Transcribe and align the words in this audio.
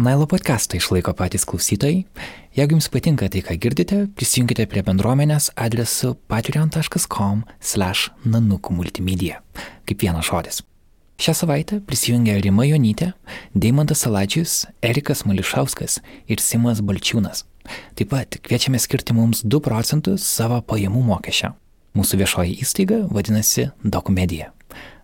Nailo 0.00 0.24
podcastą 0.24 0.78
išlaiko 0.78 1.12
patys 1.12 1.42
klausytojai. 1.44 2.06
Jeigu 2.56 2.72
jums 2.72 2.86
patinka 2.88 3.26
tai, 3.28 3.42
ką 3.44 3.52
girdite, 3.60 3.96
prisijunkite 4.16 4.64
prie 4.64 4.80
bendruomenės 4.86 5.50
adresu 5.60 6.14
patreon.com 6.30 7.42
slash 7.60 8.08
nanukų 8.24 8.72
multimedia. 8.78 9.42
Kaip 9.84 10.00
vienas 10.00 10.30
žodis. 10.30 10.62
Šią 11.20 11.34
savaitę 11.36 11.82
prisijungia 11.84 12.38
Rima 12.40 12.64
Jonytė, 12.64 13.10
Deimantas 13.52 14.06
Salačius, 14.06 14.62
Erikas 14.80 15.26
Mališauskas 15.28 15.98
ir 16.32 16.40
Simas 16.40 16.80
Balčiūnas. 16.80 17.44
Taip 17.92 18.08
pat 18.14 18.38
kviečiame 18.40 18.80
skirti 18.80 19.12
mums 19.12 19.44
2 19.44 19.60
procentus 19.66 20.24
savo 20.24 20.62
pajamų 20.64 21.02
mokesčio. 21.10 21.52
Mūsų 21.92 22.22
viešoji 22.22 22.56
įstaiga 22.64 23.02
vadinasi 23.12 23.68
Dokumedija. 23.84 24.48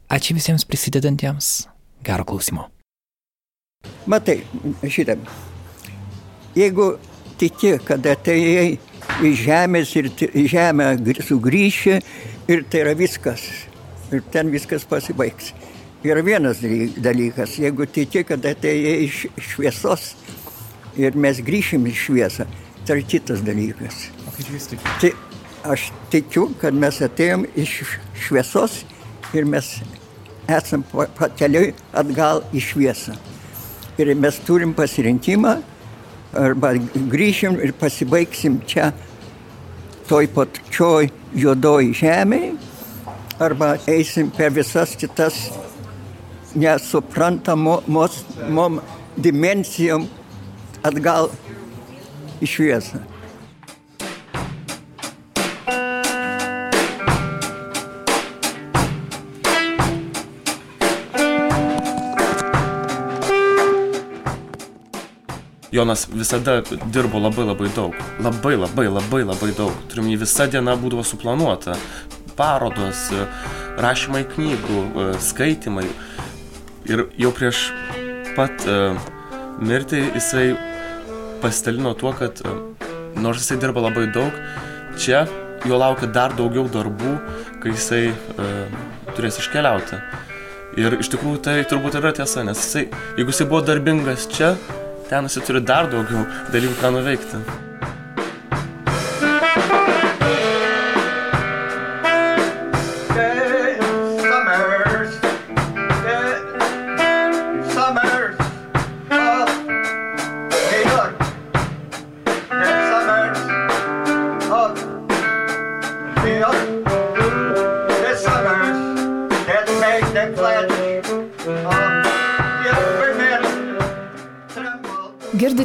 Ačiū 0.08 0.38
visiems 0.40 0.64
prisidedantiems. 0.64 1.66
Gero 2.00 2.24
klausimo. 2.24 2.70
Matai, 4.06 4.40
šitą. 4.86 5.16
Jeigu 6.56 6.92
tiki, 7.40 7.72
kad 7.84 8.06
atėjai 8.06 8.76
iš 9.26 9.40
žemės 9.42 9.94
ir 9.98 10.08
į 10.14 10.44
žemę 10.52 10.86
sugrįši 11.26 11.96
ir 12.52 12.62
tai 12.70 12.84
yra 12.84 12.94
viskas. 12.98 13.42
Ir 14.14 14.22
ten 14.32 14.52
viskas 14.54 14.86
pasibaigs. 14.86 15.50
Yra 16.06 16.22
vienas 16.22 16.62
dalykas, 17.02 17.56
jeigu 17.58 17.88
tiki, 17.90 18.22
kad 18.28 18.46
atėjai 18.46 18.94
iš 19.08 19.24
šviesos 19.50 20.12
ir 20.96 21.18
mes 21.18 21.42
grįšim 21.42 21.88
į 21.90 21.94
šviesą, 21.98 22.46
tai 22.86 23.00
yra 23.00 23.10
kitas 23.10 23.42
dalykas. 23.44 24.06
O 24.22 24.34
kaip 24.36 24.52
jūs 24.54 24.70
tikite? 24.70 24.96
Tai 25.02 25.72
aš 25.74 25.90
tikiu, 26.14 26.52
kad 26.62 26.76
mes 26.78 27.02
atėjom 27.02 27.48
iš 27.58 27.80
šviesos 28.28 28.84
ir 29.34 29.50
mes 29.50 29.80
esam 30.46 30.86
pakeliui 31.18 31.72
atgal 31.90 32.46
į 32.54 32.62
šviesą 32.70 33.16
ir 33.98 34.14
mes 34.14 34.38
turim 34.46 34.74
pasirinkimą, 34.76 35.56
arba 36.36 36.74
grįšim 37.12 37.58
ir 37.64 37.72
pasibaigsim 37.80 38.60
čia 38.68 38.90
toj 40.08 40.28
pačioj 40.34 41.10
juodoj 41.34 41.90
žemėje, 41.96 42.52
arba 43.40 43.74
eisim 43.90 44.30
per 44.30 44.52
visas 44.54 44.94
kitas 44.96 45.38
nesuprantamos 46.56 48.22
mom 48.48 48.80
dimensijom 49.16 50.06
atgal 50.84 51.30
į 52.40 52.48
šviesą. 52.52 53.15
Jonas 65.76 66.06
visada 66.08 66.62
dirbo 66.88 67.20
labai 67.20 67.44
labai 67.44 67.68
daug. 67.76 67.96
Labai 68.24 68.54
labai 68.56 68.86
labai 68.88 69.22
labai 69.28 69.50
daug. 69.56 69.74
Turim 69.92 70.08
jį 70.08 70.22
visą 70.22 70.46
dieną 70.48 70.76
būdavo 70.80 71.04
suplanuota. 71.04 71.76
Parodos, 72.36 73.10
rašymai 73.80 74.24
knygų, 74.32 74.84
skaitimai. 75.20 75.84
Ir 76.88 77.06
jau 77.20 77.32
prieš 77.36 77.66
pat 78.36 78.64
mirtį 79.60 80.00
jisai 80.14 80.46
pasidalino 81.42 81.92
tuo, 81.98 82.14
kad 82.16 82.40
nors 83.20 83.42
jisai 83.42 83.58
dirba 83.60 83.84
labai 83.84 84.06
daug, 84.14 84.32
čia 85.00 85.26
jo 85.66 85.76
laukia 85.80 86.08
dar 86.12 86.32
daugiau 86.36 86.64
darbų, 86.72 87.18
kai 87.60 87.74
jisai 87.74 88.02
turės 89.16 89.40
iškeliauti. 89.42 90.00
Ir 90.80 90.98
iš 91.00 91.08
tikrųjų 91.12 91.40
tai 91.44 91.58
turbūt 91.68 91.96
yra 92.00 92.12
tiesa, 92.16 92.44
nes 92.44 92.60
jisai, 92.60 92.86
jeigu 93.16 93.32
jisai 93.32 93.48
buvo 93.48 93.62
darbingas 93.64 94.28
čia, 94.32 94.54
ten 95.10 95.30
jisai 95.30 95.46
turi 95.46 95.62
dar 95.62 95.90
daugiau 95.92 96.26
dalykų, 96.52 96.76
ką 96.82 96.92
nuveikti. 96.98 97.65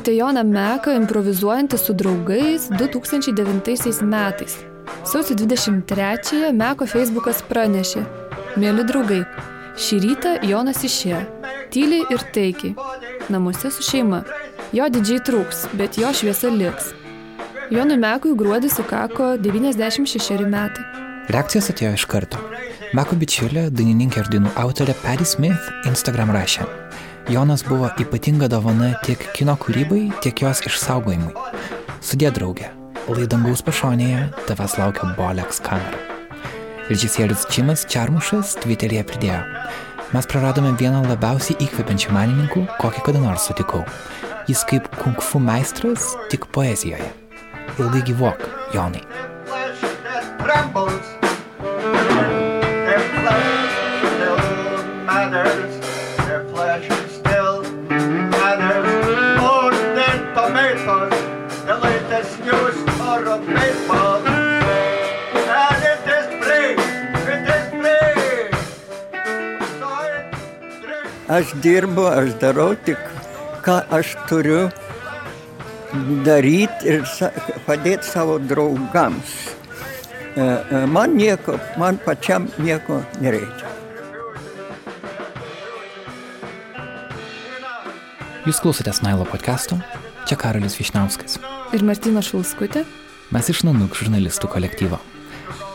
Girdite 0.02 0.18
Joną 0.18 0.42
Meką 0.50 0.92
improvizuojantį 0.98 1.78
su 1.78 1.94
draugais 1.94 2.64
2009 2.74 4.02
metais. 4.02 4.56
Sausio 5.06 5.36
23-ąją 5.36 6.50
Meko 6.58 6.88
Facebookas 6.90 7.44
pranešė. 7.46 8.02
Mėly 8.58 8.82
draugai, 8.90 9.20
šį 9.78 10.00
rytą 10.02 10.32
Jonas 10.50 10.82
išėjo. 10.82 11.20
Tyliai 11.70 12.08
ir 12.10 12.26
taikiai. 12.34 12.74
Namuose 13.30 13.70
su 13.70 13.86
šeima. 13.86 14.24
Jo 14.74 14.90
didžiai 14.90 15.22
trūks, 15.22 15.68
bet 15.78 16.02
jo 16.02 16.10
šviesa 16.10 16.50
liks. 16.50 16.96
Jonui 17.70 18.00
Mekui 18.02 18.34
gruodį 18.34 18.74
sukako 18.74 19.36
96 19.38 20.50
metai. 20.50 20.88
Reakcijos 21.30 21.70
atėjo 21.76 21.94
iš 21.94 22.10
karto. 22.10 22.42
Meko 22.98 23.22
bičiulė, 23.22 23.70
dainininkė 23.70 24.26
ir 24.26 24.34
dainų 24.34 24.58
autorė 24.66 24.98
Patty 25.06 25.30
Smith 25.30 25.70
Instagram 25.86 26.34
rašė. 26.34 26.66
Jonas 27.30 27.64
buvo 27.64 27.90
ypatinga 28.00 28.48
dovana 28.50 28.94
tiek 29.06 29.22
kino 29.36 29.54
kūrybai, 29.60 30.10
tiek 30.24 30.42
jos 30.42 30.64
išsaugojimui. 30.66 31.34
Sudė 32.02 32.32
draugė, 32.34 32.72
laidangaus 33.08 33.62
pašonėje 33.66 34.26
tavęs 34.48 34.78
laukia 34.80 35.12
Boleks 35.18 35.62
kamera. 35.64 36.00
Režisierius 36.90 37.46
Čimas 37.54 37.86
Čarmušas 37.88 38.58
Twitter'yje 38.64 39.06
pridėjo. 39.08 39.40
Mes 40.12 40.28
praradome 40.28 40.74
vieną 40.76 41.06
labiausiai 41.08 41.56
įkvepiančių 41.64 42.12
menininkų, 42.18 42.66
kokį 42.82 43.06
kada 43.06 43.22
nors 43.24 43.48
sutikau. 43.48 43.86
Jis 44.50 44.66
kaip 44.68 44.90
kung 44.98 45.22
fu 45.24 45.40
meistras, 45.40 46.12
tik 46.34 46.50
poezijoje. 46.52 47.08
Ilgai 47.80 48.04
gyvok, 48.10 48.44
Jonai. 48.76 49.06
Aš 71.32 71.54
dirbu, 71.64 72.04
aš 72.12 72.34
darau 72.42 72.74
tik, 72.86 73.00
ką 73.64 73.78
aš 73.96 74.18
turiu 74.28 74.66
daryti 76.26 76.92
ir 76.92 77.06
padėti 77.64 78.04
savo 78.04 78.36
draugams. 78.50 79.32
Man 80.92 81.16
nieko, 81.16 81.56
man 81.80 82.02
pačiam 82.04 82.50
nieko 82.60 83.00
nereikia. 83.24 83.72
Jūs 88.44 88.60
klausotės 88.60 89.00
Nailo 89.06 89.24
podcast'o, 89.32 89.80
čia 90.28 90.36
Karolis 90.36 90.76
Višniauskas. 90.82 91.40
Ir 91.72 91.88
Martina 91.88 92.20
Šulskutė. 92.20 92.84
Mes 93.32 93.48
iš 93.48 93.64
Nanuk 93.64 93.96
žurnalistų 93.96 94.52
kolektyvo. 94.52 95.00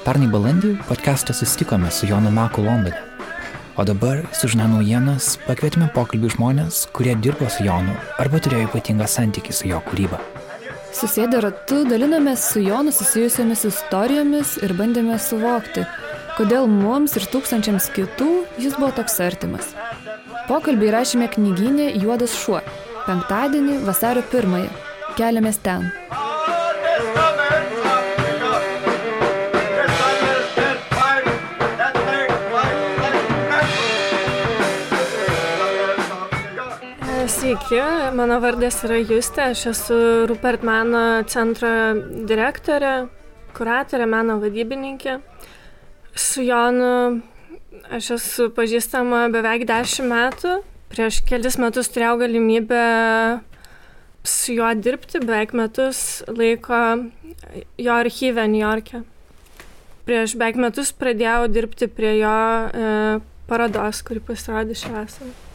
Pernai 0.05 0.29
balandį 0.29 0.77
podcast'e 0.85 1.33
susitikome 1.33 1.89
su 1.89 2.13
Jonu 2.13 2.29
Maku 2.29 2.61
Londone. 2.69 3.16
O 3.77 3.85
dabar, 3.85 4.23
sužinę 4.33 4.65
naujienas, 4.73 5.35
pakvietėme 5.45 5.91
pokalbį 5.93 6.31
žmonės, 6.33 6.87
kurie 6.97 7.13
dirbo 7.21 7.45
su 7.53 7.67
Jonu 7.67 7.93
arba 8.23 8.41
turėjo 8.41 8.71
ypatingą 8.71 9.05
santykį 9.05 9.53
su 9.53 9.69
jo 9.69 9.83
kūryba. 9.85 10.17
Susėdę 10.97 11.43
ratu 11.45 11.83
dalinamės 11.85 12.47
su 12.55 12.63
Jonu 12.65 12.95
susijusiamis 12.97 13.67
istorijomis 13.69 14.55
ir 14.65 14.73
bandėme 14.79 15.19
suvokti, 15.21 15.85
kodėl 16.39 16.65
mums 16.73 17.19
ir 17.21 17.29
tūkstančiams 17.35 17.91
kitų 17.99 18.31
jis 18.65 18.79
buvo 18.81 18.95
toks 18.97 19.21
artimas. 19.21 19.75
Pokalbį 20.49 20.95
rašėme 20.97 21.29
knyginė 21.37 21.91
Juodas 22.01 22.33
šuo. 22.41 22.63
Penktadienį, 23.05 23.83
vasario 23.85 24.25
pirmąją. 24.33 24.73
Keliamės 25.21 25.61
ten. 25.61 25.91
Sveiki, 37.47 37.79
mano 38.19 38.41
vardas 38.43 38.81
yra 38.83 38.97
Justė, 38.99 39.53
aš 39.53 39.61
esu 39.71 39.97
Rupert 40.27 40.65
meno 40.67 41.23
centro 41.31 41.69
direktorė, 42.27 43.07
kuratorė, 43.55 44.09
meno 44.11 44.41
vadybininkė. 44.43 45.15
Su 46.19 46.43
Jonu 46.43 47.21
aš 47.95 48.11
esu 48.17 48.49
pažįstama 48.57 49.29
beveik 49.31 49.63
dešimt 49.71 50.11
metų 50.11 50.57
Prieš 50.91 51.21
kelis 51.31 51.61
metus 51.63 51.93
turėjau 51.95 52.19
galimybę 52.25 52.83
su 54.27 54.59
juo 54.59 54.75
dirbti, 54.75 55.23
beveik 55.23 55.55
metus 55.55 56.25
laiko 56.27 56.83
jo 57.79 58.03
archyve 58.03 58.51
New 58.51 58.65
York'e. 58.67 59.05
Prieš 60.03 60.35
beveik 60.35 60.59
metus 60.67 60.91
pradėjau 60.91 61.47
dirbti 61.47 61.95
prie 61.95 62.17
jo 62.25 62.39
e, 62.67 62.95
parodos, 63.47 64.03
kuri 64.03 64.27
pasirodė 64.35 64.83
šią 64.83 64.97
vasarą. 64.99 65.46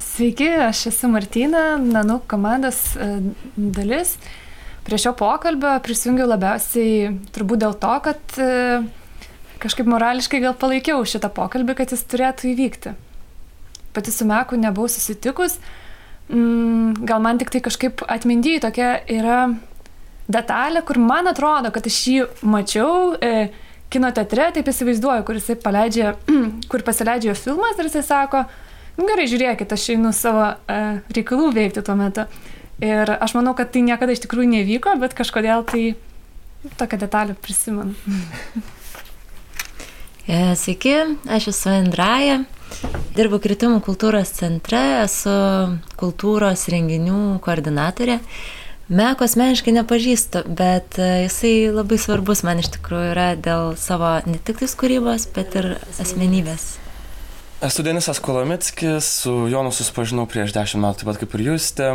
Sveiki, 0.00 0.48
aš 0.64 0.86
esu 0.88 1.08
Martina, 1.12 1.74
Nanų 1.76 2.22
komandos 2.28 2.78
e, 2.96 3.08
dalis. 3.56 4.14
Prie 4.86 4.96
šio 4.96 5.12
pokalbio 5.16 5.74
prisijungiau 5.84 6.24
labiausiai 6.30 7.10
turbūt 7.34 7.60
dėl 7.60 7.76
to, 7.82 7.92
kad 8.06 8.38
e, 8.40 8.48
kažkaip 9.60 9.90
morališkai 9.92 10.40
gal 10.40 10.56
palaikiau 10.56 11.04
šitą 11.04 11.28
pokalbį, 11.36 11.76
kad 11.76 11.92
jis 11.92 12.04
turėtų 12.08 12.48
įvykti. 12.54 12.94
Pati 13.92 14.14
su 14.14 14.24
Meku 14.24 14.56
nebuvau 14.56 14.88
susitikus, 14.88 15.58
mm, 16.32 17.04
gal 17.04 17.20
man 17.20 17.42
tik 17.42 17.52
tai 17.52 17.60
kažkaip 17.66 18.00
atmindy 18.08 18.56
tokia 18.64 18.94
yra 19.04 19.42
detalė, 20.32 20.80
kur 20.86 20.96
man 21.02 21.28
atrodo, 21.28 21.74
kad 21.74 21.84
aš 21.84 22.00
jį 22.08 22.24
mačiau 22.40 23.12
e, 23.20 23.50
kino 23.92 24.08
teatre, 24.16 24.48
taip 24.56 24.72
įsivaizduoju, 24.72 25.28
kur 25.28 25.36
jisai 25.36 25.60
paleidžia, 25.60 26.16
kur 26.72 26.88
pasileidžia 26.88 27.34
jo 27.34 27.38
filmas 27.44 27.76
ir 27.76 27.90
jisai 27.90 28.06
sako, 28.06 28.46
gerai, 29.08 29.28
žiūrėkit, 29.30 29.72
aš 29.72 29.90
einu 29.94 30.12
savo 30.16 30.46
e, 30.50 30.80
reikalų 31.16 31.52
veikti 31.56 31.84
tuo 31.86 31.96
metu. 31.98 32.26
Ir 32.80 33.12
aš 33.20 33.36
manau, 33.36 33.52
kad 33.56 33.72
tai 33.72 33.84
niekada 33.84 34.14
iš 34.14 34.22
tikrųjų 34.24 34.48
nevyko, 34.54 34.96
bet 35.00 35.14
kažkodėl 35.16 35.66
tai 35.68 35.94
tokią 36.80 37.00
detalę 37.06 37.38
prisimenu. 37.40 37.96
E, 40.30 40.54
sveiki, 40.54 40.92
aš 41.26 41.48
esu 41.50 41.72
Andraja, 41.72 42.36
dirbu 43.16 43.40
Kritimų 43.42 43.80
kultūros 43.82 44.30
centre, 44.36 44.78
esu 45.00 45.32
kultūros 45.98 46.68
renginių 46.70 47.40
koordinatorė. 47.42 48.20
Meko 48.94 49.26
asmeniškai 49.26 49.74
nepažįstu, 49.74 50.44
bet 50.54 51.00
e, 51.02 51.08
jisai 51.24 51.54
labai 51.74 51.98
svarbus 51.98 52.44
man 52.46 52.62
iš 52.62 52.70
tikrųjų 52.76 53.10
yra 53.16 53.26
dėl 53.42 53.74
savo 53.80 54.12
ne 54.30 54.38
tik 54.38 54.62
tais 54.62 54.76
kūrybos, 54.78 55.26
bet 55.34 55.58
ir 55.58 55.72
asmenybės. 55.98 56.76
Esu 57.60 57.82
Denisas 57.82 58.18
Kolomitskis, 58.18 59.04
su 59.04 59.32
Jonu 59.52 59.68
susipažinau 59.68 60.22
prieš 60.24 60.54
dešimt 60.56 60.80
metų, 60.80 61.02
taip 61.02 61.08
pat 61.10 61.18
kaip 61.20 61.34
ir 61.36 61.42
Justė. 61.44 61.88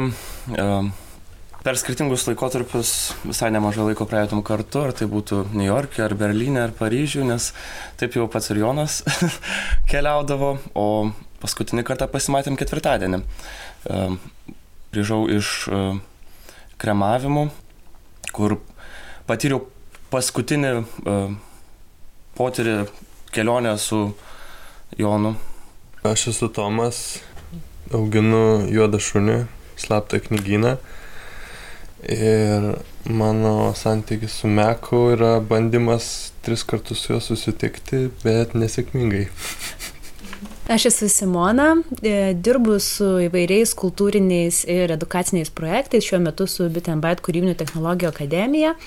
Per 1.65 1.79
skirtingus 1.81 2.27
laikotarpius 2.27 2.91
visai 3.23 3.47
nemažai 3.50 3.88
laiko 3.88 4.06
praeitum 4.06 4.44
kartu, 4.45 4.83
ar 4.85 4.94
tai 4.94 5.07
būtų 5.09 5.39
New 5.56 5.65
York'e, 5.65 6.03
ar 6.06 6.13
Berlyne, 6.19 6.59
ar 6.67 6.73
Paryžiuje, 6.77 7.25
nes 7.25 7.47
taip 7.97 8.13
jau 8.13 8.27
pats 8.29 8.51
ir 8.53 8.59
Jonas 8.62 9.00
keliaudavo, 9.89 10.51
o 10.77 10.85
paskutinį 11.41 11.85
kartą 11.89 12.06
pasimatėm 12.13 12.59
ketvirtadienį. 12.62 13.23
Grįžau 14.94 15.19
iš 15.33 15.56
kremavimų, 16.77 17.47
kur 18.38 18.59
patyriau 19.25 19.65
paskutinį 20.13 20.77
potyrį 22.38 22.77
kelionę 23.33 23.75
su 23.81 24.06
Jonu. 25.01 25.33
Aš 26.06 26.28
esu 26.28 26.48
Tomas, 26.54 26.98
auginu 27.90 28.68
juodą 28.69 29.00
šunį, 29.02 29.40
slaptą 29.81 30.19
knygyną. 30.22 30.75
Ir 32.13 32.68
mano 33.10 33.72
santykis 33.74 34.36
su 34.44 34.52
Meku 34.52 35.00
yra 35.16 35.40
bandymas 35.42 36.30
tris 36.46 36.62
kartus 36.62 37.02
su 37.02 37.16
juo 37.16 37.19
susitikti, 37.25 38.04
bet 38.22 38.54
nesėkmingai. 38.54 39.24
Aš 40.78 40.86
esu 40.92 41.10
Simona, 41.10 41.72
e, 42.06 42.36
dirbu 42.38 42.78
su 42.81 43.10
įvairiais 43.25 43.74
kultūriniais 43.74 44.62
ir 44.69 44.94
edukaciniais 44.94 45.50
projektais, 45.58 46.06
šiuo 46.06 46.22
metu 46.22 46.46
su 46.46 46.69
Bitembait 46.69 47.25
kūrybinių 47.25 47.58
technologijų 47.58 48.13
akademija 48.13 48.78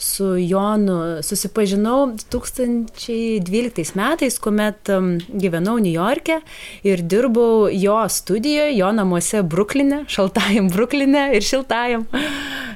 su 0.00 0.36
Jonu 0.38 1.22
susipažinau 1.22 2.06
2012 2.32 3.94
metais, 3.94 4.38
kuomet 4.40 4.88
gyvenau 5.28 5.78
New 5.78 5.92
York'e 5.92 6.40
ir 6.88 7.02
dirbau 7.04 7.68
jo 7.72 7.98
studijoje, 8.08 8.76
jo 8.78 8.90
namuose 8.96 9.42
Bruklinė, 9.42 10.04
šaltajam 10.08 10.70
Bruklinė 10.72 11.30
ir 11.36 11.44
šiltajam. 11.44 12.06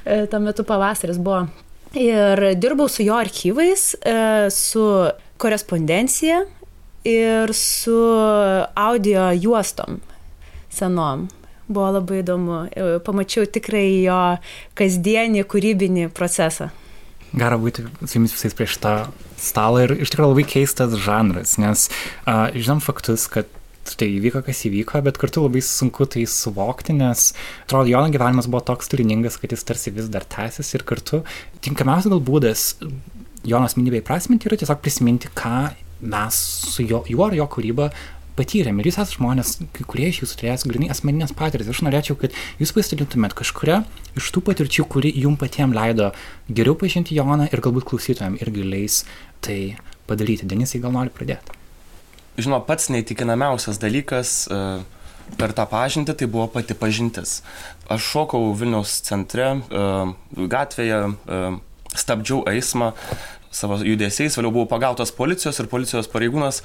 E, 0.05 0.27
tuo 0.29 0.41
metu 0.45 0.67
pavasaris 0.69 1.17
buvo. 1.17 1.47
Ir 1.97 2.43
dirbau 2.61 2.91
su 2.93 3.07
jo 3.07 3.17
archyvais, 3.17 3.95
e, 4.05 4.51
su 4.51 4.85
korespondencija 5.41 6.43
ir 7.05 7.55
su 7.55 7.97
audio 8.75 9.31
juostom 9.33 10.01
senom. 10.69 11.29
Buvo 11.67 11.91
labai 11.97 12.21
įdomu. 12.21 12.65
E, 12.69 12.99
pamačiau 13.05 13.49
tikrai 13.49 13.87
jo 14.05 14.21
kasdienį 14.77 15.47
kūrybinį 15.49 16.11
procesą. 16.13 16.69
Gera 17.35 17.59
būti 17.59 17.85
su 18.05 18.19
jumis 18.19 18.35
visais 18.37 18.55
prieš 18.55 18.79
tą 18.83 18.95
stalą 19.41 19.85
ir 19.85 19.97
iš 20.05 20.13
tikrųjų 20.13 20.31
labai 20.31 20.47
keistas 20.47 20.95
žanras, 21.03 21.57
nes 21.59 21.89
uh, 21.91 22.49
žinom 22.55 22.83
faktus, 22.85 23.27
kad 23.31 23.51
tai 23.85 24.09
įvyko, 24.17 24.41
kas 24.47 24.63
įvyko, 24.69 25.03
bet 25.05 25.19
kartu 25.21 25.43
labai 25.45 25.61
sunku 25.65 26.07
tai 26.09 26.25
suvokti, 26.31 26.95
nes 26.97 27.33
atrodo, 27.67 27.91
Jono 27.93 28.09
gyvenimas 28.13 28.49
buvo 28.49 28.63
toks 28.65 28.89
turiningas, 28.93 29.37
kad 29.41 29.53
jis 29.53 29.67
tarsi 29.69 29.93
vis 29.93 30.09
dar 30.13 30.25
tęsis 30.25 30.73
ir 30.79 30.87
kartu 30.89 31.21
tinkamiausias 31.65 32.13
gal 32.15 32.23
būdas 32.25 32.69
Jono 33.45 33.69
asmenybėje 33.69 34.07
prasminti 34.07 34.49
yra 34.49 34.57
tiesiog 34.61 34.81
prisiminti, 34.81 35.29
ką 35.37 35.75
mes 36.05 36.39
su 36.73 36.85
jo, 36.85 37.03
juo 37.09 37.27
ar 37.29 37.37
jo 37.37 37.47
kūryba 37.51 37.91
patyrėm. 38.39 38.81
Ir 38.81 38.89
jūs 38.91 38.99
esate 38.99 39.19
žmonės, 39.19 39.57
kai 39.75 39.87
kurie 39.89 40.09
iš 40.11 40.23
jūsų 40.25 40.39
turės 40.41 40.67
grinai 40.69 40.91
asmeninės 40.93 41.35
patirtis. 41.37 41.71
Aš 41.71 41.83
norėčiau, 41.87 42.17
kad 42.21 42.35
jūs 42.61 42.75
pasidalintumėt 42.77 43.37
kažkuria 43.39 43.83
iš 44.19 44.31
tų 44.35 44.45
patirčių, 44.49 44.87
kuri 44.91 45.13
jums 45.15 45.41
patiems 45.41 45.77
leido 45.77 46.11
geriau 46.49 46.77
pažinti 46.79 47.17
Joną 47.19 47.49
ir 47.51 47.63
galbūt 47.65 47.87
klausytojams 47.91 48.43
irgi 48.45 48.67
leis 48.67 49.03
tai 49.45 49.77
padaryti. 50.09 50.49
Denisai 50.51 50.83
gal 50.83 50.95
nori 50.95 51.13
pradėti. 51.15 51.61
Žinoma, 52.35 52.65
pats 52.67 52.91
neįtikinamiausias 52.91 53.79
dalykas 53.79 54.35
e, 54.51 54.61
per 55.39 55.55
tą 55.55 55.69
pažintį 55.71 56.17
tai 56.19 56.27
buvo 56.31 56.49
pati 56.51 56.75
pažintis. 56.75 57.43
Aš 57.87 58.09
šokau 58.11 58.51
Vilniaus 58.59 58.97
centre, 59.07 59.53
e, 59.55 59.85
gatvėje, 60.51 61.01
e, 61.15 61.43
stabdžiau 61.95 62.43
eismą 62.51 62.91
savo 63.55 63.79
judesiais, 63.87 64.35
vėliau 64.35 64.51
buvau 64.51 64.67
pagautas 64.73 65.15
policijos 65.15 65.61
ir 65.63 65.71
policijos 65.71 66.11
pareigūnas 66.11 66.59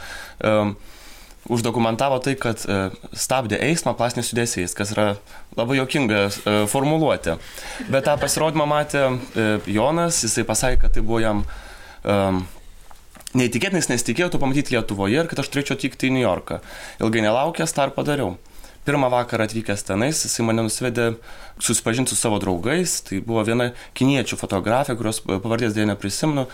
uždokumentavo 1.50 2.20
tai, 2.24 2.36
kad 2.40 2.62
e, 2.66 2.78
stabdė 3.18 3.58
eismą 3.70 3.96
plasiniais 3.98 4.30
judesiais, 4.32 4.76
kas 4.78 4.94
yra 4.94 5.08
labai 5.58 5.80
jokinga 5.80 6.22
e, 6.28 6.56
formuluotė. 6.70 7.40
Bet 7.90 8.06
tą 8.08 8.16
pasirodymą 8.22 8.68
matė 8.70 9.04
e, 9.10 9.50
Jonas, 9.74 10.22
jisai 10.26 10.46
pasakė, 10.48 10.84
kad 10.86 10.96
tai 10.96 11.04
buvo 11.06 11.22
jam 11.24 11.42
um, 12.04 12.44
neįtikėtinas, 13.38 13.90
nes 13.92 14.06
tikėjau 14.06 14.34
to 14.34 14.42
pamatyti 14.42 14.76
Lietuvoje 14.76 15.24
ir 15.24 15.32
kad 15.32 15.42
aš 15.42 15.50
turėčiau 15.54 15.78
atvykti 15.78 16.10
į 16.10 16.16
New 16.16 16.24
Yorką. 16.24 16.62
Ilgai 17.02 17.26
nelaukęs, 17.26 17.74
tą 17.76 17.90
ir 17.90 17.96
padariau. 17.98 18.38
Pirmą 18.90 19.06
vakarą 19.14 19.46
atvykęs 19.46 19.84
tenais, 19.86 20.24
jisai 20.26 20.42
mane 20.48 20.64
nusivedė 20.66 21.12
susipažinti 21.62 22.10
su 22.10 22.18
savo 22.18 22.40
draugais. 22.42 22.96
Tai 23.06 23.20
buvo 23.22 23.44
viena 23.46 23.68
kiniečių 24.00 24.40
fotografė, 24.40 24.96
kurios 24.98 25.20
pavardės 25.28 25.76
dėja 25.76 25.92
neprisimenu, 25.92 26.48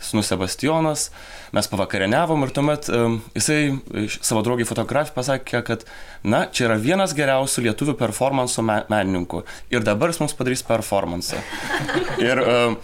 sunu 0.00 0.24
Sebastijonas. 0.24 1.10
Mes 1.52 1.68
pavakarieniavom 1.68 2.46
ir 2.46 2.54
tuomet 2.56 2.88
um, 2.96 3.18
jisai 3.36 4.08
savo 4.14 4.40
draugiai 4.46 4.70
fotografijai 4.70 5.18
pasakė, 5.18 5.60
kad, 5.68 5.84
na, 6.24 6.46
čia 6.48 6.70
yra 6.70 6.80
vienas 6.80 7.12
geriausių 7.18 7.66
lietuvių 7.68 7.98
performanso 8.00 8.64
me 8.64 8.80
menininkų. 8.88 9.44
Ir 9.76 9.84
dabar 9.84 10.14
jis 10.14 10.24
mums 10.24 10.38
padarys 10.38 10.64
performansą. 10.64 11.44
Ir 12.30 12.40
um, 12.46 12.80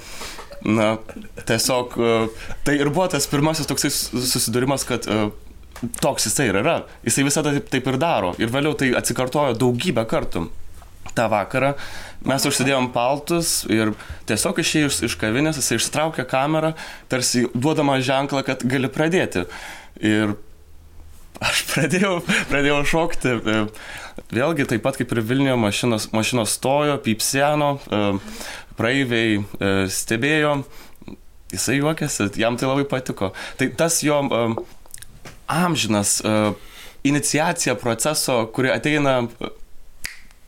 Na, 0.67 0.97
tiesiog 1.47 1.93
tai 2.67 2.73
ir 2.81 2.89
buvo 2.91 3.05
tas 3.07 3.29
pirmasis 3.31 3.69
toksai 3.71 3.93
susidūrimas, 3.95 4.83
kad 4.89 5.07
toks 6.03 6.29
jisai 6.29 6.49
ir 6.51 6.61
yra. 6.63 6.79
Jisai 7.07 7.27
visada 7.27 7.53
taip, 7.55 7.69
taip 7.73 7.91
ir 7.91 7.99
daro. 8.01 8.33
Ir 8.41 8.53
vėliau 8.53 8.77
tai 8.79 8.93
atsikartojo 8.99 9.57
daugybę 9.59 10.05
kartų. 10.09 10.49
Ta 11.17 11.27
vakarą 11.31 11.73
mes 12.29 12.45
užsidėjom 12.47 12.91
paltus 12.95 13.63
ir 13.71 13.93
tiesiog 14.29 14.59
išėjus 14.63 15.01
iš 15.07 15.15
kavinės 15.21 15.61
jisai 15.61 15.79
ištraukė 15.79 16.27
kamerą, 16.29 16.75
tarsi 17.11 17.47
duodama 17.55 17.99
ženklą, 18.05 18.43
kad 18.47 18.65
gali 18.67 18.91
pradėti. 18.93 19.47
Ir 20.03 20.35
aš 21.45 21.63
pradėjau, 21.71 22.19
pradėjau 22.51 22.83
šokti. 22.93 23.37
Vėlgi, 24.35 24.67
taip 24.69 24.83
pat 24.85 24.99
kaip 24.99 25.15
ir 25.15 25.23
Vilniuje 25.25 25.57
mašinos, 25.63 26.09
mašinos 26.13 26.57
stojo, 26.59 26.99
pypseno, 27.05 27.77
praeiviai 28.79 29.39
stebėjo, 29.95 30.59
jisai 31.55 31.79
juokėsi, 31.79 32.29
jam 32.43 32.59
tai 32.59 32.69
labai 32.69 32.85
patiko. 32.91 33.31
Tai 33.61 33.71
tas 33.79 34.03
jo 34.05 34.19
amžinas 35.49 36.19
uh, 36.25 36.53
iniciacija 37.05 37.75
proceso, 37.81 38.47
kuri 38.55 38.71
ateina 38.71 39.23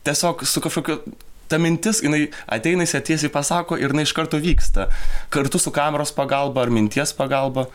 tiesiog 0.03 0.45
su 0.47 0.61
kažkokiu 0.61 0.97
ta 1.51 1.57
mintis, 1.59 1.99
jinai 2.03 2.29
ateina, 2.47 2.85
jis 2.87 3.03
tiesiai 3.05 3.31
pasako 3.31 3.77
ir 3.77 3.91
jinai 3.91 4.05
iš 4.07 4.13
karto 4.15 4.39
vyksta. 4.39 4.87
Kartu 5.29 5.59
su 5.59 5.73
kameros 5.75 6.13
pagalba 6.15 6.63
ar 6.63 6.71
minties 6.71 7.13
pagalba. 7.17 7.67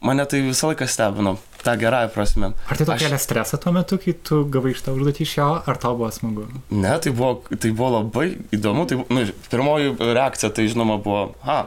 Mane 0.00 0.24
tai 0.30 0.42
visą 0.46 0.72
laiką 0.72 0.86
stebino. 0.86 1.38
tą 1.62 1.76
gerąją 1.76 2.08
prasme. 2.08 2.52
Ar 2.70 2.78
tai 2.78 2.86
tau 2.86 2.96
kėlė 3.00 3.18
stresą 3.18 3.58
tuo 3.58 3.72
metu, 3.74 3.98
kai 3.98 4.14
tu 4.14 4.44
gavai 4.52 4.70
šitą 4.78 4.94
užduotį 4.94 5.24
iš 5.24 5.32
jo, 5.40 5.48
ar 5.58 5.80
tau 5.82 5.96
buvo 5.98 6.10
smagu? 6.14 6.46
Ne, 6.70 6.92
tai 7.02 7.10
buvo, 7.10 7.42
tai 7.50 7.72
buvo 7.74 7.88
labai 7.96 8.28
įdomu. 8.54 8.86
Tai, 8.88 9.00
nu, 9.10 9.24
pirmoji 9.50 9.96
reakcija 9.98 10.52
tai 10.54 10.68
žinoma 10.70 11.00
buvo, 11.02 11.24
ha, 11.42 11.64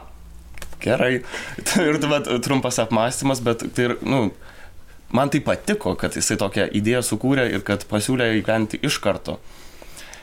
gerai. 0.82 1.12
ir 1.88 2.00
tuomet 2.02 2.30
trumpas 2.44 2.80
apmąstymas, 2.82 3.42
bet 3.44 3.66
tai 3.76 3.88
ir, 3.90 3.96
nu, 4.06 4.26
man 5.12 5.32
tai 5.32 5.42
patiko, 5.44 5.96
kad 6.00 6.16
jisai 6.18 6.38
tokią 6.40 6.68
idėją 6.78 7.04
sukūrė 7.12 7.48
ir 7.52 7.66
kad 7.66 7.86
pasiūlė 7.90 8.32
įgyventi 8.38 8.82
iš 8.86 9.00
karto. 9.04 9.38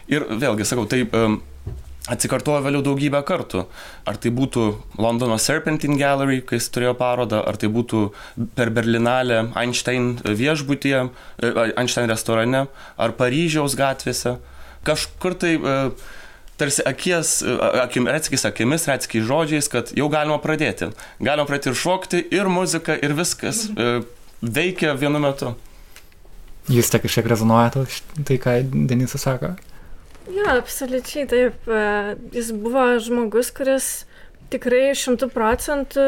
Ir 0.10 0.26
vėlgi, 0.42 0.66
sakau, 0.66 0.88
tai 0.90 1.04
um, 1.14 1.38
atsikartojo 2.10 2.64
vėliau 2.66 2.84
daugybę 2.86 3.22
kartų. 3.28 3.66
Ar 4.10 4.18
tai 4.22 4.32
būtų 4.34 4.66
Londono 5.02 5.38
Serpentine 5.42 5.98
Gallery, 6.00 6.42
kai 6.42 6.60
jis 6.60 6.70
turėjo 6.74 6.96
parodą, 7.00 7.44
ar 7.46 7.60
tai 7.62 7.70
būtų 7.74 8.06
per 8.58 8.72
Berlinalę 8.74 9.44
Einstein 9.60 10.16
viešbutyje, 10.24 11.04
e, 11.44 11.52
Einstein 11.78 12.10
restorane, 12.10 12.66
ar 12.98 13.16
Paryžiaus 13.20 13.78
gatvėse. 13.80 14.38
Kažkur 14.88 15.36
tai 15.38 15.56
e, 15.58 15.78
tarsi 16.60 16.86
akies, 16.88 17.40
e, 17.42 17.56
akim, 17.86 18.10
retskis 18.12 18.46
akimis, 18.50 18.90
retskis 18.92 19.26
žodžiais, 19.30 19.72
kad 19.72 19.94
jau 19.98 20.10
galima 20.12 20.38
pradėti. 20.44 20.92
Galima 21.24 21.48
pradėti 21.50 21.74
ir 21.74 21.80
šokti, 21.80 22.22
ir 22.36 22.52
muzika, 22.52 22.98
ir 23.00 23.16
viskas 23.18 23.68
veikia 24.42 24.94
vienu 25.00 25.20
metu. 25.24 25.56
Jūs 26.70 26.92
tiek 26.94 27.02
kažkiek 27.02 27.26
rezonuoja 27.32 27.88
tai, 28.28 28.38
ką 28.38 28.60
Denisas 28.90 29.26
sako? 29.26 29.56
Jo, 30.30 30.46
absoliučiai 30.60 31.26
taip. 31.30 31.66
E, 31.66 31.86
jis 32.36 32.52
buvo 32.54 32.84
žmogus, 33.02 33.50
kuris 33.56 33.88
tikrai 34.54 34.92
šimtų 34.98 35.30
procentų 35.34 36.06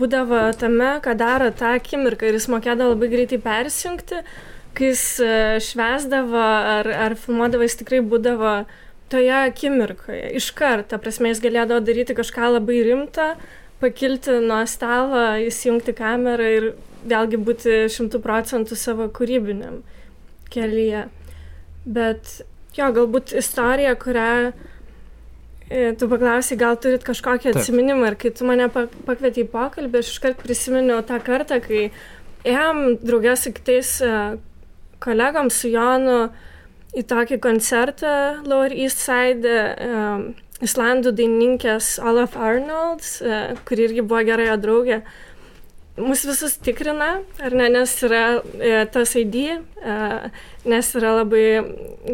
būdavo 0.00 0.48
tame, 0.58 0.96
ką 1.04 1.14
daro 1.18 1.52
tą 1.54 1.76
akimirką 1.78 2.26
ir 2.26 2.38
jis 2.38 2.48
mokėdavo 2.50 2.94
labai 2.94 3.10
greitai 3.12 3.38
persijungti, 3.42 4.22
kai 4.74 4.90
jis 4.90 5.04
e, 5.22 5.34
švesdavo 5.62 6.42
ar, 6.42 6.90
ar 7.06 7.14
filmuodavo, 7.18 7.66
jis 7.66 7.78
tikrai 7.82 8.02
būdavo 8.02 8.56
toje 9.12 9.34
akimirkoje. 9.34 10.30
Iš 10.40 10.50
karto, 10.58 10.98
prasme, 11.02 11.32
jis 11.32 11.42
galėdavo 11.44 11.82
daryti 11.84 12.16
kažką 12.16 12.54
labai 12.56 12.80
rimtą, 12.86 13.34
pakilti 13.82 14.38
nuo 14.44 14.62
stalo, 14.70 15.26
įsijungti 15.44 15.96
kamerą 15.98 16.48
ir 16.56 16.70
vėlgi 17.04 17.40
būti 17.46 17.84
šimtų 17.92 18.22
procentų 18.24 18.78
savo 18.80 19.10
kūrybiniam 19.12 19.82
kelyje. 20.54 21.06
Bet 21.84 22.40
Jo, 22.74 22.88
galbūt 22.90 23.30
istorija, 23.38 23.92
kurią 24.02 24.30
e, 24.50 25.92
tu 25.98 26.08
paklausai, 26.10 26.56
gal 26.58 26.74
turit 26.82 27.04
kažkokį 27.06 27.52
atsiminimą 27.52 28.08
ir 28.10 28.16
kai 28.18 28.32
tu 28.34 28.48
mane 28.48 28.66
pakvietei 28.74 29.44
į 29.44 29.50
pokalbį, 29.52 30.00
aš 30.00 30.10
iškart 30.16 30.40
prisiminiau 30.42 31.04
tą 31.06 31.20
kartą, 31.22 31.60
kai 31.62 31.84
ėjom 32.42 32.80
draugės 33.04 33.46
su 33.46 33.52
kitais 33.54 33.92
e, 34.02 34.16
kolegom, 35.04 35.52
su 35.54 35.70
Jonu 35.70 36.32
į 36.94 37.04
tokį 37.10 37.40
koncertą 37.42 38.14
Lower 38.46 38.72
East 38.72 39.02
Side 39.02 39.54
um, 39.84 40.26
islandų 40.64 41.14
dainininkės 41.18 41.96
Olaf 42.02 42.38
Arnolds, 42.38 43.18
uh, 43.22 43.54
kuri 43.68 43.88
irgi 43.88 44.04
buvo 44.06 44.22
gera 44.26 44.50
jo 44.52 44.58
draugė. 44.62 45.02
Uh, 45.02 45.34
mus 45.96 46.24
visus 46.26 46.56
tikrina, 46.58 47.20
ar 47.38 47.54
ne, 47.54 47.68
nes 47.70 47.92
yra 48.02 48.24
e, 48.58 48.72
tas 48.90 49.14
ID, 49.18 49.36
e, 49.54 49.98
nes 50.66 50.90
yra 50.98 51.12
labai 51.20 51.44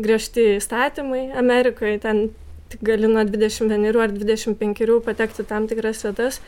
griežti 0.05 0.57
įstatymai 0.59 1.31
Amerikoje, 1.41 2.01
ten 2.05 2.27
tik 2.71 2.85
gali 2.87 3.09
nuo 3.09 3.25
21 3.25 3.97
ar 3.97 4.13
25 4.13 5.01
patekti 5.07 5.47
tam 5.49 5.67
tikras 5.71 6.05
vietas. 6.05 6.41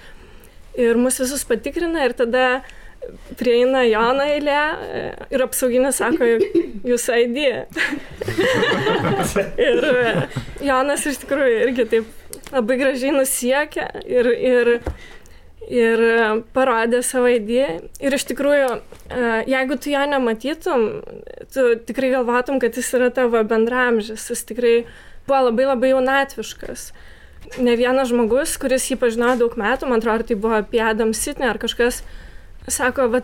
Ir 0.76 0.96
mus 1.00 1.18
visus 1.20 1.44
patikrina 1.48 2.04
ir 2.04 2.14
tada 2.16 2.62
prieina 3.38 3.84
Jono 3.86 4.26
eilė 4.26 4.58
e, 4.58 5.04
ir 5.34 5.44
apsauginis 5.44 6.00
sako, 6.02 6.28
jūs 6.86 7.08
ID. 7.12 7.40
ir 9.68 9.88
e, 9.92 10.12
Jonas 10.64 11.06
iš 11.10 11.22
tikrųjų 11.24 11.64
irgi 11.66 11.88
taip 11.96 12.52
labai 12.52 12.78
gražiai 12.80 13.14
nusiekia 13.16 13.88
ir, 14.04 14.28
ir 14.32 14.72
ir 15.72 16.02
parodė 16.54 17.02
savo 17.06 17.30
idėją. 17.30 17.78
Ir 18.02 18.16
iš 18.16 18.26
tikrųjų, 18.32 18.68
e, 18.76 19.22
jeigu 19.50 19.78
tu 19.78 19.92
jo 19.92 20.02
nematytum, 20.10 20.84
tu 21.54 21.66
tikrai 21.86 22.12
galvotum, 22.16 22.58
kad 22.62 22.76
jis 22.76 22.90
yra 22.98 23.12
tavo 23.14 23.42
bendramžis. 23.46 24.28
Jis 24.32 24.44
tikrai 24.48 24.74
buvo 25.28 25.46
labai 25.48 25.68
labai 25.70 25.92
jaunatviškas. 25.94 26.90
Ne 27.62 27.76
vienas 27.76 28.10
žmogus, 28.10 28.56
kuris 28.60 28.88
jį 28.90 28.98
pažinojo 29.00 29.38
daug 29.44 29.56
metų, 29.60 29.88
man 29.90 30.02
atrodo, 30.02 30.26
tai 30.28 30.38
buvo 30.40 30.56
apie 30.60 30.80
Adam 30.82 31.12
Sitney 31.16 31.50
ar 31.50 31.58
kažkas, 31.62 32.00
sako, 32.70 33.08
va, 33.12 33.22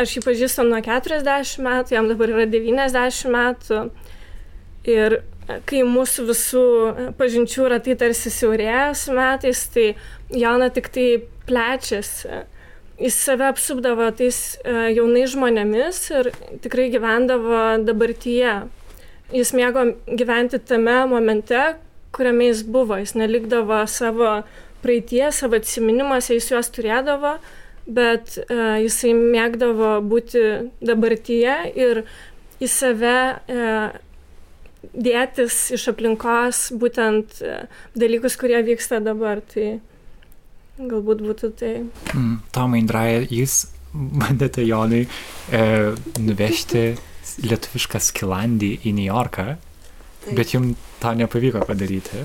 aš 0.00 0.16
jį 0.16 0.24
pažįstam 0.24 0.72
nuo 0.72 0.80
40 0.84 1.62
metų, 1.64 1.94
jam 1.96 2.10
dabar 2.10 2.34
yra 2.34 2.48
90 2.50 3.30
metų. 3.34 3.84
Ir 4.90 5.20
kai 5.68 5.82
mūsų 5.86 6.26
visų 6.28 6.64
pažinčių 7.18 7.68
ratai 7.72 7.96
tarsi 8.00 8.32
siaurėja 8.32 8.90
su 8.96 9.14
metais, 9.16 9.62
tai 9.72 9.94
jauna 10.32 10.70
tik 10.72 10.90
tai 10.92 11.08
plečiasi. 11.48 12.44
Jis 13.00 13.16
save 13.26 13.48
apsupdavo 13.48 14.06
tais 14.14 14.36
uh, 14.62 14.86
jaunais 14.94 15.32
žmonėmis 15.32 15.98
ir 16.14 16.30
tikrai 16.62 16.86
gyvendavo 16.92 17.64
dabartyje. 17.82 18.54
Jis 19.34 19.50
mėgo 19.56 19.88
gyventi 20.06 20.60
tame 20.62 21.00
momente, 21.10 21.74
kuriame 22.14 22.52
jis 22.52 22.62
buvo. 22.62 23.00
Jis 23.02 23.16
nelikdavo 23.18 23.80
savo 23.90 24.36
praeitie, 24.84 25.26
savo 25.34 25.58
atsiminimuose, 25.58 26.36
jis 26.38 26.52
juos 26.52 26.70
turėdavo, 26.76 27.38
bet 27.86 28.38
uh, 28.44 28.76
jisai 28.82 29.12
mėgdavo 29.18 29.98
būti 30.08 30.44
dabartyje 30.84 31.56
ir 31.76 32.04
į 32.62 32.70
save 32.70 33.16
uh, 33.34 33.96
dėtis 34.94 35.58
iš 35.76 35.88
aplinkos 35.92 36.68
būtent 36.80 37.40
uh, 37.42 37.66
dalykus, 37.98 38.38
kurie 38.40 38.62
vyksta 38.66 39.02
dabar. 39.04 39.42
Tai, 39.52 39.78
Galbūt 40.74 41.20
būtų 41.22 41.52
tai. 41.54 41.74
Mm, 42.16 42.38
Tomai 42.50 42.80
Indraja, 42.82 43.20
jūs 43.30 43.68
bandėte 43.94 44.64
Jonai 44.66 45.04
e, 45.04 45.60
nuvežti 46.18 46.82
lietuvišką 47.46 48.00
skilandį 48.02 48.70
į 48.82 48.94
New 48.96 49.06
Yorką, 49.06 49.54
Taip. 49.54 50.32
bet 50.34 50.54
jums 50.54 50.80
to 50.98 51.12
nepavyko 51.20 51.62
padaryti. 51.68 52.24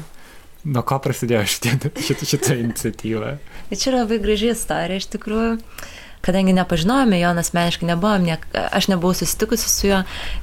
Nuo 0.68 0.84
ko 0.84 1.00
prasidėjo 1.04 1.46
šitą, 1.48 1.92
šitą, 2.08 2.28
šitą 2.34 2.60
iniciatyvą? 2.66 3.34
Čia 3.72 3.92
yra 3.94 4.04
labai 4.04 4.20
graži 4.24 4.52
istorija 4.54 5.00
iš 5.00 5.10
tikrųjų. 5.16 5.58
Kadangi 6.20 6.52
nepažinojome 6.52 7.16
jo 7.22 7.30
asmeniškai, 7.40 7.88
nebuvom, 7.88 8.26
ne, 8.28 8.36
aš 8.76 8.90
nebuvau 8.92 9.16
susitikusi 9.16 9.70
su 9.72 9.88
juo, 9.88 10.02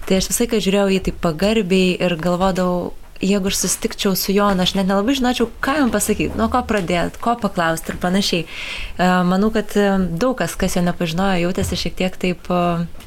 tai 0.08 0.22
aš 0.22 0.30
visai 0.30 0.46
ką 0.48 0.60
žiūrėjau 0.64 0.94
jį 0.94 1.02
taip 1.04 1.18
pagarbiai 1.20 1.98
ir 2.00 2.14
galvodavau, 2.16 2.94
jeigu 3.20 3.52
aš 3.52 3.60
susitikčiau 3.60 4.16
su 4.16 4.32
Jonu, 4.32 4.62
aš 4.62 4.74
net 4.76 4.88
nelabai 4.88 5.16
žinočiau, 5.16 5.50
ką 5.60 5.76
jam 5.80 5.92
pasakyti, 5.92 6.36
nuo 6.38 6.48
ko 6.52 6.62
pradėti, 6.68 7.20
ko 7.20 7.36
paklausti 7.40 7.92
ir 7.92 8.00
panašiai. 8.00 8.44
E, 8.44 9.08
manau, 9.28 9.50
kad 9.52 9.72
e, 9.76 9.88
daug 10.16 10.36
kas, 10.40 10.56
kas 10.56 10.76
jo 10.76 10.84
nepažinojo, 10.84 11.44
jautėsi 11.44 11.78
šiek 11.80 11.96
tiek 12.00 12.16
taip 12.20 12.48
e, 12.48 12.62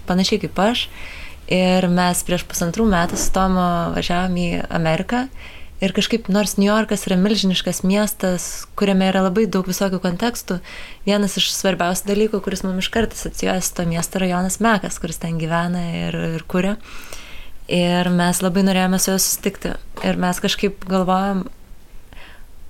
panašiai 0.09 0.41
kaip 0.45 0.61
aš. 0.65 0.87
Ir 1.49 1.87
mes 1.89 2.19
prieš 2.25 2.45
pusantrų 2.45 2.85
metų 2.89 3.17
su 3.17 3.31
Tomu 3.33 3.65
važiavom 3.95 4.35
į 4.37 4.49
Ameriką. 4.69 5.25
Ir 5.79 5.93
kažkaip, 5.95 6.27
nors 6.27 6.57
New 6.57 6.67
Yorkas 6.67 7.05
yra 7.07 7.15
milžiniškas 7.15 7.85
miestas, 7.87 8.65
kuriame 8.75 9.07
yra 9.07 9.21
labai 9.23 9.45
daug 9.47 9.67
visokių 9.69 10.01
kontekstų, 10.03 10.57
vienas 11.05 11.37
iš 11.39 11.53
svarbiausių 11.55 12.09
dalykų, 12.09 12.41
kuris 12.43 12.65
mums 12.65 12.83
iš 12.83 12.89
karto 12.91 13.15
asocijuoja 13.15 13.61
su 13.63 13.77
to 13.77 13.85
miesto 13.87 14.19
rajonas 14.19 14.59
Mekas, 14.59 14.99
kuris 14.99 15.21
ten 15.23 15.39
gyvena 15.39 15.85
ir, 16.01 16.19
ir 16.35 16.43
kuria. 16.51 16.75
Ir 17.71 18.09
mes 18.11 18.43
labai 18.43 18.65
norėjome 18.67 18.99
su 18.99 19.13
juo 19.13 19.21
susitikti. 19.21 19.77
Ir 20.03 20.19
mes 20.19 20.43
kažkaip 20.43 20.83
galvojom, 20.89 21.45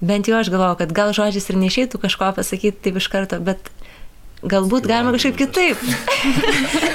bent 0.05 0.29
jau 0.29 0.37
aš 0.37 0.53
galvojau, 0.53 0.77
kad 0.83 0.93
gal 0.93 1.15
žodžiais 1.15 1.49
ir 1.49 1.57
neišeitų 1.63 2.03
kažko 2.05 2.29
pasakyti 2.37 2.77
taip 2.85 3.01
iš 3.01 3.09
karto, 3.09 3.41
bet 3.41 3.71
galbūt 4.43 4.88
galima 4.88 5.12
kažkaip 5.15 5.38
kitaip. 5.39 5.81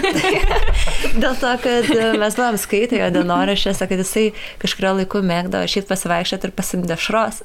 Dėl 1.22 1.36
to, 1.38 1.50
kad 1.62 1.90
mes 2.18 2.36
buvom 2.38 2.56
skaitę 2.60 2.98
jo 2.98 3.10
dienoraščiuose, 3.14 3.88
kad 3.90 4.00
jisai 4.00 4.24
kažkurio 4.62 4.94
laiku 5.00 5.20
mėgdavo 5.24 5.68
šit 5.70 5.88
pasivaikščioti 5.90 6.48
ir 6.48 6.54
pasimti 6.56 6.90
dešros 6.90 7.42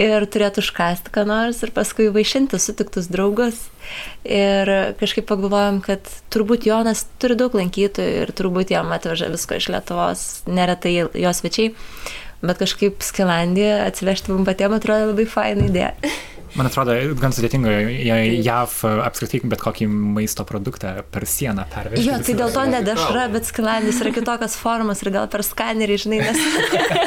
ir 0.00 0.26
turėtų 0.30 0.62
užkasti 0.62 1.12
ką 1.14 1.26
nors 1.28 1.62
ir 1.64 1.74
paskui 1.74 2.08
vaišinti 2.14 2.60
sutiktus 2.62 3.10
draugus. 3.12 3.66
Ir 4.24 4.70
kažkaip 5.00 5.26
pagalvojom, 5.28 5.82
kad 5.84 6.06
turbūt 6.32 6.68
Jonas 6.68 7.04
turi 7.20 7.36
daug 7.38 7.54
lankytojų 7.58 8.22
ir 8.22 8.34
turbūt 8.38 8.70
jam 8.72 8.92
atveža 8.94 9.30
visko 9.32 9.58
iš 9.58 9.72
Lietuvos, 9.74 10.26
neretai 10.46 10.94
jo 11.02 11.32
svečiai, 11.34 11.72
bet 12.46 12.62
kažkaip 12.62 13.02
Skilandija 13.02 13.82
atsivežti 13.88 14.32
mums 14.32 14.46
patiems 14.46 14.78
atrodo 14.78 15.10
labai 15.10 15.26
faina 15.30 15.66
idėja. 15.66 15.96
Man 16.52 16.68
atrodo, 16.68 16.94
gan 17.16 17.32
sudėtinga 17.32 17.72
JAV 18.44 18.74
apskritai 19.06 19.40
bet 19.48 19.62
kokį 19.62 19.86
maisto 19.88 20.44
produktą 20.48 20.94
per 21.14 21.24
sieną 21.28 21.64
pervežti. 21.72 22.04
Jo, 22.04 22.18
tai 22.20 22.34
dėl 22.36 22.52
to 22.52 22.64
ne 22.68 22.82
dešra, 22.84 23.22
bet 23.32 23.48
skilandis 23.48 24.00
yra 24.04 24.12
kitokios 24.12 24.56
formos 24.60 25.00
ir 25.00 25.12
gal 25.14 25.30
per 25.32 25.44
skanerį, 25.46 25.96
žinai, 26.04 26.18
nes 26.26 26.42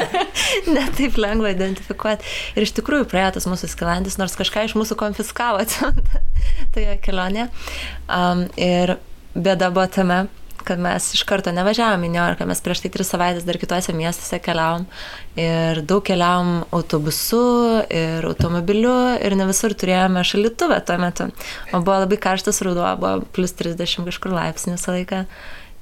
netaip 0.76 1.18
lengva 1.22 1.52
identifikuoti. 1.54 2.26
Ir 2.58 2.66
iš 2.66 2.74
tikrųjų 2.80 3.06
praėjo 3.12 3.36
tas 3.38 3.46
mūsų 3.50 3.70
skilandis, 3.70 4.18
nors 4.18 4.34
kažką 4.38 4.66
iš 4.66 4.74
mūsų 4.80 4.98
konfiskavo 4.98 5.62
toje 6.74 6.98
kelionėje. 7.06 7.46
Um, 8.10 8.48
ir 8.58 8.96
bėda 9.36 9.70
buvo 9.70 9.86
tame, 9.94 10.24
kad 10.66 10.80
mes 10.82 11.08
iš 11.14 11.22
karto 11.28 11.52
nevažiavom 11.54 12.04
į 12.06 12.10
New 12.12 12.20
Yorką, 12.20 12.46
mes 12.48 12.62
prieš 12.64 12.84
tai 12.84 12.92
tris 12.94 13.10
savaitės 13.12 13.46
dar 13.46 13.58
kitose 13.60 13.94
miestuose 13.96 14.40
keliavom 14.42 14.86
ir 15.40 15.82
daug 15.86 16.04
keliavom 16.06 16.64
autobusu 16.76 17.42
ir 17.92 18.26
automobiliu 18.28 18.96
ir 19.20 19.36
ne 19.38 19.46
visur 19.48 19.76
turėjome 19.78 20.24
šalituvę 20.26 20.80
tuo 20.86 20.98
metu. 21.02 21.28
O 21.72 21.82
buvo 21.82 22.00
labai 22.04 22.18
karštas 22.28 22.62
ruduo, 22.66 22.88
buvo 23.00 23.28
plus 23.36 23.54
30 23.56 24.08
kažkur 24.10 24.34
laipsnių 24.36 24.76
visą 24.76 24.96
laiką. 24.96 25.22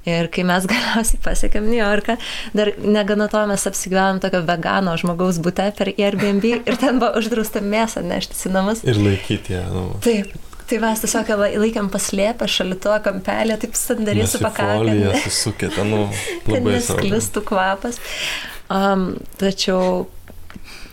Ir 0.05 0.27
kai 0.29 0.43
mes 0.45 0.67
galiausiai 0.69 1.21
pasiekėm 1.25 1.65
New 1.65 1.79
Yorką, 1.79 2.17
dar 2.57 2.71
negana 2.77 3.25
to 3.31 3.41
mes 3.49 3.65
apsigyvenom 3.65 4.21
tokio 4.21 4.43
vegano 4.45 4.93
žmogaus 5.01 5.41
būte 5.41 5.65
per 5.77 5.89
Airbnb 5.95 6.45
ir 6.53 6.77
ten 6.81 7.01
buvo 7.01 7.17
uždrausta 7.21 7.63
mėsą 7.65 8.05
neštis 8.05 8.45
į 8.45 8.53
namus. 8.53 8.83
Ir 8.85 9.01
laikyti 9.01 9.57
ją. 9.57 9.63
Nu. 9.73 9.87
Taip, 10.05 10.29
Tai 10.65 10.79
mes 10.81 11.03
tiesiog 11.03 11.29
laikėm 11.61 11.91
paslėpę 11.93 12.47
šalito 12.49 12.95
kampelį, 13.05 13.59
taip 13.61 13.77
sandariai 13.77 14.25
su 14.29 14.41
pakalbė. 14.41 15.13
Susukėte, 15.25 15.85
nu, 15.85 16.05
labai 16.49 16.79
sklistų 16.81 17.45
kvapas. 17.45 18.01
Um, 18.73 19.11
tačiau 19.37 20.07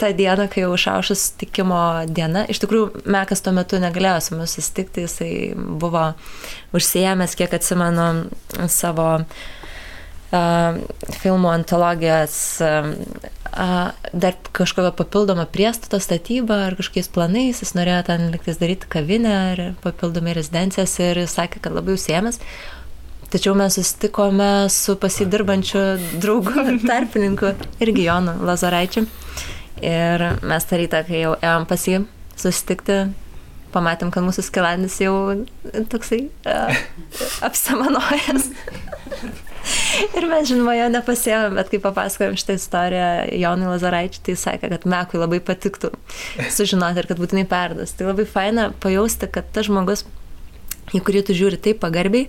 tą 0.01 0.11
dieną, 0.19 0.49
kai 0.53 0.67
jau 0.67 0.75
išaušus 0.77 1.23
susitikimo 1.23 1.81
diena, 2.11 2.45
iš 2.53 2.61
tikrųjų 2.65 3.07
Mekas 3.15 3.41
tuo 3.45 3.55
metu 3.57 3.81
negalėjo 3.81 4.21
su 4.21 4.37
mumis 4.37 4.59
susitikti, 4.59 5.07
jisai 5.07 5.33
buvo 5.57 6.11
užsiemęs, 6.77 7.37
kiek 7.39 7.55
atsimenu, 7.57 8.09
savo 8.73 9.09
uh, 9.23 9.51
filmų 10.33 11.51
antologijos 11.53 12.35
dar 14.13 14.37
kažkokią 14.57 14.93
papildomą 14.97 15.45
priestatą 15.53 16.01
statybą 16.01 16.57
ar 16.69 16.77
kažkokiais 16.79 17.11
planais, 17.13 17.61
jis 17.61 17.75
norėjo 17.77 17.99
ten 18.09 18.31
liktis 18.33 18.61
daryti 18.61 18.89
kavinę 18.89 19.35
ar 19.53 19.65
papildomai 19.85 20.33
rezidencijas 20.39 20.95
ir 21.05 21.21
sakė, 21.29 21.61
kad 21.61 21.77
labai 21.77 21.99
užsiemęs. 21.99 22.41
Tačiau 23.33 23.55
mes 23.57 23.77
susitikome 23.77 24.69
su 24.73 24.97
pasidirbančiu 25.01 25.83
draugu, 26.21 26.65
tarpininku 26.91 27.55
irgi 27.81 28.09
Jonu 28.09 28.39
Lazaraičiu. 28.45 29.07
Ir 29.83 30.25
mes 30.47 30.69
tą 30.69 30.79
rytą, 30.79 31.01
kai 31.09 31.25
jau 31.25 31.37
ėjom 31.41 31.65
pas 31.69 31.87
jį 31.89 32.03
susitikti, 32.39 32.99
pamatėm, 33.73 34.13
kad 34.15 34.25
mūsų 34.25 34.45
skilandis 34.47 34.99
jau 35.03 35.15
toksai 35.93 36.27
uh, 36.29 36.85
apsamanojęs. 37.49 38.53
Ir 40.17 40.27
mes, 40.31 40.47
žinoma, 40.49 40.75
jo 40.79 40.89
nepasėmėm, 40.93 41.59
bet 41.59 41.71
kai 41.73 41.81
papasakojom 41.83 42.39
šitą 42.41 42.57
istoriją 42.59 43.11
Jonui 43.43 43.71
Lazaraičiui, 43.71 44.25
tai 44.29 44.37
sakė, 44.41 44.73
kad 44.75 44.89
Mekui 44.89 45.21
labai 45.21 45.39
patiktų 45.45 45.93
sužinoti 46.53 47.03
ir 47.03 47.09
kad 47.11 47.23
būtinai 47.23 47.47
perdas. 47.51 47.95
Tai 47.97 48.11
labai 48.11 48.27
faina 48.29 48.71
pajausti, 48.83 49.31
kad 49.33 49.49
tas 49.55 49.69
žmogus, 49.69 50.05
į 50.93 51.03
kurį 51.05 51.25
tu 51.29 51.37
žiūri 51.39 51.61
taip 51.63 51.83
pagarbiai, 51.83 52.29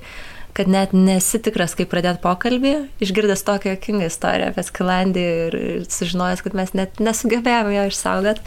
kad 0.54 0.70
net 0.70 0.94
nesitikras, 0.94 1.74
kaip 1.78 1.90
pradėti 1.90 2.22
pokalbį, 2.24 2.74
išgirdęs 3.04 3.46
tokią 3.48 3.74
jokingą 3.74 4.10
istoriją 4.12 4.52
apie 4.52 4.66
Skilandį 4.68 5.24
ir 5.48 5.56
sužinojęs, 5.90 6.44
kad 6.46 6.58
mes 6.58 6.76
net 6.78 7.02
nesugebėjome 7.02 7.74
jo 7.74 7.88
išsaugot, 7.90 8.44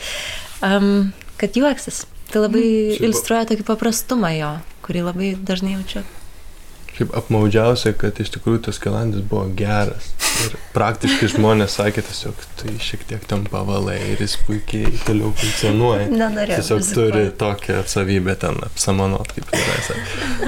um, 0.63 1.11
kad 1.41 1.59
juoksis. 1.59 2.05
Tai 2.31 2.47
labai 2.47 2.63
Šiaip... 2.63 3.03
iliustruoja 3.07 3.51
tokį 3.51 3.67
paprastumą 3.67 4.33
jo, 4.37 4.53
kurį 4.87 5.09
labai 5.11 5.35
dažnai 5.39 5.77
jaučiu. 5.77 6.07
Šiaip 6.97 7.13
apmaudžiausia, 7.19 7.93
kad 8.01 8.17
iš 8.23 8.31
tikrųjų 8.33 8.63
tas 8.71 8.79
kelandis 8.81 9.25
buvo 9.29 9.45
geras. 9.59 10.09
Ir 10.47 10.55
praktiškai 10.73 11.29
žmonės 11.35 11.77
sakė 11.77 12.05
tiesiog, 12.05 12.41
tai 12.61 12.73
šiek 12.81 13.05
tiek 13.09 13.27
tam 13.29 13.45
pavalai 13.49 13.99
ir 14.15 14.23
jis 14.25 14.37
puikiai 14.47 14.93
toliau 15.05 15.33
funkcionuoja. 15.37 16.09
Nenorėjau. 16.13 16.61
Tiesiog 16.61 16.81
rizikuoti. 16.81 17.13
turi 17.13 17.35
tokią 17.43 17.83
savybę 17.93 18.37
ten 18.41 18.61
apsamanot, 18.65 19.33
kaip 19.37 19.53
yra. 19.61 19.77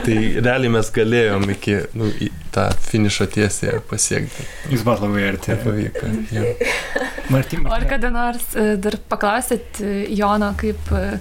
Tai 0.06 0.16
realiai 0.40 0.72
mes 0.78 0.92
galėjom 0.96 1.48
iki 1.56 1.78
nu, 2.00 2.10
tą 2.54 2.68
finišo 2.88 3.28
tiesiai 3.32 3.82
pasiekti. 3.90 4.48
Jūs 4.72 4.84
buvot 4.86 5.04
labai 5.04 5.28
arti. 5.32 5.56
Pavyko. 5.64 6.12
Martin. 7.28 7.66
O 7.66 7.72
ar 7.72 7.84
kada 7.88 8.08
nors 8.12 8.44
e, 8.56 8.76
dar 8.80 8.96
paklausėt 9.10 9.82
e, 9.84 9.90
Jono, 10.16 10.48
kaip 10.58 10.88
e, 10.96 11.18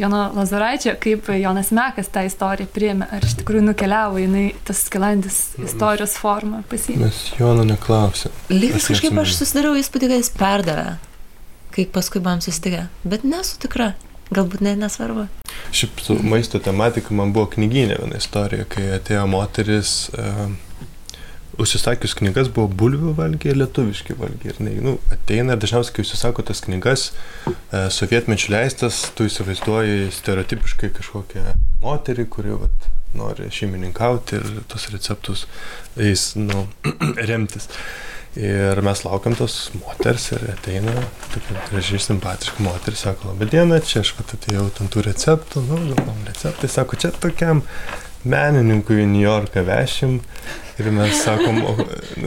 Jono 0.00 0.22
Lazaraičio, 0.36 0.94
kaip 1.02 1.28
Jonas 1.36 1.72
Mekas 1.76 2.08
tą 2.12 2.24
istoriją 2.24 2.70
priėmė, 2.72 3.08
ar 3.12 3.26
iš 3.26 3.36
tikrųjų 3.42 3.66
nukeliavo 3.68 4.22
jinai 4.22 4.46
tas 4.70 4.84
skilandis 4.86 5.38
istorijos 5.58 6.14
forma 6.20 6.62
pasiėmė. 6.70 7.08
Mes 7.08 7.22
Jono 7.38 7.66
neklausėm. 7.66 8.34
Lygiai 8.52 8.82
kažkaip 8.84 9.18
aš 9.24 9.34
susidariau 9.40 9.74
įspūdį, 9.80 10.12
kad 10.12 10.22
jis 10.22 10.30
perdavė, 10.38 10.86
kai 11.74 11.88
paskui 11.90 12.22
buvom 12.22 12.42
susitikę, 12.44 12.86
bet 13.02 13.26
nesu 13.26 13.58
tikra. 13.62 13.96
Galbūt 14.30 14.60
net 14.62 14.78
nesvarbu. 14.78 15.24
Šiaip 15.74 15.98
su 16.06 16.14
maisto 16.22 16.60
tematika 16.62 17.10
man 17.18 17.32
buvo 17.34 17.48
knyginė 17.50 17.96
viena 17.98 18.20
istorija, 18.20 18.62
kai 18.70 18.84
atėjo 18.94 19.24
moteris, 19.26 19.94
uh, 20.14 20.44
užsisakius 21.58 22.14
knygas 22.20 22.52
buvo 22.54 22.70
bulvių 22.82 23.16
valgiai 23.18 23.50
ir 23.50 23.58
lietuviški 23.64 24.14
valgiai. 24.20 24.52
Ir 24.54 24.62
ne, 24.62 24.76
nu, 24.86 24.94
ateina 25.10 25.56
ir 25.56 25.64
dažniausiai, 25.64 25.96
kai 25.96 26.06
užsisako 26.06 26.46
tas 26.46 26.62
knygas, 26.62 27.08
uh, 27.50 27.88
sovietmečių 27.90 28.54
leistas, 28.54 29.02
tu 29.18 29.26
įsivaizduoji 29.26 30.12
stereotipiškai 30.14 30.94
kažkokią 31.00 31.58
moterį, 31.82 32.30
kuri 32.30 32.54
vat, 32.54 32.86
nori 33.16 33.48
šeimininkauti 33.54 34.38
ir 34.38 34.62
tos 34.70 34.88
receptus 34.92 35.46
eis 35.98 36.32
nu, 36.38 36.66
remtis. 37.30 37.70
Ir 38.38 38.78
mes 38.86 39.00
laukiam 39.02 39.34
tos 39.34 39.72
moters 39.74 40.28
ir 40.36 40.44
ateina 40.52 40.92
tokia 41.32 41.64
graži, 41.66 41.98
simpatiška 41.98 42.62
moteris, 42.62 43.02
sako, 43.02 43.32
labai 43.32 43.48
diena, 43.50 43.80
čia 43.82 44.04
aš 44.04 44.12
pat 44.20 44.36
atėjau 44.36 44.68
ten 44.76 44.92
tų 44.92 45.02
receptų, 45.08 45.64
nu, 45.66 45.80
galvom 45.88 46.22
receptai, 46.28 46.70
sako, 46.70 46.98
čia 47.02 47.10
tokiam 47.16 47.64
menininkui 48.22 49.00
į 49.02 49.08
New 49.10 49.24
Yorką 49.24 49.64
vešim. 49.66 50.20
Ir 50.80 50.88
mes 50.96 51.18
sakom, 51.24 51.58
o, 51.66 51.74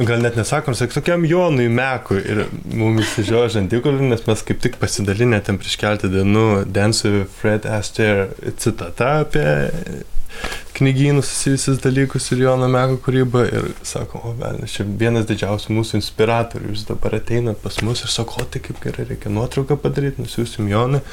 gal 0.06 0.22
net 0.22 0.36
nesakom, 0.38 0.76
sakom, 0.78 0.94
tokiam 1.00 1.24
Jonui 1.26 1.70
Mekui. 1.74 2.20
Ir 2.20 2.44
mums 2.70 3.06
įsižiojo 3.08 3.54
žantikulį, 3.56 4.10
nes 4.12 4.26
mes 4.28 4.44
kaip 4.46 4.60
tik 4.62 4.78
pasidalinę 4.82 5.40
ten 5.46 5.58
prieš 5.62 5.80
keltą 5.82 6.12
dienų 6.14 6.48
Dance 6.74 7.14
Fred 7.40 7.66
Astaire 7.70 8.28
citata 8.62 9.22
apie 9.24 9.48
knygynų 10.78 11.22
susijusius 11.26 11.80
dalykus 11.84 12.32
ir 12.34 12.44
Jono 12.44 12.68
Meko 12.72 12.98
kūrybą 13.06 13.44
ir 13.46 13.70
sako, 13.86 14.22
o 14.26 14.34
velnis, 14.40 14.74
čia 14.74 14.86
vienas 14.88 15.28
didžiausių 15.30 15.76
mūsų 15.78 16.00
inspiratorių, 16.00 16.72
jūs 16.74 16.88
dabar 16.90 17.20
ateinat 17.20 17.62
pas 17.64 17.78
mus 17.86 18.02
ir 18.04 18.12
sako, 18.14 18.42
o 18.42 18.50
tai 18.50 18.64
kaip 18.66 18.82
gerai, 18.84 19.06
reikia 19.12 19.32
nuotrauką 19.34 19.78
padaryti, 19.84 20.24
nusiųsim 20.26 20.72
Jonui, 20.72 21.04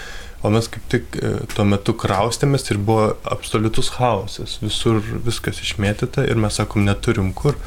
o 0.40 0.52
mes 0.54 0.70
kaip 0.72 0.88
tik 0.92 1.20
e, 1.20 1.34
tuo 1.52 1.66
metu 1.68 1.94
kraustėmės 2.00 2.70
ir 2.72 2.80
buvo 2.80 3.10
absoliutus 3.28 3.92
chaosas, 3.98 4.56
visur 4.64 5.02
viskas 5.26 5.60
išmėtyta 5.60 6.24
ir 6.28 6.40
mes 6.40 6.56
sakom, 6.62 6.86
neturim 6.88 7.34
kur 7.36 7.58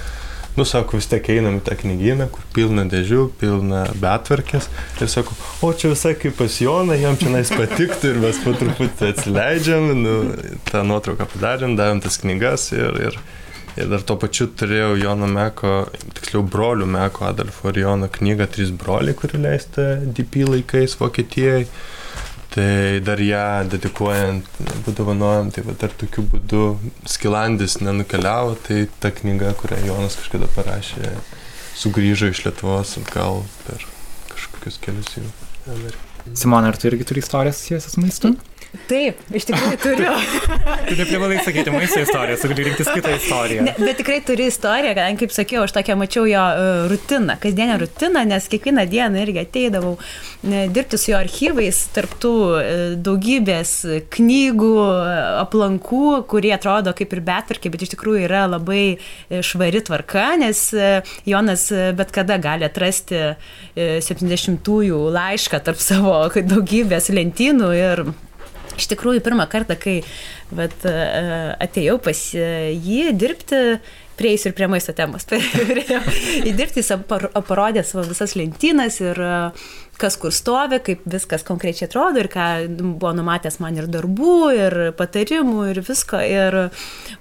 nu, 0.57 0.65
sako, 0.65 0.97
vis 0.99 1.07
tiek 1.09 1.27
einam 1.33 1.57
į 1.59 1.63
tą 1.67 1.77
knygyną, 1.79 2.27
kur 2.33 2.45
pilna 2.55 2.85
dėžių, 2.89 3.23
pilna 3.41 3.83
betvarkės. 4.01 4.69
Ir 5.01 5.11
sako, 5.11 5.35
o 5.65 5.71
čia 5.73 5.93
visai 5.93 6.13
kaip 6.19 6.37
pas 6.37 6.59
Joną, 6.61 6.97
jam 6.99 7.17
čia 7.19 7.31
nais 7.33 7.51
patiktų 7.53 8.11
ir 8.11 8.19
mes 8.23 8.41
po 8.43 8.53
truputį 8.59 9.09
atsileidžiam, 9.09 9.89
nu, 10.03 10.17
tą 10.69 10.83
nuotrauką 10.87 11.29
padarėm, 11.33 11.77
davėm 11.79 12.03
tas 12.05 12.19
knygas 12.21 12.69
ir, 12.75 12.99
ir, 13.09 13.17
ir 13.79 13.89
dar 13.89 14.05
tuo 14.05 14.19
pačiu 14.21 14.51
turėjau 14.53 14.93
Jono 15.01 15.29
Meko, 15.31 15.73
tiksliau 16.19 16.45
brolių 16.45 16.89
Meko, 16.99 17.25
Adolfo 17.31 17.73
ir 17.73 17.81
Jono 17.85 18.11
knygą 18.13 18.49
Trys 18.53 18.75
broliai, 18.77 19.17
kuri 19.17 19.41
leista 19.41 19.95
DP 20.05 20.45
laikais 20.51 20.99
Vokietijoje. 21.01 21.67
Tai 22.53 22.99
dar 23.01 23.17
ją 23.17 23.45
dedikuojant, 23.65 24.45
padovanojam, 24.85 25.49
tai 25.49 25.63
va 25.65 25.73
dar 25.81 25.93
tokiu 25.97 26.21
būdu 26.29 26.61
Skilandis 27.09 27.79
nenukeliavo, 27.81 28.53
tai 28.67 28.83
ta 29.01 29.09
knyga, 29.09 29.55
kurią 29.57 29.79
Jonas 29.87 30.19
kažkada 30.19 30.49
parašė, 30.53 31.15
sugrįžo 31.81 32.29
iš 32.29 32.43
Lietuvos 32.45 32.93
atgal 33.01 33.41
per 33.65 33.87
kažkokius 34.35 34.77
kelius 34.85 35.15
jų. 35.17 35.25
Simona, 36.37 36.69
ar 36.69 36.77
tu 36.77 36.91
irgi 36.91 37.09
turi 37.09 37.25
istoriją 37.25 37.57
susijusią 37.57 37.95
su 37.95 38.05
maistu? 38.05 38.35
Taip, 38.89 39.19
iš 39.29 39.45
tikrųjų 39.47 39.77
turiu. 39.83 40.11
tu 40.87 40.95
neprivalai 40.97 41.37
sakyti 41.45 41.71
maisto 41.73 41.99
istoriją, 42.01 42.39
tu 42.41 42.49
gali 42.49 42.63
rinktis 42.65 42.87
kitą 42.89 43.11
istoriją. 43.19 43.65
Ne, 43.67 43.73
bet 43.77 43.99
tikrai 44.01 44.17
turi 44.25 44.47
istoriją, 44.49 44.95
kadangi, 44.97 45.19
kaip 45.21 45.35
sakiau, 45.35 45.61
aš 45.67 45.75
tokią 45.75 45.97
mačiau 45.99 46.25
jo 46.25 46.41
uh, 46.41 46.85
rutiną, 46.89 47.35
kasdienę 47.43 47.77
rutiną, 47.83 48.23
nes 48.31 48.49
kiekvieną 48.49 48.87
dieną 48.89 49.21
irgi 49.27 49.43
ateidavau 49.43 49.93
ne, 50.49 50.63
dirbti 50.73 50.97
su 50.97 51.11
jo 51.13 51.19
archyvais, 51.21 51.83
tarptų 51.93 52.33
uh, 52.47 52.73
daugybės 53.05 53.75
knygų, 54.17 54.73
aplankų, 55.43 56.03
kurie 56.33 56.55
atrodo 56.57 56.95
kaip 56.97 57.13
ir 57.13 57.23
betvarkiai, 57.29 57.75
bet 57.77 57.85
iš 57.85 57.93
tikrųjų 57.93 58.25
yra 58.25 58.47
labai 58.55 58.83
švari 59.29 59.85
tvarka, 59.85 60.31
nes 60.41 60.65
Jonas 61.29 61.69
bet 61.93 62.11
kada 62.15 62.41
gali 62.41 62.65
atrasti 62.65 63.21
uh, 63.31 63.47
70-ųjų 63.77 64.99
laišką 65.13 65.61
tarp 65.63 65.81
savo 65.81 66.17
daugybės 66.33 67.13
lentynų 67.13 67.73
ir 67.77 68.07
Iš 68.77 68.89
tikrųjų, 68.93 69.21
pirmą 69.25 69.45
kartą, 69.51 69.77
kai 69.79 69.99
vat, 70.55 70.75
e, 70.89 70.95
atėjau 71.63 71.99
pas 72.03 72.21
jį 72.33 73.13
dirbti, 73.17 73.61
prieisiu 74.17 74.51
ir 74.51 74.57
prie 74.57 74.69
maisto 74.69 74.93
temos. 74.97 75.25
Įdirbti 76.49 76.83
jis 76.83 76.91
parodė 77.47 77.83
savo 77.85 78.05
visas 78.09 78.35
lentynas 78.39 78.99
ir 79.01 79.19
kas 80.03 80.17
kur 80.19 80.33
stovi, 80.35 80.79
kaip 80.83 81.05
viskas 81.09 81.45
konkrečiai 81.47 81.87
atrodo 81.87 82.19
ir 82.19 82.29
ką 82.31 82.47
buvo 82.81 83.13
numatęs 83.15 83.59
man 83.63 83.77
ir 83.79 83.87
darbų, 83.91 84.37
ir 84.57 84.75
patarimų, 84.99 85.69
ir 85.71 85.81
visko. 85.87 86.19
Ir 86.23 86.57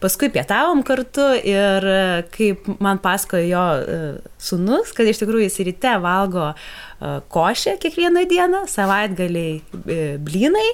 paskui 0.03 0.33
pietavom 0.35 0.83
kartu 0.87 1.29
ir 1.39 1.87
kaip 2.35 2.67
man 2.83 3.01
pasakojo 3.03 3.47
jo 3.47 3.65
e, 3.79 4.01
sunus, 4.43 4.93
kad 4.97 5.09
iš 5.09 5.23
tikrųjų 5.23 5.47
jis 5.47 5.61
ryte 5.69 5.95
valgo 6.03 6.51
e, 6.51 7.15
košę 7.33 7.79
kiekvieną 7.83 8.27
dieną, 8.31 8.67
savaitgaliai 8.71 9.57
e, 9.63 10.03
blynai, 10.19 10.69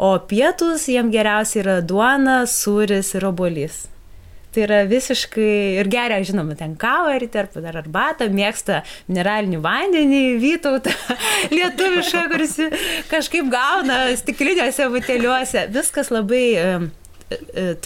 o 0.00 0.14
pietus 0.30 0.88
jiem 0.88 1.12
geriausia 1.12 1.62
yra 1.64 1.80
duona, 1.84 2.42
sūris 2.48 3.14
ir 3.18 3.28
obolys. 3.28 3.84
Tai 4.50 4.64
yra 4.64 4.80
visiškai 4.90 5.78
ir 5.78 5.90
geria, 5.90 6.18
žinoma, 6.26 6.56
ten 6.58 6.72
kavą 6.78 7.14
ryte 7.22 7.38
ar 7.38 7.48
dar 7.54 7.76
arbatą, 7.84 8.26
mėgsta 8.34 8.80
mineralinį 9.06 9.60
vandenį, 9.62 10.22
vytautą, 10.42 10.94
lietuvišką, 11.56 12.24
kuris 12.32 12.56
kažkaip 13.12 13.50
gauna 13.52 14.02
stikliniuose 14.18 14.90
buteliuose. 14.90 15.68
Viskas 15.74 16.10
labai 16.10 16.44
e, 16.58 16.66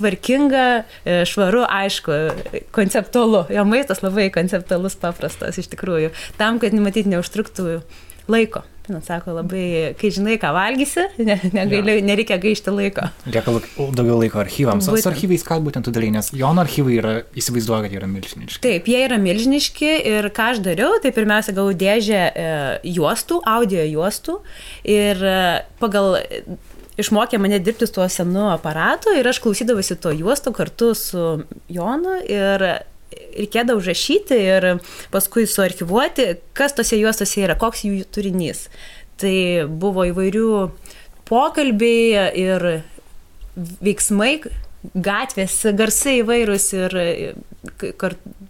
tvarkinga, 0.00 0.66
e, 1.04 1.20
švaru, 1.28 1.66
aišku, 1.68 2.20
konceptualu. 2.74 3.44
Jo 3.52 3.68
maistas 3.68 4.00
labai 4.04 4.30
konceptualus, 4.32 4.96
paprastas 5.00 5.60
iš 5.60 5.68
tikrųjų. 5.74 6.14
Tam, 6.40 6.62
kad 6.62 6.72
matyt 6.80 7.10
neužtruktų 7.12 7.82
laiko. 8.32 8.64
Žinot, 8.84 9.06
sako, 9.06 9.32
labai, 9.38 9.94
kai 9.96 10.10
žinai, 10.12 10.34
ką 10.36 10.50
valgysi, 10.52 11.06
ne, 11.24 11.38
negaili, 11.56 11.94
ja. 11.96 12.04
nereikia 12.04 12.36
gaišti 12.42 12.74
laiko. 12.74 13.06
Lieka 13.24 13.54
daugiau 13.96 14.18
laiko 14.20 14.42
archyvams. 14.42 14.90
Būtent. 14.90 15.06
Su 15.06 15.08
archyvais 15.08 15.46
ką 15.46 15.56
būtent 15.64 15.88
tu 15.88 15.94
darai, 15.94 16.10
nes 16.12 16.28
Jono 16.36 16.60
archyvai 16.60 16.98
yra, 17.00 17.14
įsivaizduoju, 17.32 17.86
kad 17.86 17.96
yra 17.96 18.10
milžiniški. 18.10 18.60
Taip, 18.66 18.90
jie 18.92 19.00
yra 19.06 19.16
milžiniški 19.22 19.90
ir 20.12 20.28
ką 20.36 20.50
aš 20.52 20.60
dariau, 20.66 20.98
tai 21.00 21.14
pirmiausia 21.16 21.56
gavau 21.56 21.72
dėžę 21.80 22.20
e, 22.28 22.52
juostų, 22.92 23.40
audio 23.54 23.88
juostų 23.88 24.36
ir 24.92 25.24
e, 25.32 25.40
pagal 25.80 26.20
išmokė 27.00 27.40
mane 27.40 27.58
dirbti 27.64 27.88
su 27.88 27.96
tuo 27.96 28.08
senu 28.12 28.50
aparatu 28.52 29.16
ir 29.16 29.26
aš 29.32 29.40
klausydavausi 29.42 29.96
to 29.96 30.12
juosto 30.14 30.52
kartu 30.54 30.92
su 30.98 31.24
Jonu 31.72 32.20
ir 32.28 32.68
reikėdavo 33.34 33.80
užrašyti 33.80 34.38
ir 34.38 34.66
paskui 35.14 35.46
suarchivuoti, 35.50 36.34
kas 36.56 36.76
tose 36.76 36.98
juostose 37.00 37.44
yra, 37.44 37.56
koks 37.58 37.84
jų 37.86 38.04
turinys. 38.14 38.68
Tai 39.20 39.34
buvo 39.70 40.06
įvairių 40.10 40.50
pokalbiai 41.28 42.28
ir 42.40 42.66
veiksmai, 43.54 44.36
gatvės, 44.94 45.60
garsai 45.78 46.18
įvairūs 46.22 46.70
ir 46.76 46.96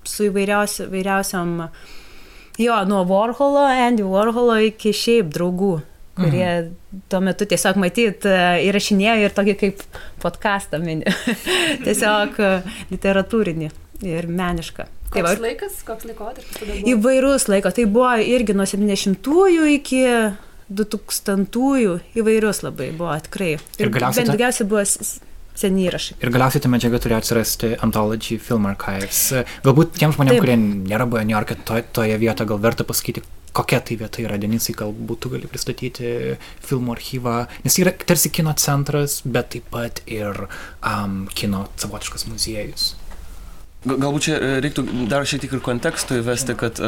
su 0.08 0.28
įvairiausiam, 0.30 1.56
jo, 2.58 2.78
nuo 2.88 3.02
Warholo, 3.08 3.66
Andy 3.68 4.06
Warholo 4.06 4.58
iki 4.70 4.94
šiaip 4.96 5.34
draugų 5.34 5.76
kurie 6.14 6.46
mhm. 6.46 7.00
tuo 7.10 7.20
metu 7.26 7.46
tiesiog 7.50 7.78
matyt 7.82 8.26
įrašinėjo 8.68 9.16
ir 9.24 9.32
tokį 9.34 9.54
kaip 9.58 9.80
podcastą 10.22 10.78
mini. 10.82 11.10
tiesiog 11.86 12.38
literatūrinį 12.92 13.72
ir 14.02 14.28
meniška. 14.28 14.88
Tai 15.14 15.22
koks 15.22 15.28
va, 15.28 15.34
laikas, 15.44 15.76
koks 15.86 16.08
laikotarpis? 16.08 16.80
Įvairus 16.90 17.46
laiko. 17.52 17.70
Tai 17.74 17.84
buvo 17.90 18.14
irgi 18.18 18.56
nuo 18.56 18.66
70-ųjų 18.66 19.68
iki 19.76 20.00
2000-ųjų 20.74 21.94
įvairius 22.18 22.64
labai 22.64 22.90
buvo 22.96 23.14
tikrai. 23.28 23.54
Ir, 23.54 23.86
ir 23.86 23.94
galiausiai. 23.94 24.24
Bet 24.24 24.32
daugiausiai 24.32 24.68
buvo 24.70 24.82
seni 25.54 25.86
įrašai. 25.86 26.18
Ir 26.24 26.32
galiausiai 26.34 26.64
ta 26.64 26.72
medžiaga 26.72 27.00
turėjo 27.04 27.22
atsirasti 27.22 27.72
Anthology 27.84 28.40
Film 28.42 28.66
Archives. 28.70 29.22
Galbūt 29.66 29.94
tiem 30.00 30.14
žmonėms, 30.16 30.42
kurie 30.42 30.58
nėra 30.58 31.06
buvę 31.06 31.22
New 31.28 31.36
York'e, 31.36 31.60
to, 31.68 31.78
toje 32.00 32.18
vietoje 32.18 32.50
gal 32.50 32.62
verta 32.64 32.86
pasakyti, 32.88 33.22
kokia 33.54 33.78
tai 33.86 33.98
vieta 34.00 34.22
yra, 34.24 34.38
Denisai, 34.40 34.74
galbūt 34.78 35.22
tu 35.22 35.30
gali 35.36 35.50
pristatyti 35.50 36.34
filmų 36.66 36.96
archyvą, 36.96 37.36
nes 37.62 37.78
yra 37.78 37.94
tarsi 37.94 38.32
kino 38.34 38.54
centras, 38.58 39.20
bet 39.22 39.52
taip 39.54 39.70
pat 39.70 40.02
ir 40.10 40.46
um, 40.82 41.24
kino 41.38 41.68
savotiškas 41.78 42.26
muziejus. 42.32 42.94
Galbūt 43.84 44.28
čia 44.28 44.36
e, 44.38 44.52
reiktų 44.64 44.86
dar 45.10 45.26
šiek 45.28 45.44
tiek 45.44 45.56
ir 45.58 45.64
konteksto 45.64 46.16
įvesti, 46.16 46.56
kad 46.56 46.80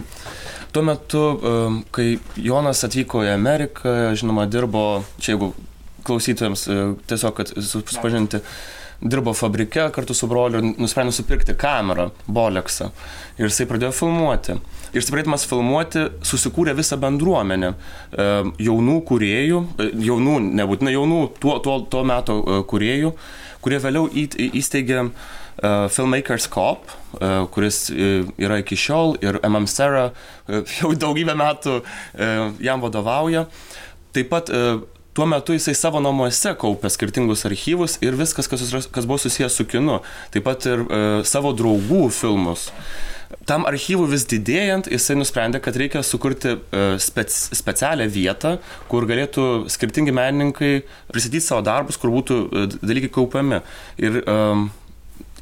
tuo 0.74 0.82
metu, 0.82 1.22
kai 1.94 2.16
Jonas 2.42 2.82
atvyko 2.86 3.22
į 3.22 3.30
Ameriką, 3.36 3.92
žinoma, 4.18 4.48
dirbo, 4.50 5.04
čia 5.22 5.36
jeigu 5.36 5.52
klausytojams 6.04 6.66
uh, 6.68 6.80
tiesiog, 7.08 7.36
kad 7.38 7.52
susipažinti, 7.54 8.40
dirbo 9.00 9.34
fabrike 9.34 9.86
kartu 9.92 10.14
su 10.16 10.28
broliu 10.30 10.60
ir 10.60 10.66
nusprendė 10.80 11.10
nusipirkti 11.10 11.56
kamerą, 11.60 12.08
Boleksą. 12.26 12.90
Ir 13.38 13.48
jisai 13.48 13.66
pradėjo 13.68 13.92
filmuoti. 13.96 14.58
Ir 14.94 15.02
stiprėdamas 15.02 15.46
filmuoti, 15.50 16.04
susikūrė 16.24 16.76
visą 16.78 16.98
bendruomenę 17.02 17.72
jaunų 18.62 18.98
kuriejų, 19.08 19.62
jaunų, 20.08 20.36
nebūtinai 20.60 20.94
jaunų, 20.94 21.22
tuo, 21.42 21.56
tuo, 21.64 21.80
tuo 21.90 22.04
metu 22.06 22.38
kuriejų, 22.70 23.10
kurie 23.64 23.80
vėliau 23.82 24.06
įsteigė 24.14 25.02
Uh, 25.04 25.43
Filmmakers 25.62 26.48
uh, 26.54 27.46
kuris 27.54 27.90
yra 27.90 28.58
iki 28.58 28.76
šiol 28.76 29.16
ir 29.22 29.38
MM 29.42 29.68
Sera 29.70 30.10
jau 30.78 30.94
daugybę 30.94 31.36
metų 31.38 31.80
jam 32.64 32.82
vadovauja. 32.82 33.46
Taip 34.14 34.30
pat 34.30 34.50
tuo 35.14 35.26
metu 35.26 35.54
jisai 35.54 35.74
savo 35.78 36.02
namuose 36.02 36.54
kaupė 36.58 36.90
skirtingus 36.90 37.46
archyvus 37.46 37.98
ir 38.02 38.18
viskas, 38.18 38.50
kas, 38.50 38.62
kas 38.90 39.06
buvo 39.06 39.18
susijęs 39.22 39.58
su 39.58 39.66
kinu. 39.66 40.00
Taip 40.34 40.46
pat 40.46 40.66
ir 40.70 40.84
savo 41.26 41.54
draugų 41.54 42.08
filmus. 42.14 42.70
Tam 43.48 43.66
archyvui 43.68 44.06
vis 44.12 44.24
didėjant, 44.30 44.88
jisai 44.92 45.16
nusprendė, 45.18 45.60
kad 45.62 45.76
reikia 45.78 46.04
sukurti 46.06 46.54
spec, 47.02 47.34
specialią 47.56 48.06
vietą, 48.12 48.54
kur 48.88 49.06
galėtų 49.10 49.66
skirtingi 49.72 50.14
menininkai 50.14 50.72
pristatyti 51.10 51.42
savo 51.44 51.64
darbus, 51.66 51.98
kur 52.00 52.12
būtų 52.14 52.38
dalykai 52.80 53.10
kaupiami. 53.12 53.60
Ir 54.00 54.22
um, 54.22 54.68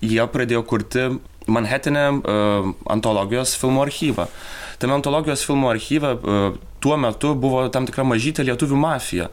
jie 0.03 0.25
pradėjo 0.33 0.65
kurti 0.69 1.13
Manhattanė 1.51 2.05
uh, 2.23 2.69
antologijos 2.93 3.57
filmų 3.59 3.81
archyvą. 3.83 4.29
Tame 4.79 4.95
antologijos 4.95 5.43
filmų 5.47 5.73
archyve 5.73 6.13
uh, 6.15 6.59
tuo 6.83 6.99
metu 7.01 7.33
buvo 7.39 7.65
tam 7.75 7.89
tikra 7.89 8.05
mažytė 8.07 8.45
lietuvių 8.47 8.79
mafija. 8.79 9.27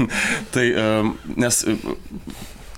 tai, 0.54 0.64
uh, 0.74 1.12
nes 1.38 1.60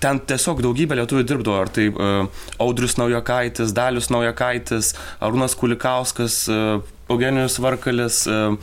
ten 0.05 0.21
tiesiog 0.29 0.61
daugybė 0.65 0.99
lietuvių 1.01 1.25
dirbdavo, 1.31 1.63
ar 1.65 1.73
tai 1.73 1.89
uh, 1.93 2.45
Audrius 2.61 2.99
Naujakaitis, 3.01 3.73
Dalius 3.77 4.11
Naujakaitis, 4.13 4.93
Arūnas 5.25 5.57
Kulikauskas, 5.57 6.43
uh, 6.53 6.85
Eugenijus 7.09 7.57
Varkalis. 7.65 8.25
Uh, 8.29 8.61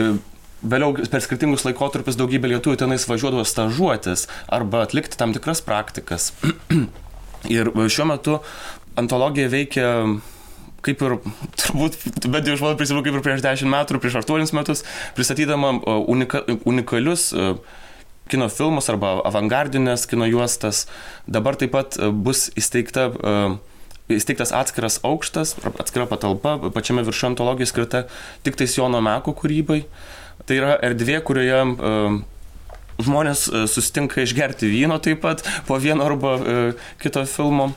uh, 0.00 0.16
Vėliau 0.58 0.90
per 1.06 1.22
skirtingus 1.22 1.62
laikotarpius 1.62 2.16
daugybė 2.18 2.48
lietuvių 2.50 2.80
tenais 2.80 3.04
važiuodavo 3.06 3.44
stažuotis 3.46 4.24
arba 4.50 4.80
atlikti 4.82 5.20
tam 5.20 5.30
tikras 5.36 5.62
praktikas. 5.62 6.32
Ir 7.48 7.72
šiuo 7.72 8.08
metu 8.10 8.38
antologija 8.98 9.48
veikia 9.52 9.92
kaip 10.84 11.02
ir, 11.02 11.16
turbūt, 11.58 11.96
bet 12.30 12.46
jau 12.46 12.54
iš 12.54 12.62
mano 12.62 12.78
prisimenu, 12.78 13.02
kaip 13.06 13.18
ir 13.18 13.24
prieš 13.24 13.42
10 13.44 13.70
metų, 13.72 13.98
prieš 14.02 14.20
8 14.22 14.54
metus, 14.56 14.84
pristatydama 15.18 15.74
unika, 16.06 16.44
unikalius 16.68 17.32
kino 18.28 18.48
filmus 18.52 18.90
arba 18.92 19.16
avangardinės 19.28 20.06
kino 20.08 20.28
juostas. 20.28 20.84
Dabar 21.26 21.56
taip 21.58 21.72
pat 21.74 21.96
bus 22.12 22.48
įsteigta, 22.60 23.08
įsteigtas 24.12 24.52
atskiras 24.56 25.00
aukštas, 25.06 25.56
atskira 25.80 26.06
patalpa, 26.10 26.58
pačiame 26.74 27.04
viršų 27.08 27.32
antologijai 27.32 27.72
skirta 27.72 28.04
tik 28.46 28.60
tais 28.60 28.76
Jono 28.76 29.00
Meko 29.04 29.34
kūrybai. 29.36 29.82
Tai 30.46 30.60
yra 30.60 30.76
erdvė, 30.84 31.18
kurioje 31.26 31.64
žmonės 33.02 33.46
e, 33.48 33.64
susitinka 33.70 34.22
išgerti 34.24 34.70
vyno 34.70 34.98
taip 35.02 35.22
pat 35.24 35.44
po 35.68 35.78
vieno 35.82 36.06
arba 36.08 36.34
e, 36.38 36.58
kito 37.02 37.24
filmo. 37.28 37.72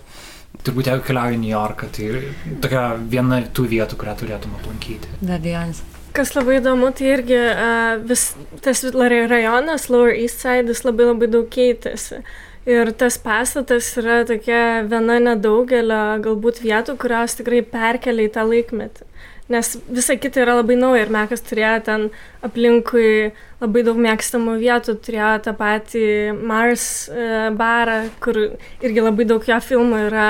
Turbūt 0.62 0.90
jeigu 0.92 1.06
keliauji 1.08 1.38
į 1.38 1.42
New 1.42 1.54
Yorką, 1.54 1.88
tai 1.96 2.58
tokia 2.62 2.84
viena 3.00 3.40
tų 3.56 3.66
vietų, 3.72 3.98
kurią 3.98 4.18
turėtum 4.20 4.58
aplankyti. 4.60 5.10
Be 5.24 5.38
abejonės. 5.38 5.80
Kas 6.12 6.34
labai 6.36 6.58
įdomu, 6.60 6.90
tai 6.92 7.08
irgi 7.14 7.38
uh, 7.40 8.02
vis, 8.04 8.34
tas 8.62 8.82
rajonas, 8.92 9.88
Lower 9.88 10.12
East 10.12 10.44
Side, 10.44 10.68
jis 10.68 10.84
labai 10.84 11.08
labai 11.08 11.30
daug 11.32 11.48
keitėsi. 11.48 12.20
Ir 12.68 12.92
tas 13.00 13.16
pastatas 13.18 13.88
yra 13.98 14.20
tokia 14.28 14.84
viena 14.92 15.22
nedaugelio 15.24 16.02
galbūt 16.22 16.60
vietų, 16.62 16.98
kurios 17.00 17.40
tikrai 17.40 17.64
perkelia 17.64 18.28
į 18.28 18.34
tą 18.36 18.44
laikmetį 18.52 19.08
nes 19.52 19.72
visa 19.92 20.16
kita 20.20 20.42
yra 20.44 20.58
labai 20.60 20.78
nauja 20.80 21.06
ir 21.06 21.14
Mekas 21.14 21.44
turėjo 21.46 21.78
ten 21.88 22.06
aplinkui 22.46 23.32
labai 23.62 23.84
daug 23.86 24.00
mėgstamų 24.02 24.58
vietų, 24.62 24.98
turėjo 25.06 25.32
tą 25.46 25.54
patį 25.58 26.06
Mars 26.40 26.86
e, 27.12 27.50
barą, 27.58 28.04
kur 28.24 28.40
irgi 28.82 29.04
labai 29.04 29.28
daug 29.30 29.46
jo 29.48 29.60
filmų 29.62 30.06
yra 30.08 30.30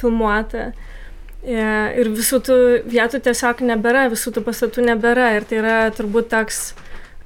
filmuota. 0.00 0.70
E, 1.40 1.60
ir 2.00 2.10
visų 2.12 2.42
tų 2.44 2.56
vietų 2.90 3.22
tiesiog 3.24 3.62
nebėra, 3.64 4.08
visų 4.12 4.34
tų 4.36 4.44
pastatų 4.48 4.84
nebėra 4.90 5.30
ir 5.38 5.46
tai 5.48 5.60
yra 5.62 5.76
turbūt 5.96 6.28
toks 6.32 6.72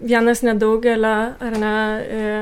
vienas 0.05 0.44
nedaugelio, 0.46 1.16
ar 1.40 1.59
ne, 1.59 1.74
e, 2.05 2.37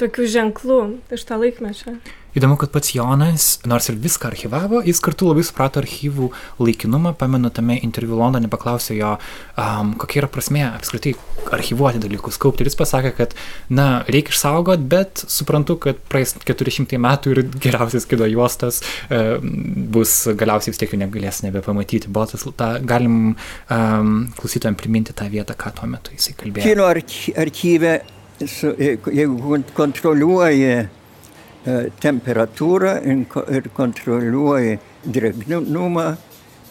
tokių 0.00 0.30
ženklų 0.36 0.80
iš 1.14 1.28
to 1.28 1.38
laikmečio. 1.42 1.98
Įdomu, 2.36 2.58
kad 2.60 2.70
pats 2.70 2.92
Jonas, 2.92 3.44
nors 3.66 3.88
ir 3.88 3.96
viską 3.98 4.28
archivavo, 4.28 4.82
jis 4.86 5.00
kartu 5.02 5.26
labai 5.30 5.42
suprato 5.46 5.80
archyvų 5.80 6.28
laikinumą. 6.60 7.14
Pamenu, 7.18 7.48
tame 7.54 7.78
interviu 7.82 8.18
Londone 8.20 8.50
paklausė 8.52 8.98
jo, 8.98 9.14
um, 9.58 9.94
kokia 9.98 10.20
yra 10.20 10.28
prasmė 10.30 10.66
apskritai 10.68 11.14
archivuoti 11.56 12.02
dalykus, 12.02 12.36
kaupti. 12.38 12.62
Ir 12.62 12.70
jis 12.70 12.76
pasakė, 12.78 13.14
kad, 13.16 13.32
na, 13.72 13.86
reikia 14.12 14.34
išsaugoti, 14.34 14.84
bet 14.92 15.24
suprantu, 15.24 15.78
kad 15.82 16.04
praeis 16.12 16.36
400 16.44 17.00
metų 17.00 17.32
ir 17.32 17.42
geriausias 17.56 18.06
kido 18.10 18.28
juostas 18.28 18.82
uh, 18.84 19.40
bus 19.96 20.20
galiausiai 20.28 20.76
vis 20.76 20.82
tiek 20.84 20.92
jų 20.94 21.00
negalės 21.06 21.40
nebepamatyti. 21.46 22.12
Buvo 22.12 22.28
tas, 22.34 22.44
ta, 22.60 22.74
galim 22.92 23.18
um, 23.32 24.14
klausytojams 24.38 24.78
priminti 24.78 25.16
tą 25.16 25.26
vietą, 25.32 25.56
ką 25.58 25.74
tuo 25.80 25.90
metu 25.90 26.14
jisai 26.14 26.36
kalbėjo. 26.38 26.68
Kino 26.68 26.86
archyve, 26.92 27.96
jeigu 28.40 29.58
kontroliuoja 29.74 30.86
E, 31.68 31.90
temperatūrą 32.00 32.92
ir 33.02 33.68
kontroliuoji 33.74 34.78
drėgnumą. 35.04 36.06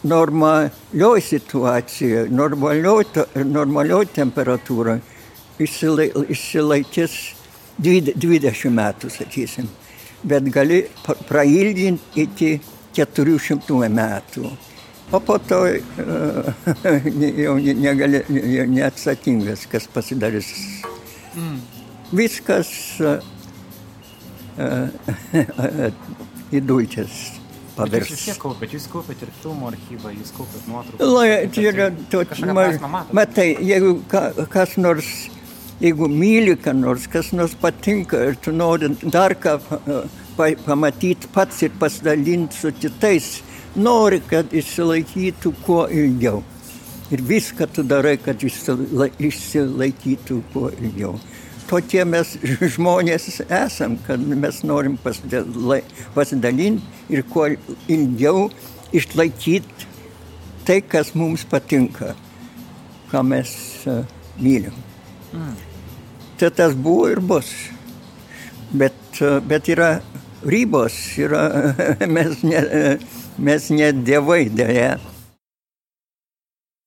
Normalioj 0.07 1.21
situacijoje, 1.25 2.27
normalioj, 2.31 3.07
normalioj 3.49 4.05
temperatūra 4.15 4.95
išsilaikys 5.59 7.17
20 7.81 8.73
metų, 8.77 9.09
sakysim, 9.11 9.67
bet 10.23 10.47
gali 10.53 10.83
prailginti 11.27 12.27
iki 12.27 12.51
400 12.95 13.89
metų. 13.97 14.51
O 15.11 15.19
po 15.23 15.39
to 15.49 15.63
jau 17.43 17.57
negali, 17.57 18.21
neatsakingas, 18.77 19.65
kas 19.71 19.89
pasidarys. 19.91 20.53
Mm. 21.37 21.57
Viskas 22.17 22.71
į 26.57 26.61
dulkes 26.65 27.37
pavirs. 27.77 28.11
Jūs 28.11 28.25
vis 28.31 28.41
kaupėt, 28.41 28.75
jūs 28.75 28.85
kaupėt 28.91 29.23
ir 29.25 29.31
filmų 29.41 29.71
archyvą, 29.71 30.13
jūs 30.17 30.33
kaupėt 30.35 30.69
nuotraukas. 30.71 31.55
Tai 31.55 31.65
yra 31.71 31.89
toks, 32.11 32.43
matai, 33.15 33.47
jeigu 33.69 33.93
ka, 34.11 34.23
kas 34.53 34.75
nors, 34.81 35.11
jeigu 35.83 36.09
myli, 36.11 36.57
ką 36.61 36.73
nors, 36.77 37.07
kas 37.11 37.33
nors 37.37 37.55
patinka 37.61 38.23
ir 38.31 38.39
tu 38.41 38.53
nori 38.55 38.91
dar 39.03 39.37
ką 39.37 39.57
pa, 40.37 40.51
pamatyti 40.65 41.29
pats 41.33 41.63
ir 41.67 41.73
pasidalinti 41.79 42.57
su 42.57 42.73
kitais, 42.81 43.37
nori, 43.77 44.21
kad 44.29 44.53
išsilaikytų 44.53 45.53
kuo 45.65 45.85
ilgiau. 45.93 46.41
Ir 47.11 47.21
viską 47.23 47.69
tu 47.71 47.83
darai, 47.87 48.17
kad 48.19 48.41
išsilaikytų 48.43 50.41
kuo 50.53 50.69
ilgiau 50.75 51.15
tokie 51.67 52.03
mes 52.07 52.33
žmonės 52.75 53.41
esam, 53.43 53.97
kad 54.07 54.21
mes 54.21 54.61
norim 54.67 54.97
pasidalinti 56.15 57.13
ir 57.13 57.23
kuo 57.27 57.47
ilgiau 57.91 58.47
išlaikyti 58.95 59.87
tai, 60.67 60.81
kas 60.83 61.13
mums 61.15 61.45
patinka, 61.47 62.13
ką 63.11 63.23
mes 63.23 63.51
uh, 63.87 64.03
mylim. 64.39 64.75
Mm. 65.31 65.55
Tai 66.39 66.49
tas 66.55 66.75
buvo 66.75 67.07
ir 67.11 67.21
bus. 67.23 67.51
Bet, 68.71 68.99
uh, 69.21 69.39
bet 69.39 69.69
yra 69.71 70.01
ribos, 70.43 70.97
yra, 71.19 71.45
mes, 72.15 72.43
ne, 72.43 72.97
mes 73.39 73.69
ne 73.71 73.93
dievai 73.95 74.49
dėja. 74.51 74.97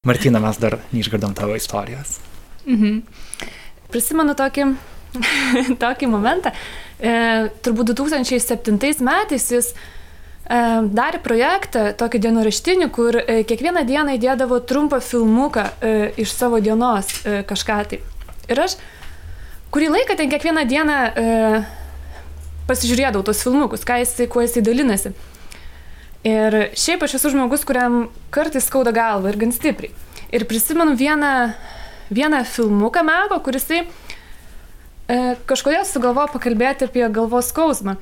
Martina, 0.07 0.39
mes 0.41 0.57
dar 0.57 0.79
neišgirdom 0.95 1.35
tavo 1.37 1.53
istorijos. 1.61 2.15
Mhm. 2.65 3.03
Prisimenu 3.93 4.33
tokį, 4.33 4.65
tokį 5.83 6.07
momentą. 6.09 6.55
E, 6.97 7.11
turbūt 7.61 7.93
2007 7.93 9.05
metais 9.05 9.45
jis 9.53 9.69
e, 9.75 9.77
darė 10.97 11.21
projektą, 11.21 11.91
tokį 12.01 12.23
dienoraštinį, 12.25 12.89
kur 12.97 13.19
e, 13.21 13.43
kiekvieną 13.45 13.85
dieną 13.91 14.17
įdėdavo 14.17 14.63
trumpą 14.65 15.03
filmuką 15.05 15.67
e, 15.69 15.93
iš 16.25 16.33
savo 16.33 16.63
dienos 16.65 17.13
kažką 17.53 17.81
tai. 17.93 18.01
Ir 18.49 18.65
aš 18.65 18.79
kurį 19.69 19.93
laiką 19.99 20.17
ten 20.17 20.33
kiekvieną 20.33 20.65
dieną 20.71 20.97
pasižiūrėdavau 22.73 23.29
tos 23.29 23.45
filmukus, 23.45 23.85
ką 23.85 24.01
jisai, 24.01 24.33
kuo 24.33 24.49
jisai 24.49 24.65
dalinasi. 24.65 25.13
Ir 26.27 26.57
šiaip 26.77 27.07
aš 27.07 27.17
esu 27.17 27.33
žmogus, 27.33 27.65
kuriam 27.65 28.09
kartais 28.35 28.67
skauda 28.69 28.93
galva 28.93 29.31
ir 29.33 29.39
gan 29.41 29.55
stipriai. 29.57 29.95
Ir 30.31 30.45
prisimenu 30.47 30.93
vieną 30.99 31.35
vieną 32.11 32.45
filmuką 32.45 33.03
meko, 33.03 33.41
kuris 33.41 33.71
e, 33.71 33.85
kažkodėl 35.47 35.87
sugalvojo 35.87 36.35
pakalbėti 36.35 36.89
apie 36.89 37.07
galvos 37.09 37.51
skausmą. 37.53 37.97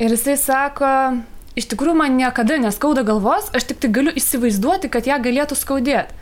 Ir 0.00 0.10
jisai 0.16 0.36
sako, 0.40 1.20
iš 1.54 1.68
tikrųjų 1.70 1.96
man 2.00 2.16
niekada 2.16 2.56
neskauda 2.58 3.04
galvos, 3.04 3.50
aš 3.54 3.68
tik 3.70 3.82
tai 3.84 3.92
galiu 3.92 4.14
įsivaizduoti, 4.16 4.90
kad 4.90 5.06
ją 5.06 5.20
galėtų 5.22 5.58
skaudėti. 5.60 6.16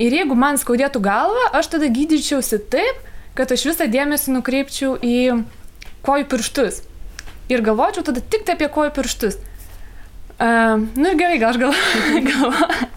Ir 0.00 0.14
jeigu 0.16 0.36
man 0.36 0.60
skaudėtų 0.60 1.00
galvą, 1.04 1.50
aš 1.56 1.72
tada 1.74 1.88
gydyčiausi 1.92 2.60
taip, 2.72 3.00
kad 3.36 3.50
aš 3.52 3.66
visą 3.68 3.88
dėmesį 3.90 4.36
nukreipčiau 4.36 4.94
į 5.02 5.42
kojų 6.06 6.28
pirštus. 6.30 6.84
Ir 7.50 7.64
galvočiau 7.66 8.04
tada 8.06 8.22
tik 8.22 8.46
tai 8.46 8.54
apie 8.56 8.68
kojų 8.72 8.94
pirštus. 8.96 9.40
Uh, 10.40 10.86
nu 10.96 11.10
ir 11.12 11.18
gerai, 11.20 11.38
gal 11.42 11.52
aš 11.52 11.60
galvoju, 11.60 12.22
galvoju, 12.30 12.90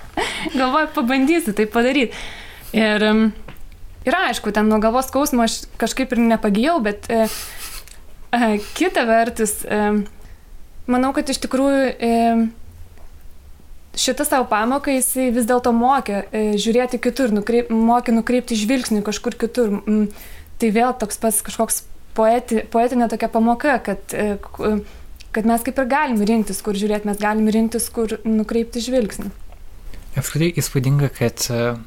galvoju 0.55 0.91
pabandysiu 0.95 1.55
tai 1.57 1.67
padaryti. 1.67 2.15
Ir 2.73 3.03
Ir 4.03 4.15
aišku, 4.17 4.51
ten 4.51 4.67
nuo 4.67 4.81
galvos 4.83 5.07
skausmo 5.07 5.45
aš 5.47 5.61
kažkaip 5.79 6.11
ir 6.11 6.19
nepagijau, 6.19 6.75
bet 6.83 7.07
e, 7.07 7.27
e, 8.35 8.49
kita 8.75 9.05
vertus, 9.07 9.61
e, 9.63 9.79
manau, 10.91 11.13
kad 11.15 11.31
iš 11.31 11.39
tikrųjų 11.45 11.85
e, 11.87 12.11
šitą 14.03 14.27
savo 14.27 14.49
pamoką 14.51 14.97
jisai 14.97 15.29
vis 15.31 15.47
dėlto 15.47 15.71
mokė 15.77 16.19
e, 16.25 16.43
žiūrėti 16.59 16.99
kitur, 16.99 17.31
nukreip, 17.31 17.71
mokė 17.71 18.17
nukreipti 18.17 18.59
žvilgsnį 18.59 19.05
kažkur 19.07 19.39
kitur. 19.39 19.71
Mm, 19.79 20.09
tai 20.59 20.73
vėl 20.75 20.91
toks 20.99 21.23
pats 21.23 21.39
kažkoks 21.47 21.85
poeti, 22.17 22.59
poetinė 22.75 23.07
tokia 23.13 23.31
pamoka, 23.31 23.77
kad, 23.87 24.03
e, 24.11 24.35
kad 25.33 25.47
mes 25.49 25.65
kaip 25.65 25.79
ir 25.81 25.89
galim 25.91 26.21
rinktis, 26.27 26.61
kur 26.65 26.77
žiūrėti, 26.77 27.09
mes 27.09 27.21
galim 27.21 27.49
rinktis, 27.53 27.89
kur 27.93 28.17
nukreipti 28.27 28.83
žvilgsnį. 28.85 29.31
Apskritai 30.19 30.51
įspūdinga, 30.61 31.09
kad 31.15 31.47
uh, 31.49 31.79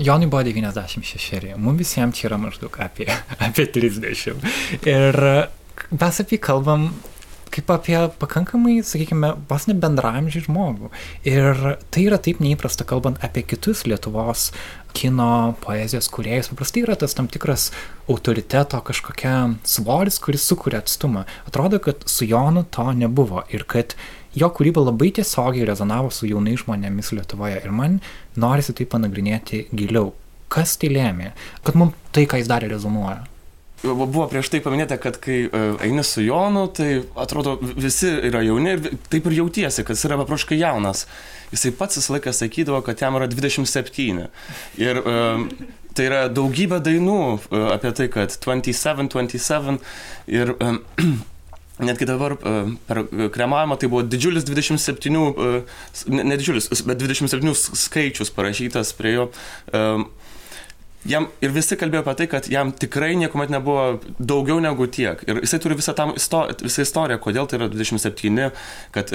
Jonui 0.00 0.30
buvo 0.32 0.42
96, 0.46 1.54
mums 1.60 1.82
visiems 1.82 2.18
čia 2.18 2.30
yra 2.30 2.40
maždaug 2.40 2.76
apie, 2.82 3.06
apie 3.46 3.68
30. 3.70 4.50
Ir 4.88 5.22
mes 5.90 6.20
apie 6.24 6.40
kalbam 6.42 6.90
kaip 7.50 7.70
apie 7.74 7.98
pakankamai, 8.20 8.78
sakykime, 8.86 9.32
vos 9.50 9.66
ne 9.68 9.74
bendramžį 9.78 10.44
žmogų. 10.46 10.90
Ir 11.26 11.58
tai 11.90 12.06
yra 12.06 12.20
taip 12.22 12.38
neįprasta, 12.42 12.86
kalbant 12.88 13.20
apie 13.26 13.42
kitus 13.46 13.82
Lietuvos 13.90 14.50
kino 14.96 15.54
poezijos 15.64 16.08
kuriejus. 16.12 16.50
Paprastai 16.52 16.84
yra 16.84 16.96
tas 16.98 17.14
tam 17.16 17.28
tikras 17.30 17.70
autoriteto 18.10 18.80
kažkokia 18.86 19.34
svoris, 19.64 20.18
kuris 20.22 20.46
sukuria 20.46 20.82
atstumą. 20.82 21.24
Atrodo, 21.46 21.78
kad 21.78 22.04
su 22.06 22.28
Jonu 22.28 22.64
to 22.70 22.92
nebuvo 22.92 23.44
ir 23.54 23.64
kad 23.64 23.94
jo 24.34 24.50
kūryba 24.50 24.84
labai 24.84 25.10
tiesiogiai 25.14 25.66
rezonavo 25.68 26.10
su 26.14 26.28
jaunais 26.30 26.62
žmonėmis 26.64 27.12
Lietuvoje 27.16 27.62
ir 27.64 27.74
man 27.74 28.00
norisi 28.36 28.74
tai 28.76 28.86
panagrinėti 28.90 29.66
giliau. 29.74 30.12
Kas 30.50 30.74
tai 30.82 30.90
lėmė, 30.90 31.30
kad 31.62 31.76
mums 31.78 31.94
tai, 32.10 32.26
ką 32.26 32.40
jis 32.40 32.50
darė, 32.50 32.72
rezonuoja? 32.72 33.29
Buvo 33.82 34.26
prieš 34.28 34.50
tai 34.52 34.60
paminėta, 34.60 34.98
kad 35.00 35.16
kai 35.24 35.38
e, 35.46 35.60
eini 35.86 36.04
su 36.04 36.20
Jonu, 36.20 36.66
tai 36.76 37.00
atrodo 37.16 37.56
visi 37.62 38.10
yra 38.28 38.42
jauni 38.44 38.74
ir 38.76 38.82
taip 39.08 39.28
ir 39.30 39.38
jautiesi, 39.38 39.86
kad 39.88 39.96
jis 39.96 40.04
yra 40.10 40.18
papraškai 40.20 40.58
jaunas. 40.60 41.06
Jisai 41.54 41.72
pats 41.78 41.96
visą 41.96 42.18
laiką 42.18 42.34
sakydavo, 42.36 42.82
kad 42.84 43.00
jam 43.00 43.16
yra 43.16 43.30
27. 43.30 44.28
Ir 44.84 45.00
um, 45.00 45.48
tai 45.96 46.10
yra 46.10 46.20
daugybė 46.28 46.82
dainų 46.84 47.18
apie 47.72 47.94
tai, 47.96 48.10
kad 48.12 48.36
27, 48.36 49.08
27 49.16 49.80
ir 50.28 50.54
Netgi 51.80 52.04
dabar 52.04 52.34
e, 52.36 52.54
per 52.84 53.04
kremavimą 53.32 53.78
tai 53.80 53.88
buvo 53.88 54.02
didžiulis 54.04 54.44
27, 54.44 55.16
e, 55.16 55.60
ne 56.12 56.36
didžiulis, 56.36 56.68
bet 56.84 57.00
27 57.00 57.54
skaičius 57.56 58.32
parašytas 58.36 58.92
prie 58.98 59.14
jo. 59.14 59.30
E, 61.04 61.10
jam 61.12 61.28
ir 61.40 61.54
visi 61.54 61.78
kalbėjo 61.80 62.04
apie 62.04 62.16
tai, 62.20 62.26
kad 62.34 62.48
jam 62.52 62.72
tikrai 62.72 63.14
niekuomet 63.20 63.52
nebuvo 63.52 64.00
daugiau 64.18 64.60
negu 64.60 64.86
tiek. 64.86 65.22
Ir 65.28 65.42
jisai 65.44 65.60
turi 65.62 65.78
visą, 65.78 65.94
tam, 65.96 66.14
visą 66.16 66.84
istoriją, 66.86 67.20
kodėl 67.22 67.48
tai 67.50 67.60
yra 67.60 67.70
27, 67.72 68.50
kad 68.96 69.14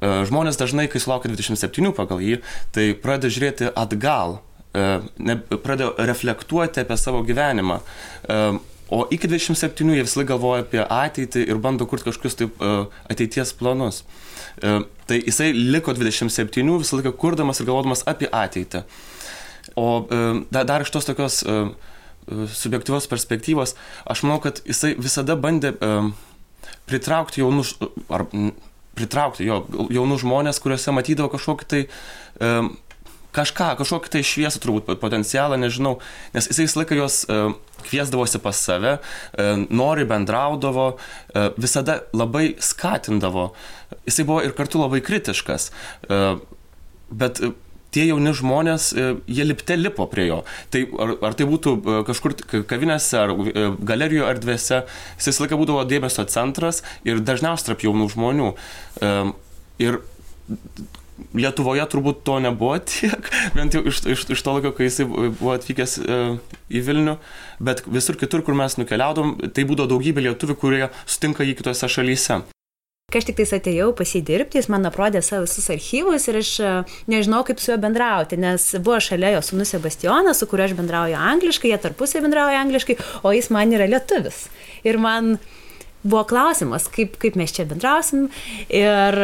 žmonės 0.00 0.58
dažnai, 0.60 0.88
kai 0.92 1.00
sulaukia 1.00 1.30
27 1.32 1.94
pagal 1.96 2.20
jį, 2.20 2.40
tai 2.76 2.90
pradeda 2.98 3.32
žiūrėti 3.32 3.70
atgal, 3.72 4.38
pradeda 4.74 5.92
reflektuoti 6.10 6.82
apie 6.82 6.96
savo 7.00 7.22
gyvenimą 7.24 7.78
O 8.88 9.06
iki 9.10 9.28
27 9.28 9.94
jie 9.96 10.04
visą 10.04 10.24
galvoja 10.28 10.62
apie 10.62 10.82
ateitį 10.82 11.46
ir 11.48 11.60
bando 11.62 11.86
kurti 11.88 12.10
kažkokius 12.10 12.36
taip 12.36 12.60
uh, 12.60 12.84
ateities 13.10 13.54
planus. 13.56 14.02
Uh, 14.60 14.84
tai 15.08 15.22
jisai 15.22 15.52
liko 15.56 15.94
27 15.96 16.76
visą 16.82 16.98
laiką 17.00 17.14
kurdamas 17.16 17.62
ir 17.62 17.68
galvodamas 17.70 18.04
apie 18.10 18.28
ateitį. 18.28 18.84
O 19.80 19.86
uh, 20.04 20.42
dar 20.50 20.84
iš 20.84 20.92
tos 20.94 21.08
tokios 21.08 21.42
uh, 21.46 21.72
subjektyvios 22.54 23.08
perspektyvos, 23.10 23.74
aš 24.08 24.22
manau, 24.24 24.38
kad 24.40 24.62
jisai 24.64 24.94
visada 24.96 25.36
bandė 25.36 25.74
pritraukti 26.88 27.42
jaunus, 27.42 27.74
ar 28.08 28.24
pritraukti 28.96 29.44
jo, 29.44 29.58
jaunus 29.92 30.22
žmonės, 30.22 30.60
kuriuose 30.64 30.94
matydavo 30.96 31.28
kažkokį 31.34 31.68
tai 31.68 31.82
kažką, 33.34 33.74
kažkokį 33.80 34.12
tai 34.14 34.22
šviesą 34.26 34.60
turbūt 34.62 35.00
potencialą, 35.02 35.58
nežinau, 35.60 35.98
nes 36.34 36.48
jisai 36.50 36.66
visą 36.68 36.80
laiką 36.80 36.98
juos 36.98 37.20
uh, 37.26 37.54
kviesdavosi 37.84 38.40
pas 38.42 38.60
save, 38.66 38.96
uh, 39.00 39.64
nori 39.68 40.06
bendraudavo, 40.08 40.86
uh, 40.94 41.48
visada 41.60 42.00
labai 42.16 42.54
skatindavo. 42.62 43.50
Jisai 44.06 44.26
buvo 44.28 44.40
ir 44.44 44.54
kartu 44.56 44.82
labai 44.82 45.00
kritiškas. 45.04 45.70
Bet 47.14 47.40
tie 47.94 48.08
jauni 48.08 48.34
žmonės, 48.36 48.90
jie 48.94 49.46
lipte 49.46 49.76
lipo 49.78 50.06
prie 50.10 50.26
jo. 50.28 50.40
Tai 50.74 50.82
ar, 51.04 51.14
ar 51.30 51.38
tai 51.38 51.46
būtų 51.50 51.76
kažkur 52.08 52.36
kavinėse 52.70 53.20
ar 53.20 53.34
galerijų 53.92 54.26
erdvėse, 54.32 54.82
jis 55.18 55.30
visą 55.30 55.46
laiką 55.46 55.60
būdavo 55.60 55.86
dėmesio 55.88 56.26
centras 56.30 56.82
ir 57.06 57.22
dažniausiai 57.24 57.70
tarp 57.72 57.86
jaunų 57.86 58.10
žmonių. 58.16 58.50
Ir 59.82 60.02
Lietuvoje 61.34 61.84
turbūt 61.90 62.24
to 62.26 62.38
nebuvo 62.42 62.74
tiek, 62.90 63.28
bent 63.54 63.74
jau 63.76 63.84
iš, 63.86 64.02
iš, 64.10 64.24
iš 64.34 64.42
to 64.42 64.56
laiko, 64.56 64.74
kai 64.74 64.88
jisai 64.88 65.06
buvo 65.06 65.52
atvykęs 65.54 65.96
e, 66.02 66.18
į 66.74 66.82
Vilnių, 66.88 67.14
bet 67.62 67.84
visur 67.86 68.18
kitur, 68.18 68.42
kur 68.46 68.58
mes 68.58 68.78
nukeliaudom, 68.80 69.36
tai 69.54 69.66
būdavo 69.68 69.92
daugybė 69.94 70.26
lietuvių, 70.28 70.58
kurie 70.58 70.84
sutinka 71.06 71.46
jį 71.46 71.56
kitose 71.60 71.90
šalyse. 71.90 72.42
Kai 73.12 73.20
aš 73.20 73.26
tik 73.28 73.36
tais 73.38 73.52
atėjau 73.54 73.92
pasidirbti, 73.94 74.58
jis 74.58 74.66
man 74.72 74.88
aprodė 74.88 75.20
savo 75.22 75.44
visus 75.44 75.68
archyvus 75.70 76.24
ir 76.30 76.38
aš 76.40 76.52
e, 76.58 76.70
nežinau, 77.12 77.44
kaip 77.46 77.60
su 77.62 77.70
juo 77.70 77.76
bendrauti, 77.78 78.38
nes 78.40 78.64
buvo 78.80 78.96
šalia 79.04 79.36
jo 79.36 79.42
sunus 79.44 79.70
Sebastianas, 79.74 80.40
su 80.40 80.48
kuriuo 80.50 80.66
aš 80.66 80.74
bendrauju 80.78 81.18
angliškai, 81.20 81.70
jie 81.70 81.78
tarpusai 81.84 82.24
bendrauja 82.24 82.62
angliškai, 82.64 82.96
o 83.22 83.30
jis 83.36 83.52
man 83.54 83.74
yra 83.76 83.86
lietuvis. 83.92 84.48
Ir 84.88 84.98
man 84.98 85.36
buvo 86.02 86.24
klausimas, 86.26 86.88
kaip, 86.92 87.14
kaip 87.22 87.38
mes 87.38 87.54
čia 87.54 87.68
bendrausim. 87.70 88.26
Ir 88.72 89.20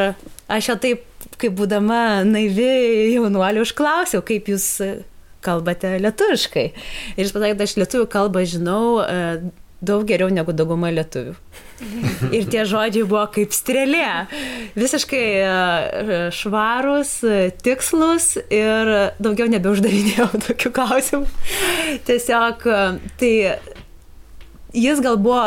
aš 0.46 0.70
jo 0.70 0.76
taip 0.84 1.06
kaip 1.40 1.56
būdama 1.58 2.22
naivi 2.28 3.16
jaunuolė 3.16 3.64
užklausiau, 3.64 4.22
kaip 4.26 4.48
jūs 4.52 4.68
kalbate 5.44 5.96
lietuviškai. 6.04 6.66
Ir 7.16 7.24
jis 7.24 7.34
pasakė, 7.34 7.56
kad 7.56 7.66
aš 7.66 7.76
lietuvių 7.80 8.08
kalbą 8.12 8.44
žinau 8.48 8.84
e, 9.02 9.18
daug 9.80 10.04
geriau 10.08 10.30
negu 10.32 10.52
dauguma 10.56 10.90
lietuvių. 10.92 11.34
Ir 12.36 12.48
tie 12.52 12.66
žodžiai 12.68 13.06
buvo 13.08 13.24
kaip 13.32 13.54
strėlė. 13.56 14.08
Visiškai 14.76 15.24
e, 15.40 16.18
švarus, 16.36 17.14
tikslus 17.64 18.34
ir 18.52 18.92
daugiau 19.22 19.48
nebeuždavinėjau 19.52 20.28
tokių 20.48 20.74
klausimų. 20.76 21.30
Tiesiog 22.08 22.66
e, 22.68 22.82
tai 23.20 23.32
jis 24.76 25.00
gal 25.04 25.16
buvo 25.20 25.40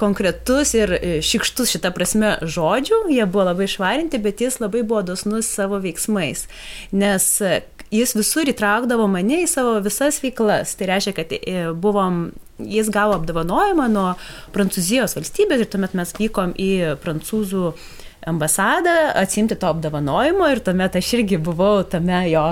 konkretus 0.00 0.74
ir 0.76 0.92
e, 0.96 1.18
šikštus 1.24 1.74
šitą 1.74 1.92
prasme 1.94 2.34
žodžių, 2.42 3.04
jie 3.12 3.26
buvo 3.26 3.48
labai 3.50 3.68
švarinti, 3.70 4.20
bet 4.22 4.42
jis 4.44 4.60
labai 4.62 4.82
buvo 4.82 5.02
dosnus 5.06 5.48
savo 5.50 5.80
veiksmais, 5.82 6.46
nes 6.92 7.28
e, 7.42 7.60
jis 7.94 8.14
visur 8.18 8.48
įtraukdavo 8.50 9.08
mane 9.10 9.42
į 9.44 9.50
savo 9.50 9.76
visas 9.84 10.20
veiklas. 10.24 10.76
Tai 10.78 10.90
reiškia, 10.92 11.16
kad 11.16 11.34
e, 11.36 11.58
buvom, 11.72 12.26
jis 12.58 12.90
gavo 12.94 13.18
apdovanojimą 13.18 13.90
nuo 13.92 14.08
Prancūzijos 14.54 15.16
valstybės 15.18 15.64
ir 15.64 15.70
tuomet 15.70 15.96
mes 15.98 16.14
vykom 16.18 16.54
į 16.60 16.72
prancūzų 17.02 17.68
uh, 17.72 17.92
ambasadą 18.26 18.94
atsimti 19.14 19.56
to 19.60 19.68
apdovanojimo 19.68 20.48
ir 20.52 20.60
tuomet 20.64 20.96
aš 20.96 21.12
irgi 21.18 21.38
buvau 21.38 21.82
tame 21.84 22.24
jo, 22.30 22.44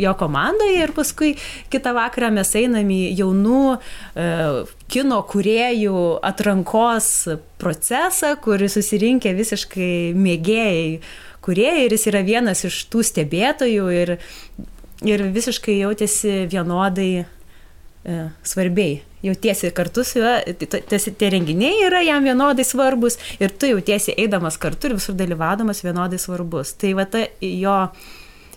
jo 0.00 0.14
komandoje 0.18 0.82
ir 0.82 0.94
paskui 0.96 1.34
kitą 1.72 1.94
vakarą 1.96 2.30
mes 2.38 2.54
einam 2.58 2.90
į 2.92 3.00
jaunų 3.18 3.62
e, 3.76 4.28
kino 4.88 5.20
kuriejų 5.28 6.02
atrankos 6.24 7.10
procesą, 7.60 8.34
kur 8.40 8.62
susirinkę 8.70 9.34
visiškai 9.36 9.94
mėgėjai 10.16 11.00
kuriejai 11.48 11.86
ir 11.86 11.96
jis 11.96 12.08
yra 12.10 12.22
vienas 12.26 12.64
iš 12.68 12.82
tų 12.92 13.04
stebėtojų 13.08 13.88
ir, 13.94 14.14
ir 15.06 15.26
visiškai 15.32 15.78
jautėsi 15.80 16.44
vienodai 16.50 17.24
svarbiai 18.42 19.02
jautiesi 19.22 19.70
kartu 19.70 20.04
su 20.04 20.18
juo, 20.18 20.38
tie 21.18 21.30
renginiai 21.30 21.82
yra 21.86 22.00
jam 22.06 22.24
vienodai 22.24 22.64
svarbus 22.64 23.18
ir 23.40 23.50
tu 23.50 23.66
jautiesi 23.66 24.14
eidamas 24.16 24.58
kartu 24.58 24.88
ir 24.88 24.96
visur 24.98 25.16
dalyvaudamas 25.18 25.82
vienodai 25.84 26.18
svarbus. 26.22 26.74
Tai 26.78 26.94
va 26.98 27.06
ta 27.10 27.24
jo, 27.40 27.76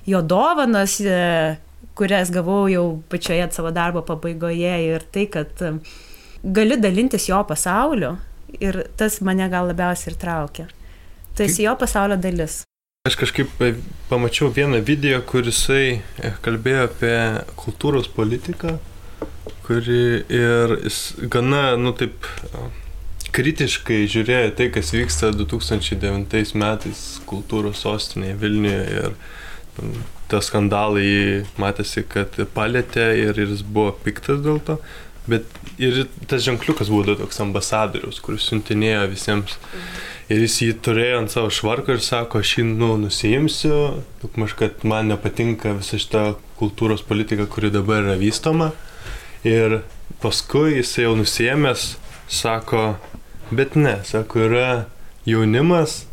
jo 0.05 0.21
dovanas, 0.21 0.99
e, 1.01 1.57
kurias 1.97 2.31
gavau 2.33 2.67
jau 2.69 2.85
pačioje 3.09 3.47
savo 3.51 3.71
darbo 3.71 4.03
pabaigoje 4.05 4.75
ir 4.85 5.07
tai, 5.13 5.25
kad 5.33 5.65
e, 5.65 5.73
gali 6.43 6.77
dalintis 6.77 7.29
jo 7.29 7.41
pasauliu 7.47 8.17
ir 8.59 8.83
tas 8.97 9.21
mane 9.21 9.49
gal 9.49 9.71
labiausiai 9.71 10.13
ir 10.13 10.19
traukia. 10.21 10.67
Tai 11.35 11.47
esi 11.47 11.65
jo 11.65 11.73
pasaulio 11.79 12.19
dalis. 12.21 12.61
Aš 13.09 13.17
kažkaip 13.17 13.61
e, 13.65 13.73
pamačiau 14.11 14.51
vieną 14.53 14.83
video, 14.85 15.23
kur 15.25 15.41
jisai 15.41 16.03
kalbėjo 16.45 16.85
apie 16.85 17.17
kultūros 17.57 18.11
politiką 18.13 18.77
kuri 19.65 20.23
ir 20.31 20.77
gana, 21.31 21.75
nu 21.79 21.93
taip, 21.97 22.27
kritiškai 23.35 24.03
žiūrėjo 24.11 24.55
tai, 24.57 24.67
kas 24.73 24.91
vyksta 24.95 25.31
2009 25.35 26.55
metais 26.59 27.03
kultūros 27.29 27.83
sostinėje 27.85 28.39
Vilniuje 28.41 28.81
ir 28.97 29.13
tie 30.31 30.41
skandalai 30.43 31.45
matėsi, 31.59 32.03
kad 32.07 32.35
palėtė 32.55 33.07
ir, 33.23 33.39
jis 33.39 33.63
buvo 33.63 33.93
piktas 34.03 34.43
dėl 34.43 34.59
to. 34.67 34.77
Bet 35.29 35.45
ir 35.79 36.05
tas 36.27 36.43
ženkliukas 36.43 36.89
buvo 36.91 37.15
toks 37.19 37.39
ambasadorius, 37.43 38.19
kuris 38.23 38.47
siuntinėjo 38.49 39.05
visiems. 39.11 39.57
Ir 40.31 40.39
jis 40.45 40.57
jį 40.63 40.71
turėjo 40.85 41.17
ant 41.21 41.33
savo 41.33 41.49
švarko 41.51 41.95
ir 41.95 42.03
sako, 42.03 42.39
aš 42.39 42.57
jį 42.57 42.63
nu, 42.69 42.93
nusijimsiu, 43.01 43.75
daugmaž, 44.21 44.55
kad 44.59 44.85
man 44.87 45.11
nepatinka 45.11 45.75
visa 45.79 45.99
šita 45.99 46.23
kultūros 46.59 47.03
politika, 47.03 47.47
kuri 47.51 47.71
dabar 47.73 48.05
yra 48.05 48.15
vystoma. 48.19 48.71
Ir 49.47 49.81
paskui 50.21 50.75
jis 50.77 50.93
jau 51.01 51.15
nusėmęs 51.17 51.95
sako, 52.29 52.95
bet 53.49 53.75
ne, 53.75 53.97
sako, 54.05 54.45
yra 54.45 54.67
jaunimas, 55.25 56.03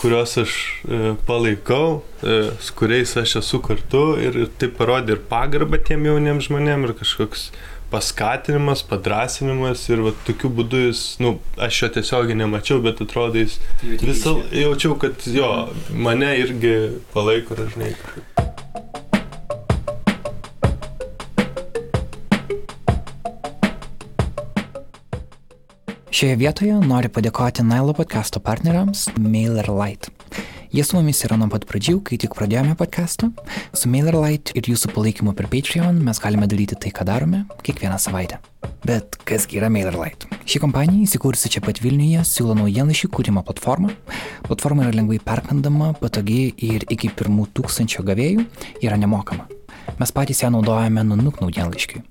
kuriuos 0.00 0.34
aš 0.42 0.56
e, 0.82 1.14
palaikau, 1.28 2.02
e, 2.22 2.50
su 2.60 2.74
kuriais 2.76 3.14
aš 3.20 3.36
esu 3.42 3.60
kartu 3.64 4.04
ir, 4.22 4.40
ir 4.42 4.50
tai 4.58 4.68
parodė 4.72 5.16
ir 5.16 5.22
pagarbą 5.30 5.80
tiem 5.86 6.08
jauniems 6.08 6.48
žmonėms 6.48 6.90
ir 6.90 6.94
kažkoks 6.98 7.46
paskatinimas, 7.92 8.82
padrasinimas 8.88 9.84
ir 9.92 10.02
va, 10.08 10.12
tokiu 10.26 10.50
būdu 10.58 10.82
jis, 10.88 11.04
nu, 11.22 11.36
aš 11.62 11.84
jo 11.84 11.92
tiesiogiai 12.00 12.40
nemačiau, 12.42 12.80
bet 12.84 13.00
atrodo 13.04 13.38
jis 13.44 13.60
visą 14.02 14.40
jaučiau, 14.50 14.98
kad 15.00 15.28
jo, 15.30 15.52
mane 15.94 16.34
irgi 16.42 16.76
palaiko 17.14 17.54
ir 17.54 17.66
aš 17.68 17.76
žinai 17.76 17.94
Šioje 26.16 26.38
vietoje 26.40 26.72
noriu 26.80 27.10
padėkoti 27.12 27.60
Nailo 27.60 27.92
podcast'o 27.92 28.40
partneriams 28.40 29.02
MailerLite. 29.20 30.08
Jie 30.72 30.84
su 30.88 30.96
mumis 30.96 31.18
yra 31.26 31.36
nuo 31.36 31.50
pat 31.52 31.66
pradžių, 31.68 31.98
kai 32.08 32.16
tik 32.22 32.32
pradėjome 32.38 32.72
podcast'ą. 32.80 33.28
Su 33.76 33.90
MailerLite 33.92 34.54
ir 34.56 34.70
jūsų 34.72 34.94
palaikymu 34.94 35.34
per 35.36 35.50
Patreon 35.52 35.98
mes 36.06 36.20
galime 36.24 36.48
daryti 36.48 36.78
tai, 36.80 36.94
ką 36.96 37.04
darome, 37.04 37.42
kiekvieną 37.66 37.98
savaitę. 38.00 38.38
Bet 38.88 39.18
kasgi 39.28 39.60
yra 39.60 39.68
MailerLite? 39.74 40.30
Ši 40.48 40.62
kompanija 40.64 41.04
įsikūrusi 41.04 41.52
čia 41.52 41.60
pat 41.66 41.82
Vilniuje 41.84 42.24
siūlo 42.24 42.56
naujienlaiškių 42.62 43.12
kūrimo 43.12 43.44
platformą. 43.44 43.92
Platforma 44.48 44.86
yra 44.86 44.96
lengvai 44.96 45.20
perkandama, 45.20 45.92
patogi 46.00 46.46
ir 46.56 46.88
iki 46.88 47.12
pirmų 47.12 47.50
tūkstančio 47.60 48.06
gavėjų 48.08 48.48
yra 48.80 48.96
nemokama. 49.04 49.50
Mes 50.00 50.16
patys 50.16 50.40
ją 50.46 50.48
naudojame 50.56 51.04
nunuk 51.12 51.44
naujienlaiškiui. 51.44 52.06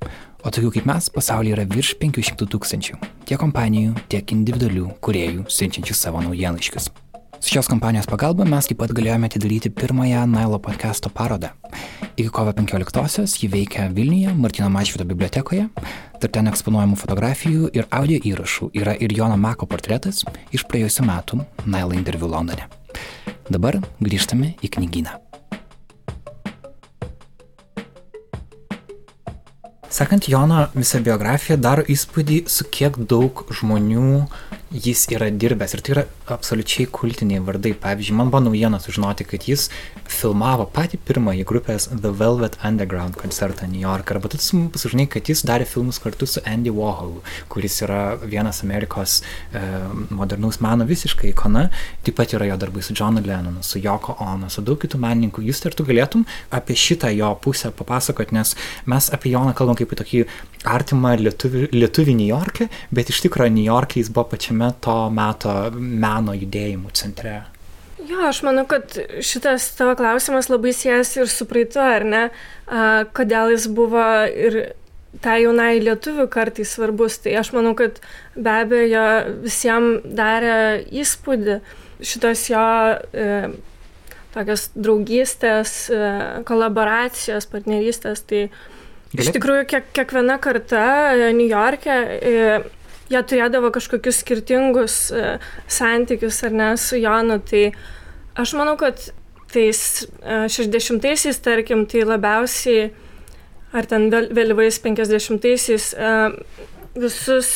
O 0.45 0.51
tokių 0.53 0.75
kaip 0.75 0.85
mes 0.85 1.07
pasaulyje 1.09 1.55
yra 1.55 1.63
virš 1.65 1.95
500 1.97 2.45
tūkstančių. 2.53 2.99
Tiek 3.25 3.39
kompanijų, 3.41 3.95
tiek 4.13 4.29
individualių 4.35 4.91
kuriejų 5.01 5.47
siunčiančių 5.49 5.95
savo 5.97 6.21
naujienlaiškius. 6.21 6.91
Su 7.39 7.49
šios 7.49 7.69
kompanijos 7.69 8.05
pagalba 8.05 8.45
mes 8.45 8.69
taip 8.69 8.77
pat 8.83 8.93
galėjome 8.93 9.25
atidaryti 9.25 9.71
pirmąją 9.73 10.21
Nailo 10.29 10.61
podcast'o 10.61 11.09
parodą. 11.09 11.49
Iki 12.13 12.29
kovo 12.29 12.53
15-osios 12.53 13.35
ji 13.41 13.49
veikia 13.49 13.89
Vilniuje, 13.89 14.37
Martino 14.37 14.69
Mažvido 14.69 15.09
bibliotekoje. 15.09 15.65
Tarp 16.21 16.37
ten 16.37 16.53
eksponuojamų 16.53 17.01
fotografijų 17.01 17.73
ir 17.73 17.89
audio 17.89 18.21
įrašų 18.21 18.69
yra 18.77 18.93
ir 19.01 19.17
Jono 19.17 19.41
Mako 19.41 19.65
portretas 19.65 20.23
iš 20.53 20.69
praėjusiu 20.69 21.09
metu 21.09 21.41
Nailo 21.65 21.97
interviu 21.97 22.29
Londone. 22.29 22.69
Dabar 23.49 23.81
grįžtame 23.97 24.53
į 24.61 24.75
knygyną. 24.77 25.24
Sekant 29.89 30.27
Jono 30.27 30.65
visą 30.75 30.99
biografiją 31.05 31.57
daro 31.61 31.83
įspūdį, 31.87 32.43
su 32.49 32.65
kiek 32.73 32.97
daug 33.09 33.45
žmonių 33.53 34.25
jis 34.75 35.05
yra 35.13 35.29
dirbęs 35.31 35.75
ir 35.75 35.81
tai 35.85 35.93
yra 35.93 36.03
absoliučiai 36.35 36.87
kultiniai 36.91 37.39
vardai. 37.45 37.73
Pavyzdžiui, 37.79 38.15
man 38.17 38.31
buvo 38.31 38.41
naujiena 38.47 38.79
sužinoti, 38.81 39.23
kad 39.29 39.45
jis 39.47 39.67
filmavo 40.09 40.65
patį 40.73 40.99
pirmąjį 41.07 41.45
grupės 41.47 41.87
The 41.91 42.11
Velvet 42.11 42.57
Underground 42.65 43.15
koncertą 43.19 43.69
New 43.71 43.79
York. 43.81 44.11
Arba 44.11 44.31
tu 44.33 44.39
sužinai, 44.41 45.05
kad 45.11 45.29
jis 45.29 45.45
darė 45.47 45.67
filmus 45.69 45.99
kartu 46.01 46.27
su 46.27 46.43
Andy 46.49 46.73
Warhol, 46.73 47.21
kuris 47.51 47.77
yra 47.85 48.17
vienas 48.23 48.63
Amerikos 48.65 49.21
e, 49.21 49.61
modernaus 50.09 50.59
meno 50.65 50.87
visiškai 50.89 51.31
ikona. 51.31 51.67
Taip 52.05 52.17
pat 52.19 52.35
yra 52.35 52.49
jo 52.49 52.59
darbai 52.59 52.83
su 52.83 52.95
Johnu 52.97 53.23
Lennonu, 53.25 53.63
su 53.63 53.79
Joko 53.83 54.17
Ono, 54.25 54.49
su 54.49 54.65
daug 54.65 54.81
kitų 54.81 54.99
menininkų. 55.01 55.45
Jūs 55.45 55.63
ir 55.69 55.77
tu 55.77 55.87
galėtum 55.87 56.25
apie 56.51 56.75
šitą 56.79 57.13
jo 57.15 57.31
pusę 57.41 57.71
papasakoti, 57.75 58.35
nes 58.35 58.55
mes 58.89 59.11
apie 59.13 59.31
Joną 59.35 59.55
kalbam 59.55 59.77
kaip 59.79 59.84
į 59.93 59.99
tokį 60.01 60.21
artimą 60.65 61.15
lietuvį, 61.21 61.67
lietuvį 61.75 62.15
New 62.17 62.29
York'e, 62.31 62.69
bet 62.95 63.11
iš 63.13 63.21
tikrųjų 63.25 63.53
New 63.57 63.67
York'e 63.67 64.01
jis 64.01 64.09
buvo 64.13 64.31
pačiame 64.33 64.71
to 64.81 64.95
meto 65.13 65.57
meno 65.75 66.33
judėjimų 66.37 66.95
centre. 66.97 67.43
Jo, 68.05 68.25
aš 68.29 68.41
manau, 68.45 68.65
kad 68.69 68.97
šitas 69.25 69.71
tavo 69.77 69.95
klausimas 69.97 70.49
labai 70.51 70.75
siejasi 70.77 71.23
ir 71.23 71.29
su 71.31 71.47
praeitu, 71.49 71.79
ar 71.81 72.05
ne? 72.05 72.23
A, 72.65 73.05
kodėl 73.17 73.53
jis 73.55 73.69
buvo 73.73 74.03
ir 74.29 74.59
tai 75.23 75.39
jaunai 75.43 75.79
lietuvių 75.83 76.27
kartai 76.31 76.65
svarbus. 76.67 77.19
Tai 77.23 77.35
aš 77.39 77.51
manau, 77.55 77.73
kad 77.77 78.01
be 78.35 78.51
abejo 78.51 79.05
visiems 79.45 80.05
darė 80.17 80.57
įspūdį 81.03 81.59
šitos 82.05 82.43
jo 82.51 82.65
e, 83.15 83.27
tokios 84.35 84.69
draugystės, 84.75 85.75
e, 85.89 86.09
kolaboracijos, 86.47 87.47
partnerystės. 87.51 88.25
Tai 88.27 88.47
iš 89.21 89.31
tikrųjų 89.35 89.65
kiek, 89.69 89.91
kiekviena 89.95 90.37
karta 90.41 90.85
e, 91.13 91.29
New 91.35 91.47
York'e 91.49 91.95
e, 91.95 92.33
jie 93.11 93.21
turėdavo 93.29 93.71
kažkokius 93.75 94.21
skirtingus 94.23 94.97
e, 95.13 95.37
santykius 95.71 96.41
ar 96.47 96.55
ne 96.55 96.69
su 96.81 96.99
Jonu. 96.99 97.39
Tai 97.45 97.63
aš 98.41 98.55
manau, 98.57 98.75
kad 98.79 99.07
tais 99.53 99.79
60-aisiais, 100.25 101.37
tarkim, 101.39 101.85
tai 101.87 102.03
labiausiai, 102.03 102.89
ar 103.75 103.87
ten 103.87 104.09
vėlyvais 104.11 104.81
50-aisiais, 104.83 105.85
visus 106.99 107.51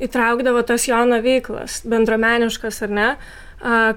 įtraukdavo 0.00 0.62
tas 0.64 0.86
Jono 0.88 1.18
veiklas, 1.24 1.82
bendromeniškas 1.84 2.80
ar 2.86 2.94
ne, 2.96 3.10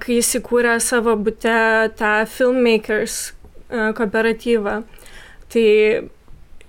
kai 0.04 0.18
jis 0.18 0.34
įkūrė 0.42 0.76
savo 0.84 1.16
bute 1.16 1.56
tą 1.96 2.12
filmmakers 2.28 3.18
kooperatyvą. 3.96 4.82
Tai 5.48 5.66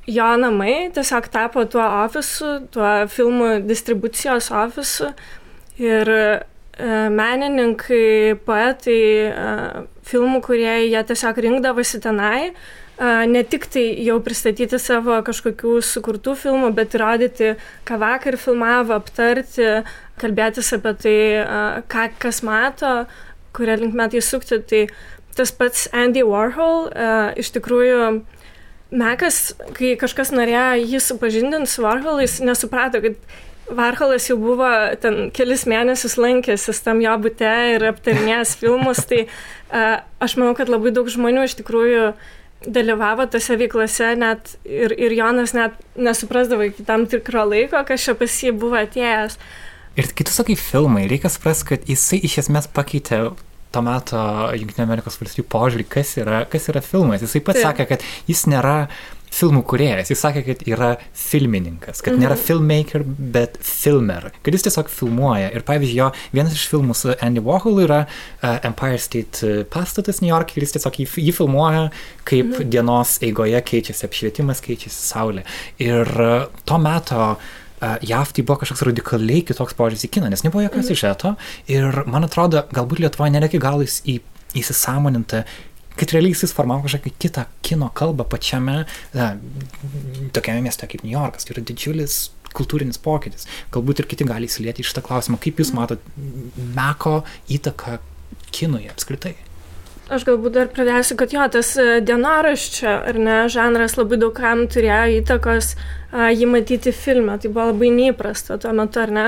jo 0.10 0.30
namai 0.42 0.90
tiesiog 0.94 1.30
tapo 1.32 1.66
tuo 1.70 1.84
ofisu, 2.04 2.56
tuo 2.74 2.90
filmų 3.12 3.60
distribucijos 3.70 4.50
ofisu. 4.56 5.12
Ir 5.80 6.10
e, 6.12 6.32
menininkai, 7.14 8.36
poetai, 8.48 9.00
e, 9.30 9.86
filmų 10.10 10.42
kurie 10.44 10.74
jie 10.90 11.04
tiesiog 11.08 11.40
rinkdavosi 11.46 12.02
tenai, 12.04 12.50
e, 12.50 13.12
ne 13.32 13.44
tik 13.48 13.70
tai 13.72 13.86
jau 14.04 14.18
pristatyti 14.24 14.80
savo 14.82 15.22
kažkokių 15.26 15.78
sukurtų 15.86 16.36
filmų, 16.42 16.74
bet 16.76 16.98
ir 16.98 17.06
rodyti, 17.06 17.54
ką 17.88 18.02
vakar 18.02 18.40
filmavo, 18.42 18.98
aptarti, 19.00 19.86
kalbėtis 20.20 20.74
apie 20.76 20.96
tai, 21.06 21.20
ką 21.92 22.10
kas 22.20 22.44
mato, 22.44 23.06
kurią 23.56 23.80
linkme 23.86 24.10
tai 24.12 24.24
sukti. 24.26 24.60
Tai 24.68 24.84
tas 25.38 25.54
pats 25.56 25.88
Andy 25.96 26.26
Warhol 26.28 26.90
iš 27.40 27.54
tikrųjų 27.56 28.02
Mekas, 28.90 29.52
kai 29.78 29.94
kažkas 30.02 30.32
norėjo 30.34 30.80
jį 30.82 31.00
supažindinti 31.04 31.70
su 31.70 31.84
Varholais, 31.86 32.40
nesuprato, 32.42 33.02
kad 33.04 33.20
Varholas 33.70 34.26
jau 34.26 34.38
buvo 34.42 34.70
ten 35.02 35.30
kelis 35.36 35.68
mėnesius 35.70 36.18
lankęsis 36.18 36.82
tam 36.82 37.04
jo 37.04 37.14
bute 37.22 37.52
ir 37.76 37.86
aptarinėjęs 37.92 38.56
filmus, 38.58 39.04
tai 39.06 39.28
uh, 39.28 40.02
aš 40.18 40.40
manau, 40.42 40.56
kad 40.58 40.72
labai 40.74 40.94
daug 40.96 41.10
žmonių 41.12 41.46
iš 41.46 41.60
tikrųjų 41.60 42.12
dalyvavo 42.66 43.28
tose 43.32 43.56
veiklose 43.60 44.16
net 44.20 44.56
ir, 44.66 44.94
ir 44.98 45.14
Jonas 45.16 45.54
net 45.56 45.78
nesuprasdavo 45.96 46.66
iki 46.68 46.84
tam 46.88 47.06
tikro 47.10 47.46
laiko, 47.48 47.84
kas 47.88 48.08
čia 48.08 48.18
pas 48.20 48.42
jį 48.42 48.56
buvo 48.58 48.82
atėjęs. 48.82 49.38
Ir 50.00 50.10
kai 50.16 50.26
tu 50.26 50.34
sakai 50.34 50.58
filmai, 50.60 51.06
reikia 51.12 51.32
suprasti, 51.32 51.70
kad 51.72 51.88
jisai 51.90 52.20
iš 52.26 52.42
esmės 52.44 52.68
pakeitė 52.74 53.22
to 53.72 53.84
meto 53.86 54.20
Junktinio 54.58 54.88
Amerikos 54.88 55.20
valstybių 55.22 55.48
požiūrį, 55.52 55.86
kas 55.94 56.18
yra, 56.22 56.44
kas 56.50 56.68
yra 56.72 56.82
filmas. 56.86 57.24
Jisai 57.26 57.44
pats 57.46 57.64
sakė, 57.66 57.86
kad 57.92 58.06
jis 58.30 58.48
nėra 58.50 58.78
filmų 59.34 59.62
kuriejas, 59.70 60.10
jis 60.10 60.22
sakė, 60.24 60.42
kad 60.48 60.64
yra 60.68 60.90
filmininkas, 61.18 62.02
kad 62.02 62.16
mhm. 62.16 62.24
nėra 62.24 62.38
filmmaker, 62.40 63.04
bet 63.06 63.60
filmer, 63.66 64.32
kad 64.42 64.58
jis 64.58 64.66
tiesiog 64.66 64.90
filmuoja. 64.90 65.52
Ir 65.54 65.66
pavyzdžiui, 65.68 66.00
jo 66.00 66.10
vienas 66.34 66.58
iš 66.58 66.66
filmų 66.72 66.98
su 66.98 67.14
Andy 67.14 67.44
Warhol 67.46 67.84
yra 67.86 68.02
uh, 68.08 68.58
Empire 68.66 68.98
State 69.02 69.46
e, 69.46 69.62
pastatas 69.70 70.24
New 70.24 70.32
York 70.32 70.56
ir 70.56 70.66
jis 70.66 70.78
tiesiog 70.80 71.00
jį, 71.04 71.08
jį 71.30 71.38
filmuoja, 71.44 71.88
kaip 72.26 72.56
mhm. 72.56 72.74
dienos 72.74 73.18
eigoje 73.26 73.62
keičiasi 73.70 74.10
apšvietimas, 74.10 74.66
keičiasi 74.66 75.10
saulė. 75.14 75.46
Ir 75.78 76.10
uh, 76.18 76.50
to 76.66 76.82
meto 76.82 77.24
uh, 77.36 77.58
JAV 77.80 78.34
tai 78.36 78.44
buvo 78.44 78.60
kažkoks 78.62 78.84
radikaliai 78.90 79.46
kitoks 79.48 79.78
požiūris 79.78 80.06
į 80.08 80.12
kiną, 80.18 80.30
nes 80.32 80.44
nebuvo 80.46 80.66
jokio 80.66 80.82
mhm. 80.82 80.90
siužeto 80.90 81.34
ir 81.72 82.04
man 82.10 82.28
atrodo, 82.28 82.66
galbūt 82.76 83.04
Lietuvoje 83.04 83.36
nėra 83.36 83.50
iki 83.50 83.62
galo 83.64 83.88
į, 83.88 84.20
įsisamoninta 84.60 85.46
kad 86.00 86.14
realiai 86.16 86.32
jis 86.32 86.54
formavo 86.56 86.86
kažkokią 86.86 87.12
kitą 87.20 87.46
kino 87.66 87.90
kalbą 87.96 88.24
pačiame, 88.32 88.86
na, 89.12 89.34
tokiame 90.36 90.64
mieste 90.64 90.88
kaip 90.88 91.04
New 91.04 91.12
Yorkas. 91.12 91.44
Tai 91.44 91.58
yra 91.58 91.66
didžiulis 91.68 92.16
kultūrinis 92.56 93.02
pokytis. 93.04 93.50
Galbūt 93.74 94.00
ir 94.02 94.08
kiti 94.10 94.28
gali 94.28 94.48
įsilieti 94.48 94.84
į 94.84 94.88
šitą 94.90 95.04
klausimą. 95.06 95.42
Kaip 95.44 95.60
Jūs 95.60 95.74
mhm. 95.74 95.82
matot 95.82 96.72
Meko 96.78 97.20
įtaką 97.52 98.00
kinui 98.56 98.88
apskritai? 98.94 99.36
Aš 100.10 100.24
galbūt 100.26 100.56
dar 100.56 100.70
pradėsiu, 100.74 101.14
kad 101.20 101.34
jo, 101.36 101.44
tas 101.54 101.68
e, 101.78 102.00
dienoraščio, 102.02 102.90
ar 103.12 103.18
ne, 103.22 103.36
žanras 103.54 103.94
labai 103.94 104.18
daug 104.18 104.34
kam 104.34 104.64
turėjo 104.66 105.20
įtakos 105.20 105.76
a, 105.76 106.32
jį 106.34 106.48
matyti 106.50 106.94
filme. 106.98 107.36
Tai 107.38 107.52
buvo 107.54 107.68
labai 107.70 107.92
neįprasta 107.94 108.58
tuo 108.58 108.74
metu, 108.74 109.04
ar 109.04 109.14
ne. 109.14 109.28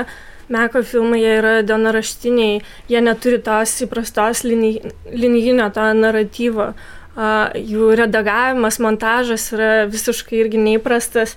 Meko 0.50 0.82
filmai 0.82 1.20
jie 1.22 1.36
yra 1.38 1.52
dienoraštiniai, 1.62 2.58
jie 2.90 3.02
neturi 3.06 3.38
tos 3.46 3.76
įprastos 3.86 4.42
linijinio 4.42 5.70
to 5.76 5.86
naratyvo. 6.00 6.72
A, 7.14 7.30
jų 7.54 7.92
redagavimas, 8.02 8.82
montažas 8.82 9.52
yra 9.54 9.72
visiškai 9.86 10.42
irgi 10.42 10.66
neįprastas. 10.66 11.36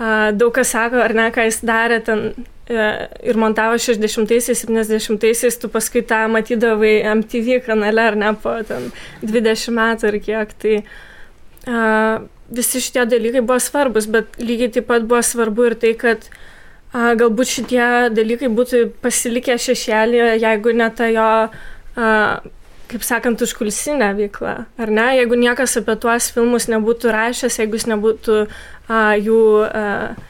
A, 0.00 0.32
daug 0.34 0.50
kas 0.58 0.74
sako, 0.74 0.98
ar 1.04 1.14
ne, 1.14 1.30
ką 1.30 1.46
jis 1.46 1.62
darė 1.62 2.02
ten 2.10 2.32
ir 2.70 3.38
montavo 3.40 3.78
60-aisiais, 3.80 4.64
70-aisiais, 4.66 5.56
tu 5.58 5.70
paskui 5.72 6.02
tą 6.06 6.26
matydavai 6.30 7.00
MTV 7.16 7.60
kanale 7.66 8.04
ar 8.12 8.18
ne 8.18 8.30
po 8.38 8.52
ten 8.66 8.90
20 9.24 9.74
metų 9.74 10.10
ar 10.10 10.18
kiek. 10.26 10.54
Tai 10.62 10.76
uh, 10.78 12.28
visi 12.54 12.82
šitie 12.84 13.08
dalykai 13.10 13.42
buvo 13.42 13.58
svarbus, 13.62 14.06
bet 14.10 14.38
lygiai 14.38 14.70
taip 14.76 14.88
pat 14.90 15.08
buvo 15.08 15.22
svarbu 15.24 15.70
ir 15.70 15.76
tai, 15.82 15.92
kad 15.98 16.30
uh, 16.30 17.10
galbūt 17.18 17.56
šitie 17.56 17.90
dalykai 18.14 18.52
būtų 18.54 18.86
pasilikę 19.02 19.58
šešėlį, 19.58 20.24
jeigu 20.44 20.78
ne 20.78 20.90
ta 20.94 21.10
jo, 21.10 21.28
uh, 21.50 22.48
kaip 22.90 23.06
sakant, 23.06 23.42
užkulsinė 23.42 24.14
veikla. 24.18 24.56
Ar 24.78 24.94
ne? 24.94 25.10
Jeigu 25.18 25.38
niekas 25.38 25.78
apie 25.82 25.98
tuos 25.98 26.30
filmus 26.34 26.70
nebūtų 26.70 27.14
rašęs, 27.18 27.62
jeigu 27.64 27.78
jis 27.78 27.90
nebūtų 27.90 28.42
uh, 28.46 29.14
jų 29.18 29.44
uh, 29.66 30.28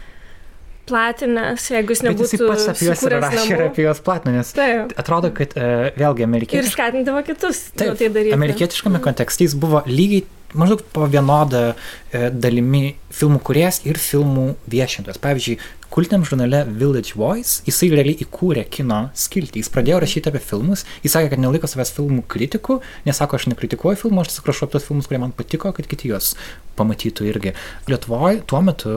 platinęs, 0.88 1.68
jeigu 1.74 1.94
jis 1.94 2.04
nebūtų. 2.06 2.26
Bet 2.26 2.34
jis 2.36 2.44
pats 2.48 2.68
apie 2.72 2.88
juos 2.88 3.04
rašė 3.12 3.46
ir 3.54 3.64
apie 3.68 3.86
juos 3.86 4.02
platinę, 4.06 4.34
nes 4.40 4.52
Taip. 4.56 4.94
atrodo, 5.00 5.30
kad 5.36 5.54
uh, 5.58 5.88
vėlgi 6.00 6.26
amerikiečiai. 6.26 6.64
Ir 6.64 6.72
skatindavo 6.72 7.22
kitus 7.26 7.68
Taip, 7.74 7.96
tai 8.00 8.10
daryti. 8.10 8.34
Amerikietiškame 8.36 9.02
kontekste 9.04 9.46
jis 9.46 9.56
buvo 9.60 9.84
lygiai 9.90 10.26
maždaug 10.54 10.82
po 10.92 11.06
vienodą 11.10 11.60
e, 11.70 12.30
dalimi 12.30 12.94
filmų 13.14 13.40
kuriejas 13.46 13.80
ir 13.86 13.98
filmų 14.00 14.46
viešintojas. 14.70 15.20
Pavyzdžiui, 15.22 15.58
kultiniam 15.94 16.24
žurnale 16.26 16.62
Village 16.68 17.14
Voice 17.18 17.64
jisai 17.66 17.90
realiai 17.92 18.18
įkūrė 18.24 18.64
kino 18.72 19.00
skiltį. 19.14 19.62
Jis 19.62 19.72
pradėjo 19.74 20.00
rašyti 20.02 20.30
apie 20.30 20.42
filmus, 20.44 20.84
jis 21.04 21.14
sakė, 21.16 21.32
kad 21.34 21.42
nelaiko 21.42 21.70
savęs 21.70 21.94
filmų 21.96 22.24
kritikų, 22.30 22.80
nes 23.06 23.20
sako, 23.22 23.40
aš 23.40 23.50
nekritikuoju 23.52 24.02
filmų, 24.04 24.24
aš 24.24 24.32
tiesiog 24.32 24.50
rašau 24.50 24.68
apie 24.68 24.78
tos 24.78 24.88
filmus, 24.88 25.10
kurie 25.10 25.22
man 25.22 25.34
patiko, 25.36 25.74
kad 25.76 25.90
kiti 25.90 26.10
juos 26.12 26.34
pamatytų 26.78 27.30
irgi. 27.30 27.54
Lietuvoje 27.90 28.42
tuo 28.50 28.62
metu 28.64 28.96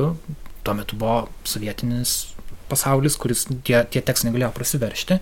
tuo 0.63 0.77
metu 0.77 0.99
buvo 0.99 1.27
sovietinis 1.47 2.33
pasaulis, 2.73 3.17
kuris 3.19 3.45
tie, 3.65 3.81
tie 3.91 4.01
tekstai 4.03 4.29
negalėjo 4.29 4.51
prasiveršti. 4.55 5.19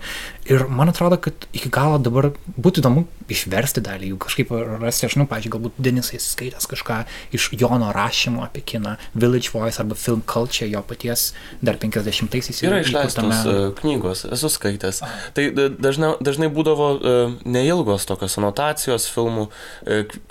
Ir 0.50 0.64
man 0.72 0.90
atrodo, 0.92 1.18
kad 1.22 1.46
iki 1.54 1.70
galo 1.72 1.98
dabar 2.02 2.30
būtų 2.56 2.82
įdomu 2.82 3.04
išversti 3.32 3.82
dalį 3.84 4.12
jų, 4.12 4.18
kažkaip 4.22 4.50
rasti, 4.82 5.06
aš 5.06 5.16
žinau, 5.16 5.26
pažiūrėjau, 5.30 5.54
galbūt 5.56 5.78
Denisai 5.82 6.20
skaitęs 6.22 6.68
kažką 6.70 6.98
iš 7.36 7.48
Jono 7.58 7.92
rašymo 7.94 8.44
apie 8.44 8.64
kiną, 8.72 8.96
Village 9.14 9.52
Voice 9.54 9.80
arba 9.82 9.96
Film 9.98 10.24
Culture, 10.28 10.68
jo 10.70 10.82
paties 10.86 11.30
dar 11.64 11.78
50-aisiais. 11.82 12.62
Yra 12.66 12.82
išleistos 12.84 13.18
tame... 13.18 13.70
knygos, 13.80 14.26
esu 14.36 14.52
skaitęs. 14.52 15.02
Tai 15.36 15.48
dažnai, 15.56 16.14
dažnai 16.24 16.50
būdavo 16.52 16.90
uh, 16.92 17.40
neilgos 17.48 18.06
tokios 18.08 18.38
anotacijos 18.40 19.08
filmų, 19.12 19.48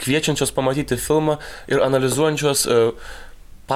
kviečiančios 0.01 0.53
pamatyti 0.55 0.99
filmą 1.01 1.39
ir 1.71 1.83
analizuojančios 1.85 2.67
uh, 2.69 3.11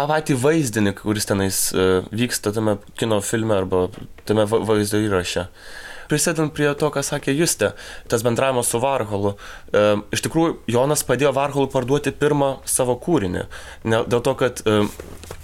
patį 0.09 0.35
vaizdinį, 0.41 0.95
kuris 0.99 1.29
tenais 1.29 1.63
uh, 1.71 2.03
vyksta 2.11 2.51
tame 2.55 2.77
kino 2.99 3.21
filme 3.23 3.55
arba 3.55 3.87
tame 4.27 4.43
vaizdo 4.49 4.99
įraše. 4.99 5.47
Prisėdant 6.09 6.53
prie 6.53 6.67
to, 6.77 6.89
ką 6.93 7.01
sakė 7.05 7.33
Juste, 7.33 7.71
tas 8.11 8.23
bendravimas 8.25 8.69
su 8.69 8.77
Varholu. 8.81 9.35
E, 9.73 9.85
iš 10.13 10.21
tikrųjų, 10.25 10.57
Jonas 10.69 11.01
padėjo 11.07 11.31
Varholui 11.35 11.71
parduoti 11.73 12.13
pirmą 12.13 12.59
savo 12.69 12.93
kūrinį. 13.01 13.45
Ne, 13.89 14.03
dėl 14.05 14.21
to, 14.25 14.35
kad 14.37 14.61
e, 14.61 14.83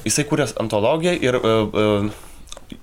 jisai 0.05 0.27
kūrė 0.29 0.51
antologiją 0.61 1.15
ir 1.17 1.39
e, 1.39 1.55
e, 1.85 1.87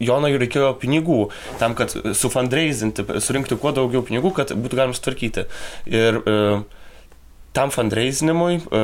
Jonai 0.05 0.35
reikėjo 0.37 0.75
pinigų 0.83 1.21
tam, 1.61 1.73
kad 1.79 1.95
sufundraisinti, 1.95 3.07
surinkti 3.25 3.57
kuo 3.61 3.73
daugiau 3.73 4.03
pinigų, 4.05 4.35
kad 4.37 4.53
būtų 4.53 4.83
galima 4.83 4.97
sutvarkyti. 4.99 5.47
Ir 5.89 6.21
e, 6.21 6.37
tam 7.57 7.73
fundraisinimui 7.75 8.59
e, 8.59 8.83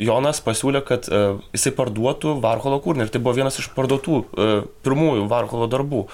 Jonas 0.00 0.40
pasiūlė, 0.44 0.84
kad 0.86 1.08
uh, 1.12 1.40
jisai 1.54 1.74
parduotų 1.76 2.38
Varholo 2.42 2.80
kūrinį 2.84 3.06
ir 3.06 3.14
tai 3.14 3.22
buvo 3.22 3.36
vienas 3.36 3.58
iš 3.60 3.70
parduotų 3.76 4.20
uh, 4.20 4.52
pirmųjų 4.86 5.26
Varholo 5.30 5.68
darbų. 5.70 6.06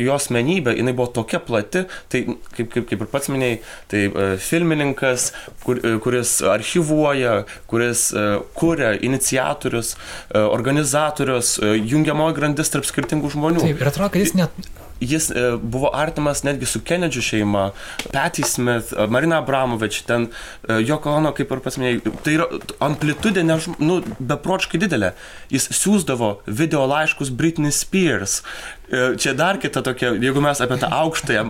Jo 0.00 0.14
asmenybė, 0.16 0.72
jinai 0.78 0.94
buvo 0.96 1.10
tokia 1.12 1.36
plati, 1.44 1.82
tai 2.08 2.22
kaip, 2.24 2.70
kaip, 2.72 2.86
kaip 2.88 3.02
ir 3.04 3.08
pats 3.12 3.28
minėjai, 3.28 3.58
tai 3.92 4.04
uh, 4.08 4.34
filmininkas, 4.40 5.30
kur, 5.66 5.82
uh, 5.84 5.98
kuris 6.02 6.38
archivuoja, 6.48 7.42
kuris 7.68 8.06
uh, 8.16 8.38
kuria, 8.56 8.94
iniciatorius, 9.04 9.94
uh, 9.98 10.46
organizatorius, 10.46 11.58
uh, 11.60 11.74
jungiamoji 11.76 12.38
grandis 12.40 12.72
tarp 12.72 12.88
skirtingų 12.88 13.34
žmonių. 13.36 13.66
Taip, 13.66 13.84
ir 13.84 13.92
atrodo, 13.92 14.14
kad 14.14 14.24
jis 14.24 14.32
net 14.40 14.64
jis 15.02 15.30
e, 15.30 15.56
buvo 15.62 15.90
artimas 15.94 16.42
netgi 16.46 16.66
su 16.68 16.80
Kenedžių 16.84 17.22
šeima, 17.26 17.64
Patty 18.12 18.44
Smith, 18.46 18.92
e, 18.94 19.06
Marina 19.10 19.40
Abramovič, 19.42 20.02
ten 20.08 20.28
e, 20.28 20.78
Joko 20.86 21.16
Ono, 21.18 21.32
kaip 21.36 21.52
ir 21.52 21.62
pats 21.64 21.78
minėjai, 21.80 22.14
tai 22.24 22.36
yra 22.38 22.48
amplitudė 22.84 23.44
než, 23.46 23.70
nu, 23.82 24.00
bepročkai 24.18 24.80
didelė. 24.82 25.12
Jis 25.52 25.68
siūsdavo 25.74 26.36
video 26.46 26.86
laiškus 26.90 27.32
Britney 27.34 27.74
Spears. 27.74 28.42
Čia 28.92 29.32
dar 29.32 29.56
kita 29.56 29.80
tokia, 29.80 30.10
jeigu 30.20 30.42
mes 30.44 30.58
apie 30.60 30.76
tą 30.76 30.90
aukštąją 30.92 31.44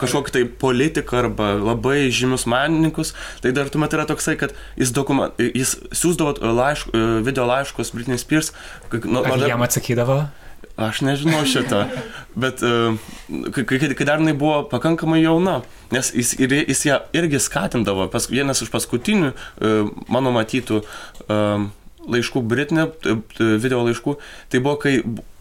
kažkokį 0.00 0.32
tai 0.34 0.40
politiką 0.58 1.20
arba 1.20 1.52
labai 1.54 2.08
žymius 2.10 2.48
menininkus, 2.50 3.12
tai 3.44 3.52
dar 3.54 3.70
tuomet 3.70 3.94
yra 3.94 4.08
toksai, 4.10 4.34
kad 4.40 4.56
jis, 4.74 4.90
dokument, 4.96 5.38
jis 5.38 5.76
siūsdavo 5.94 6.34
laišk, 6.42 6.90
video 7.28 7.46
laiškus 7.46 7.94
Britney 7.94 8.18
Spears. 8.18 8.50
Nu, 9.06 9.22
Ar 9.22 9.46
jam 9.46 9.62
atsakydavo? 9.62 10.24
Aš 10.76 11.00
nežinau 11.00 11.40
šitą, 11.48 11.86
bet 12.36 12.60
uh, 12.60 12.98
kai, 13.48 13.64
kai, 13.64 14.04
dar 14.04 14.20
jinai 14.20 14.34
buvo 14.36 14.58
pakankamai 14.68 15.22
jauna, 15.22 15.62
nes 15.88 16.10
jis, 16.12 16.34
jis 16.36 16.82
ją 16.84 16.98
irgi 17.16 17.40
skatindavo, 17.40 18.10
pas, 18.12 18.26
vienas 18.28 18.60
iš 18.60 18.68
paskutinių 18.74 19.30
uh, 19.32 19.88
mano 20.12 20.34
matytų 20.36 20.82
uh, 20.82 21.64
laiškų 22.06 22.42
Britney, 22.44 22.90
video 23.62 23.80
laiškų, 23.86 24.18
tai 24.52 24.60
buvo, 24.60 24.76
kai 24.84 24.98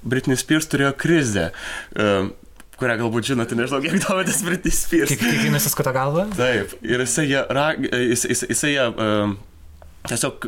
Britney 0.08 0.40
Spears 0.40 0.72
turėjo 0.72 0.94
krizę. 1.04 1.50
Uh, 1.92 2.32
kurią 2.80 2.96
galbūt 3.04 3.28
žinote, 3.34 3.60
nežinau, 3.60 3.82
kiek 3.84 4.00
domitės 4.08 4.40
Britney 4.48 4.72
Spears. 4.72 5.12
Kiek, 5.12 5.20
kiek 5.20 5.50
jinai 5.50 5.60
suskota 5.64 5.92
galvą? 5.96 6.30
Taip, 6.40 6.78
ir 6.80 7.04
jisai 7.04 7.28
ją, 7.34 7.44
jis, 7.84 8.24
jis, 8.32 8.48
jisai 8.56 8.72
ją 8.78 8.88
uh, 8.96 9.36
tiesiog 10.08 10.48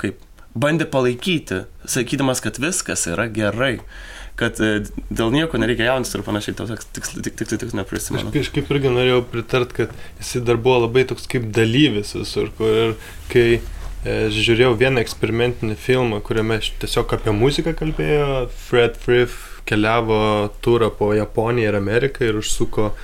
kaip 0.00 0.22
bandė 0.54 0.86
palaikyti, 0.90 1.64
sakydamas, 1.90 2.42
kad 2.42 2.62
viskas 2.62 3.06
yra 3.10 3.26
gerai 3.30 3.80
kad 4.40 4.60
e, 4.64 4.70
dėl 5.12 5.34
nieko 5.34 5.60
nereikia 5.60 5.90
jauntis 5.90 6.16
ir 6.16 6.24
panašiai, 6.26 6.56
to 6.56 6.66
tiksliai 6.96 7.26
tik, 7.26 7.36
tik, 7.40 7.52
tik 7.52 7.76
neprisimenu. 7.76 8.30
Aš 8.30 8.38
kažkaip 8.38 8.72
irgi 8.72 8.94
norėjau 8.94 9.20
pritart, 9.32 9.74
kad 9.76 9.92
jisai 10.22 10.42
dar 10.48 10.60
buvo 10.60 10.86
labai 10.86 11.04
toks 11.10 11.28
kaip 11.30 11.50
dalyvis 11.56 12.14
visur, 12.16 12.50
kur 12.58 12.80
ir 12.86 12.96
kai 13.32 13.46
e, 13.58 13.60
žiūrėjau 14.32 14.74
vieną 14.80 15.04
eksperimentinį 15.04 15.78
filmą, 15.80 16.22
kuriame 16.26 16.60
tiesiog 16.82 17.16
apie 17.18 17.36
muziką 17.36 17.76
kalbėjo, 17.78 18.46
Fred 18.68 18.96
Frith 19.00 19.38
keliavo 19.68 20.20
turą 20.64 20.90
po 20.90 21.12
Japoniją 21.14 21.70
ir 21.70 21.76
Ameriką 21.78 22.24
ir 22.26 22.40
užsuko 22.40 22.94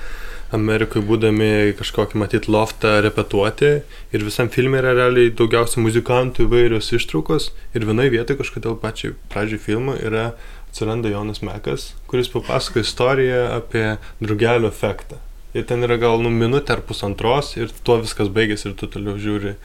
Amerikoje 0.55 1.03
būdami 1.03 1.75
kažkokį 1.75 2.19
matyt 2.21 2.45
loftą 2.47 2.93
repetuoti 3.03 3.71
ir 4.15 4.23
visam 4.23 4.47
filmui 4.51 4.79
yra 4.79 4.93
realiai 4.95 5.33
daugiausia 5.35 5.81
muzikantų 5.83 6.45
įvairios 6.45 6.93
ištraukos 6.95 7.49
ir 7.75 7.87
vienoje 7.87 8.13
vietoje 8.15 8.39
kažkodėl 8.39 8.77
pačiai 8.79 9.15
pradžiai 9.33 9.59
filmo 9.59 9.97
yra 9.99 10.29
atsiranda 10.77 11.09
Jonas 11.09 11.41
Mekas, 11.41 11.93
kuris 12.07 12.29
papasako 12.29 12.79
istoriją 12.79 13.47
apie 13.57 13.97
drugelio 14.19 14.67
efektą. 14.67 15.17
Ir 15.55 15.63
ten 15.65 15.81
yra 15.81 15.95
gal 15.97 16.19
nu 16.21 16.29
minutė 16.29 16.75
ar 16.75 16.81
pusantros 16.85 17.55
ir 17.57 17.71
tuo 17.87 17.95
viskas 18.03 18.27
baigėsi 18.29 18.67
ir 18.67 18.75
tu 18.77 18.85
toliau 18.93 19.15
žiūri 19.17 19.55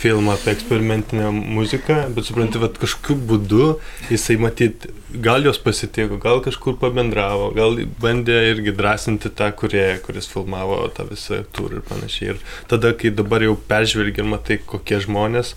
filmą 0.00 0.32
apie 0.38 0.54
eksperimentinę 0.54 1.26
muziką, 1.34 1.98
bet 2.14 2.24
supranti, 2.24 2.62
kad 2.62 2.78
kažkokiu 2.80 3.18
būdu 3.28 3.66
jisai 4.08 4.38
matyt, 4.40 4.86
gal 5.12 5.44
jos 5.44 5.60
pasitiko, 5.60 6.16
gal 6.22 6.40
kažkur 6.46 6.78
pabendravo, 6.80 7.50
gal 7.58 7.76
bandė 8.00 8.38
irgi 8.54 8.72
drąsinti 8.78 9.34
tą 9.36 9.50
kurieją, 9.52 10.00
kuris 10.06 10.30
filmavo 10.30 10.80
tą 10.96 11.10
visą 11.10 11.42
turą 11.52 11.82
ir 11.82 11.86
panašiai. 11.90 12.32
Ir 12.32 12.40
tada, 12.72 12.94
kai 12.96 13.12
dabar 13.12 13.44
jau 13.44 13.58
peržvelgi 13.68 14.24
ir 14.24 14.32
matai, 14.32 14.62
kokie 14.72 15.02
žmonės, 15.04 15.52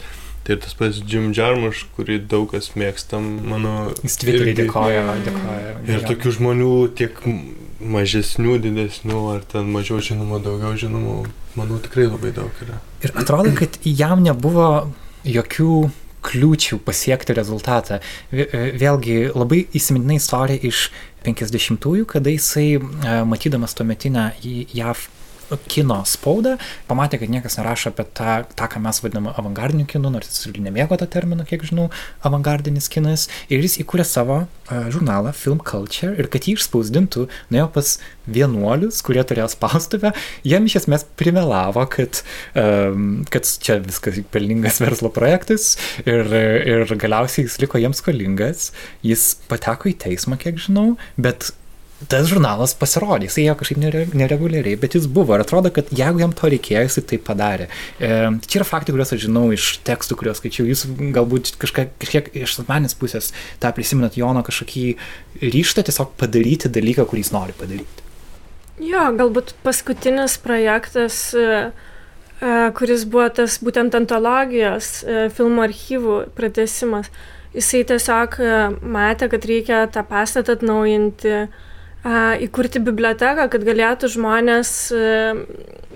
Tai 0.45 0.53
ir 0.53 0.61
tas 0.61 0.75
pats 0.77 1.01
Jim 1.09 1.31
Jarmusch, 1.33 1.87
kurį 1.97 2.19
daug 2.29 2.51
kas 2.51 2.71
mėgstam, 2.77 3.25
mano... 3.49 3.71
Jis 4.05 4.19
Twitter'į 4.21 4.53
dėkoja, 4.59 5.05
dėkoja. 5.25 5.71
Ir 5.89 6.05
tokių 6.05 6.33
žmonių 6.37 6.73
tiek 6.99 7.17
mažesnių, 7.81 8.59
didesnių, 8.61 9.23
ar 9.33 9.47
ten 9.49 9.71
mažiau 9.73 9.97
žinomų, 10.05 10.43
daugiau 10.45 10.77
žinomų, 10.79 11.17
manau, 11.57 11.79
tikrai 11.81 12.05
labai 12.11 12.31
daug 12.35 12.61
yra. 12.61 12.77
Ir 13.01 13.15
atrodo, 13.17 13.55
kad 13.57 13.79
jam 13.89 14.21
nebuvo 14.25 14.69
jokių 15.25 15.71
kliūčių 16.25 16.79
pasiekti 16.85 17.35
rezultatą. 17.37 17.99
Vėlgi 18.31 19.17
labai 19.33 19.65
įsimintina 19.77 20.17
istorija 20.17 20.61
iš 20.69 20.87
50-ųjų, 21.25 22.07
kada 22.09 22.33
jisai, 22.33 22.77
e, 22.77 23.17
matydamas 23.29 23.73
tuometinę 23.77 24.31
JAV 24.45 25.07
kino 25.69 26.01
spaudą, 26.07 26.55
pamatė, 26.89 27.19
kad 27.21 27.31
niekas 27.31 27.57
nerašo 27.59 27.91
apie 27.93 28.05
tą, 28.17 28.37
tą 28.57 28.69
ką 28.71 28.81
mes 28.83 29.01
vadiname 29.03 29.33
avangardiniu 29.37 29.87
kinu, 29.89 30.11
nors 30.13 30.29
jis 30.31 30.49
irgi 30.49 30.63
nemėgo 30.65 30.97
tą 30.99 31.07
terminą, 31.11 31.45
kiek 31.47 31.65
žinau, 31.67 31.89
avangardinis 32.25 32.89
kinas. 32.91 33.27
Ir 33.53 33.63
jis 33.65 33.79
įkūrė 33.83 34.05
savo 34.07 34.41
uh, 34.45 34.85
žurnalą 34.93 35.33
Film 35.37 35.61
Culture 35.65 36.15
ir 36.19 36.29
kad 36.33 36.47
jį 36.47 36.57
išspausdintų, 36.59 37.27
nuėjo 37.53 37.67
pas 37.75 37.95
vienuolius, 38.25 39.01
kurie 39.05 39.23
turėjo 39.27 39.49
spaustuvę, 39.53 40.13
jiem 40.47 40.69
iš 40.69 40.79
esmės 40.81 41.05
primelavo, 41.19 41.85
kad, 41.93 42.23
um, 42.57 43.21
kad 43.31 43.45
čia 43.45 43.77
viskas 43.83 44.21
pelningas 44.33 44.81
verslo 44.83 45.11
projektas 45.13 45.75
ir, 46.05 46.25
ir 46.31 46.95
galiausiai 47.01 47.45
jis 47.45 47.59
liko 47.61 47.81
jiems 47.81 48.01
skolingas, 48.01 48.71
jis 49.05 49.35
pateko 49.51 49.91
į 49.91 49.99
teismą, 50.07 50.39
kiek 50.41 50.57
žinau, 50.61 50.95
bet 51.21 51.51
tas 52.11 52.29
žurnalas 52.29 52.75
pasirodė, 52.79 53.29
jisai 53.29 53.47
ėjo 53.47 53.57
kažkaip 53.61 53.81
nere, 53.81 54.05
nereguliariai, 54.13 54.79
bet 54.81 54.97
jis 54.97 55.09
buvo 55.11 55.37
ir 55.37 55.45
atrodo, 55.45 55.71
kad 55.75 55.91
jeigu 55.95 56.23
jam 56.23 56.35
to 56.35 56.51
reikėjo, 56.53 56.85
jisai 56.87 57.05
tai 57.11 57.21
padarė. 57.31 57.67
E, 57.99 58.13
čia 58.45 58.61
yra 58.61 58.69
faktai, 58.69 58.95
kuriuos 58.95 59.15
aš 59.15 59.25
žinau 59.27 59.45
iš 59.55 59.73
tekstų, 59.87 60.19
kuriuos 60.21 60.41
skaičiau. 60.41 60.69
Jūs 60.69 60.85
galbūt 61.15 61.55
kažka, 61.61 61.89
kažkiek 62.01 62.31
iš 62.45 62.59
asmenės 62.61 62.97
pusės 62.99 63.33
tą 63.63 63.73
prisiminat 63.75 64.17
Jono 64.19 64.45
kažkokį 64.45 64.87
ryštą 65.43 65.85
tiesiog 65.87 66.17
padaryti 66.19 66.71
dalyką, 66.71 67.07
kurį 67.09 67.25
jis 67.25 67.35
nori 67.35 67.55
padaryti. 67.57 68.05
Jo, 68.81 69.07
galbūt 69.15 69.53
paskutinis 69.63 70.35
projektas, 70.43 71.29
e, 71.31 71.69
e, 72.43 72.55
kuris 72.75 73.05
buvo 73.07 73.29
tas 73.37 73.55
būtent 73.63 73.95
antologijos 73.95 74.97
e, 75.03 75.29
filmų 75.31 75.63
archyvų 75.69 76.17
pratesimas, 76.35 77.07
jisai 77.55 77.85
tiesiog 77.87 78.35
matė, 78.83 79.29
kad 79.31 79.47
reikia 79.47 79.85
tą 79.87 80.03
pastatą 80.09 80.57
atnaujinti, 80.57 81.45
įkurti 82.05 82.81
biblioteką, 82.85 83.47
kad 83.49 83.63
galėtų 83.65 84.11
žmonės, 84.13 84.71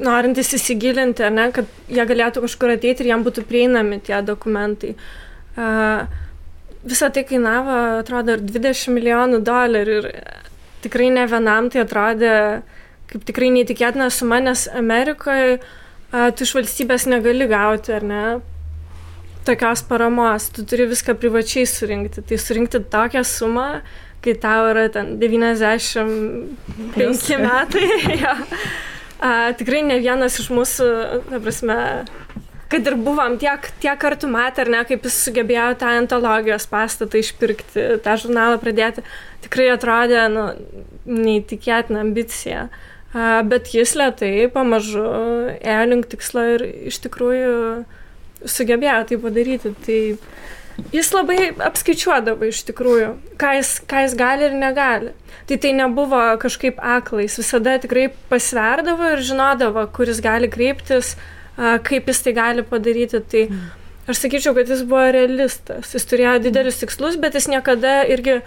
norintys 0.01 0.55
įsigilinti, 0.57 1.27
ne, 1.29 1.49
kad 1.53 1.69
jie 1.91 2.05
galėtų 2.09 2.41
kažkur 2.47 2.73
ateiti 2.73 3.05
ir 3.05 3.11
jam 3.11 3.25
būtų 3.27 3.45
prieinami 3.45 3.99
tie 4.01 4.17
dokumentai. 4.25 4.95
Visą 6.79 7.11
tai 7.13 7.25
kainavo, 7.29 7.75
atrodo, 7.99 8.39
ir 8.39 8.41
20 8.41 8.95
milijonų 8.95 9.43
dolerių 9.45 9.97
ir 9.99 10.09
tikrai 10.81 11.11
ne 11.13 11.27
vienam 11.29 11.69
tai 11.69 11.83
atrodė 11.83 12.35
kaip 13.09 13.25
tikrai 13.25 13.49
neįtikėtina 13.53 14.09
suma, 14.13 14.39
nes 14.43 14.67
Amerikoje 14.77 15.59
tu 16.09 16.45
iš 16.45 16.53
valstybės 16.57 17.07
negali 17.09 17.47
gauti, 17.49 17.93
ar 17.97 18.05
ne, 18.05 18.23
tokios 19.45 19.81
paramos, 19.89 20.49
tu 20.53 20.65
turi 20.67 20.87
viską 20.89 21.15
privačiai 21.21 21.67
surinkti. 21.69 22.23
Tai 22.25 22.37
surinkti 22.41 22.81
tokią 22.93 23.23
sumą, 23.25 23.69
kai 24.23 24.33
tau 24.39 24.69
yra 24.71 24.87
ten 24.91 25.19
95 25.21 27.37
metai. 27.39 27.87
ja. 28.23 28.35
A, 29.19 29.51
tikrai 29.59 29.81
ne 29.83 29.97
vienas 29.99 30.39
iš 30.39 30.47
mūsų, 30.55 30.85
ta 31.27 31.39
prasme, 31.43 31.75
kad 32.71 32.87
ir 32.87 32.95
buvom 32.99 33.35
tiek, 33.41 33.59
tiek 33.83 33.97
kartų 33.99 34.27
matę, 34.31 34.63
ar 34.63 34.69
ne, 34.71 34.81
kaip 34.87 35.03
jis 35.07 35.17
sugebėjo 35.25 35.73
tą 35.81 35.87
antologijos 35.99 36.65
pastatą 36.71 37.19
išpirkti, 37.19 37.79
tą 38.05 38.11
žurnalą 38.21 38.55
pradėti, 38.61 39.03
tikrai 39.43 39.67
atrodė, 39.73 40.21
nu, 40.31 40.43
neįtikėtina 41.09 41.99
ambicija. 42.05 42.69
A, 43.09 43.41
bet 43.43 43.73
jis 43.73 43.95
lietai, 43.97 44.47
pamažu, 44.53 45.03
ėjo 45.57 45.83
link 45.89 46.05
tikslo 46.11 46.43
ir 46.55 46.61
iš 46.91 46.97
tikrųjų 47.07 47.55
sugebėjo 48.45 48.99
tai 49.09 49.17
padaryti. 49.19 49.73
Tai 49.85 49.99
jis 50.93 51.09
labai 51.13 51.49
apskaičiuodavo 51.69 52.49
iš 52.49 52.61
tikrųjų, 52.69 53.09
ką 53.39 53.55
jis, 53.59 53.73
ką 53.89 54.05
jis 54.05 54.15
gali 54.19 54.47
ir 54.49 54.55
negali. 54.59 55.11
Tai 55.49 55.57
tai 55.57 55.73
nebuvo 55.73 56.21
kažkaip 56.41 56.77
aklais, 56.77 57.37
visada 57.41 57.77
tikrai 57.81 58.09
pasverdavo 58.29 59.15
ir 59.15 59.23
žinodavo, 59.25 59.87
kur 59.95 60.09
jis 60.11 60.21
gali 60.21 60.49
kreiptis, 60.51 61.15
kaip 61.57 62.09
jis 62.11 62.23
tai 62.25 62.33
gali 62.37 62.65
padaryti. 62.65 63.21
Tai 63.31 63.45
aš 64.09 64.23
sakyčiau, 64.25 64.53
kad 64.57 64.69
jis 64.69 64.83
buvo 64.85 65.07
realistas, 65.15 65.93
jis 65.95 66.05
turėjo 66.09 66.35
didelius 66.45 66.81
tikslus, 66.83 67.17
bet 67.21 67.37
jis 67.37 67.49
niekada 67.49 68.03
irgi 68.09 68.39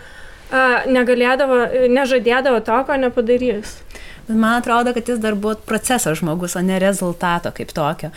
negalėdavo, 0.92 1.88
nežadėdavo 1.90 2.60
to, 2.66 2.78
ko 2.86 2.98
nepadarys. 3.00 3.78
Bet 4.28 4.36
man 4.36 4.60
atrodo, 4.60 4.92
kad 4.94 5.08
jis 5.08 5.20
dar 5.22 5.34
buvo 5.34 5.54
proceso 5.66 6.14
žmogus, 6.14 6.56
o 6.56 6.62
ne 6.62 6.78
rezultato 6.78 7.50
kaip 7.54 7.72
tokio. 7.74 8.12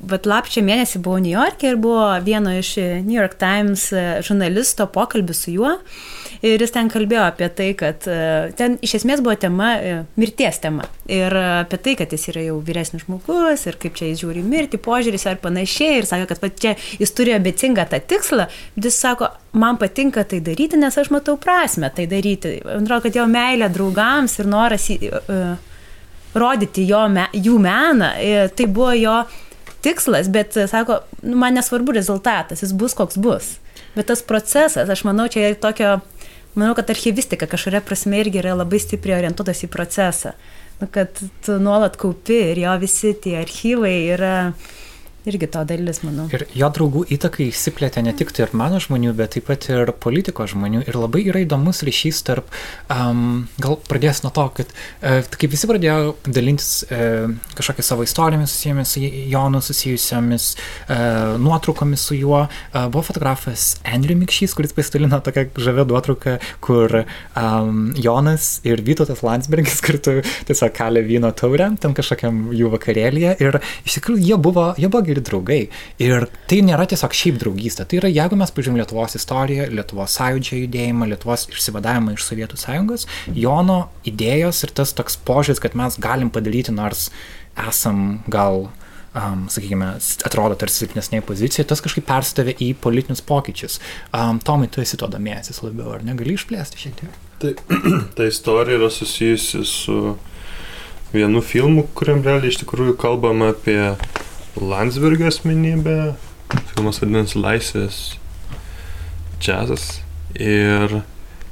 Bet 0.00 0.26
lapčio 0.26 0.64
mėnesį 0.66 1.02
buvau 1.04 1.22
New 1.22 1.34
York'e 1.34 1.72
ir 1.72 1.80
buvo 1.80 2.08
vieno 2.24 2.54
iš 2.58 2.76
New 3.04 3.16
York 3.16 3.38
Times 3.40 3.90
e, 3.92 4.06
žurnalisto 4.26 4.86
pokalbis 4.90 5.44
su 5.44 5.54
juo. 5.54 5.76
Ir 6.40 6.62
jis 6.62 6.72
ten 6.72 6.88
kalbėjo 6.88 7.26
apie 7.26 7.50
tai, 7.52 7.68
kad 7.76 8.06
e, 8.08 8.18
ten 8.56 8.78
iš 8.80 8.94
esmės 9.00 9.20
buvo 9.20 9.34
tema, 9.36 9.74
mirties 10.20 10.60
tema. 10.62 10.86
Ir 11.10 11.34
apie 11.36 11.80
tai, 11.84 11.94
kad 12.00 12.12
jis 12.14 12.30
yra 12.32 12.46
jau 12.46 12.58
vyresnis 12.64 13.04
žmogus 13.04 13.66
ir 13.68 13.76
kaip 13.80 13.98
čia 13.98 14.08
jis 14.08 14.22
žiūri 14.22 14.44
mirti, 14.46 14.80
požiūris 14.80 15.26
ar 15.28 15.40
panašiai. 15.42 15.98
Ir 16.00 16.08
sako, 16.08 16.30
kad 16.30 16.40
va, 16.40 16.52
čia 16.64 16.76
jis 17.00 17.12
turi 17.16 17.36
ambicingą 17.36 17.84
tą 17.90 18.00
tikslą. 18.12 18.48
Jis 18.80 19.00
sako, 19.04 19.28
man 19.52 19.76
patinka 19.80 20.24
tai 20.24 20.40
daryti, 20.44 20.80
nes 20.80 20.96
aš 20.96 21.12
matau 21.12 21.36
prasme 21.40 21.92
tai 21.92 22.08
daryti. 22.08 22.56
Man 22.64 22.86
atrodo, 22.86 23.04
kad 23.08 23.20
jo 23.20 23.28
meilė 23.28 23.68
draugams 23.74 24.38
ir 24.40 24.48
noras 24.48 24.88
uh, 24.96 25.58
rodyti 26.34 26.86
jo, 26.88 27.04
me, 27.12 27.26
jų 27.34 27.58
meną, 27.62 28.10
tai 28.56 28.66
buvo 28.70 28.92
jo 28.96 29.16
tikslas, 29.84 30.28
bet, 30.32 30.56
sako, 30.70 31.00
nu, 31.22 31.36
man 31.40 31.56
nesvarbu 31.56 31.94
rezultatas, 31.96 32.62
jis 32.62 32.74
bus 32.76 32.94
koks 32.96 33.18
bus. 33.20 33.56
Bet 33.96 34.06
tas 34.10 34.22
procesas, 34.22 34.90
aš 34.92 35.02
manau, 35.08 35.26
čia 35.32 35.48
yra 35.48 35.58
tokio, 35.58 35.96
manau, 36.54 36.74
kad 36.78 36.90
archivistika 36.90 37.48
kažkuria 37.50 37.82
prasme 37.84 38.20
irgi 38.22 38.40
yra 38.42 38.56
labai 38.58 38.80
stipriai 38.82 39.20
orientuotas 39.20 39.64
į 39.66 39.70
procesą. 39.72 40.34
Nu, 40.80 40.88
kad 40.90 41.18
tu 41.44 41.58
nuolat 41.60 41.98
kaupi 42.00 42.38
ir 42.52 42.62
jo 42.62 42.76
visi 42.80 43.12
tie 43.22 43.36
archyvai 43.42 43.96
yra 44.14 44.34
irgi 45.28 45.48
to 45.52 45.62
dalis, 45.68 46.00
manau. 46.06 46.26
Ir 46.32 46.46
jo 46.56 46.68
draugų 46.72 47.04
įtaka 47.16 47.42
įsiplėtė 47.44 48.02
ne 48.06 48.14
tik 48.16 48.32
tarp 48.36 48.54
mano 48.56 48.80
žmonių, 48.82 49.12
bet 49.18 49.34
taip 49.36 49.48
pat 49.50 49.66
ir 49.72 49.92
politikos 50.00 50.54
žmonių. 50.54 50.84
Ir 50.88 50.96
labai 50.96 51.24
yra 51.28 51.42
įdomus 51.44 51.82
ryšys 51.86 52.22
tarp, 52.26 52.48
um, 52.92 53.48
gal 53.60 53.76
pradės 53.88 54.22
nuo 54.24 54.32
to, 54.34 54.46
kad 54.56 54.72
uh, 54.72 55.20
kaip 55.34 55.52
visi 55.52 55.68
pradėjo 55.70 56.14
dalintis 56.24 56.70
uh, 56.88 57.28
kažkokią 57.58 57.86
savo 57.86 58.06
istorijomis 58.06 58.54
susijomis 58.54 58.94
su 58.94 59.04
Jonu, 59.30 59.60
susijusiamis 59.64 60.48
uh, 60.56 61.36
nuotraukomis 61.42 62.06
su 62.10 62.18
juo, 62.18 62.46
uh, 62.46 62.80
buvo 62.88 63.04
fotografas 63.10 63.74
Andrew 63.84 64.16
Mikšys, 64.18 64.56
kuris 64.56 64.74
pasidalino 64.76 65.20
tokią 65.24 65.48
žavę 65.60 65.86
nuotrauką, 65.90 66.38
kur 66.64 67.02
um, 67.02 67.90
Jonas 68.00 68.60
ir 68.64 68.82
Vytautas 68.86 69.24
Landsbergis 69.26 69.82
kartu 69.86 70.20
tiesiog 70.48 70.74
kalė 70.76 71.04
vyno 71.06 71.32
taurę, 71.36 71.70
ten 71.80 71.94
kažkokiam 71.96 72.48
jų 72.56 72.72
vakarėlėje. 72.74 73.36
Ir 73.44 73.60
iš 73.84 74.00
tikrųjų 74.00 74.24
jie 74.30 74.40
buvo, 74.40 74.70
jie 74.80 74.88
buvo 74.88 75.04
geri 75.10 75.24
draugai. 75.26 75.60
Ir 76.02 76.26
tai 76.50 76.60
nėra 76.66 76.86
tiesiog 76.90 77.16
šiaip 77.16 77.40
draugystė. 77.42 77.86
Tai 77.90 78.00
yra, 78.00 78.12
jeigu 78.12 78.38
mes 78.40 78.54
pažiūrėjom 78.56 78.80
Lietuvos 78.80 79.18
istoriją, 79.20 79.68
Lietuvos 79.74 80.16
sąjūdžio 80.18 80.62
judėjimą, 80.64 81.10
Lietuvos 81.12 81.48
išsivadavimą 81.52 82.16
iš 82.16 82.26
Sovietų 82.30 82.60
sąjungos, 82.60 83.06
Jono 83.36 83.80
idėjos 84.08 84.64
ir 84.66 84.74
tas 84.80 84.94
toks 84.96 85.20
požiūris, 85.28 85.62
kad 85.62 85.78
mes 85.78 85.98
galim 86.00 86.32
padaryti, 86.34 86.74
nors 86.74 87.08
esam 87.68 88.20
gal 88.30 88.70
um, 89.14 89.46
sakykime, 89.50 89.92
atrodo 90.26 90.56
tarsi 90.58 90.84
silpnesnėje 90.84 91.24
pozicijoje, 91.26 91.68
tas 91.70 91.82
kažkaip 91.84 92.06
persidavė 92.08 92.54
į 92.62 92.72
politinius 92.82 93.22
pokyčius. 93.26 93.78
Um, 94.14 94.40
Tomai, 94.44 94.70
tu 94.72 94.82
esi 94.84 94.98
to 95.00 95.08
domėjęsis 95.10 95.62
labiau, 95.64 95.94
ar 95.96 96.06
negali 96.06 96.36
išplėsti 96.38 96.84
šiek 96.84 96.98
tiek? 97.00 97.20
Tai 97.40 97.54
ta 98.16 98.28
istorija 98.28 98.80
yra 98.80 98.90
susijusi 98.92 99.64
su 99.68 100.00
vienu 101.14 101.42
filmu, 101.42 101.88
kuriam 101.96 102.22
realiai 102.22 102.52
iš 102.52 102.60
tikrųjų 102.62 102.94
kalbama 103.00 103.50
apie 103.54 103.80
Landsbergio 104.58 105.28
asmenybė, 105.30 106.14
filmas 106.72 106.98
vadinasi 106.98 107.38
Laisvės 107.38 107.98
džiazas. 109.38 110.00
Ir 110.34 111.00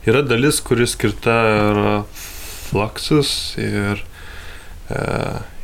yra 0.08 0.22
dalis, 0.26 0.58
kuris 0.64 0.96
skirta 0.96 1.36
yra 1.70 1.92
Fluxus 2.10 3.30
ir 3.62 4.02
e, 4.90 4.98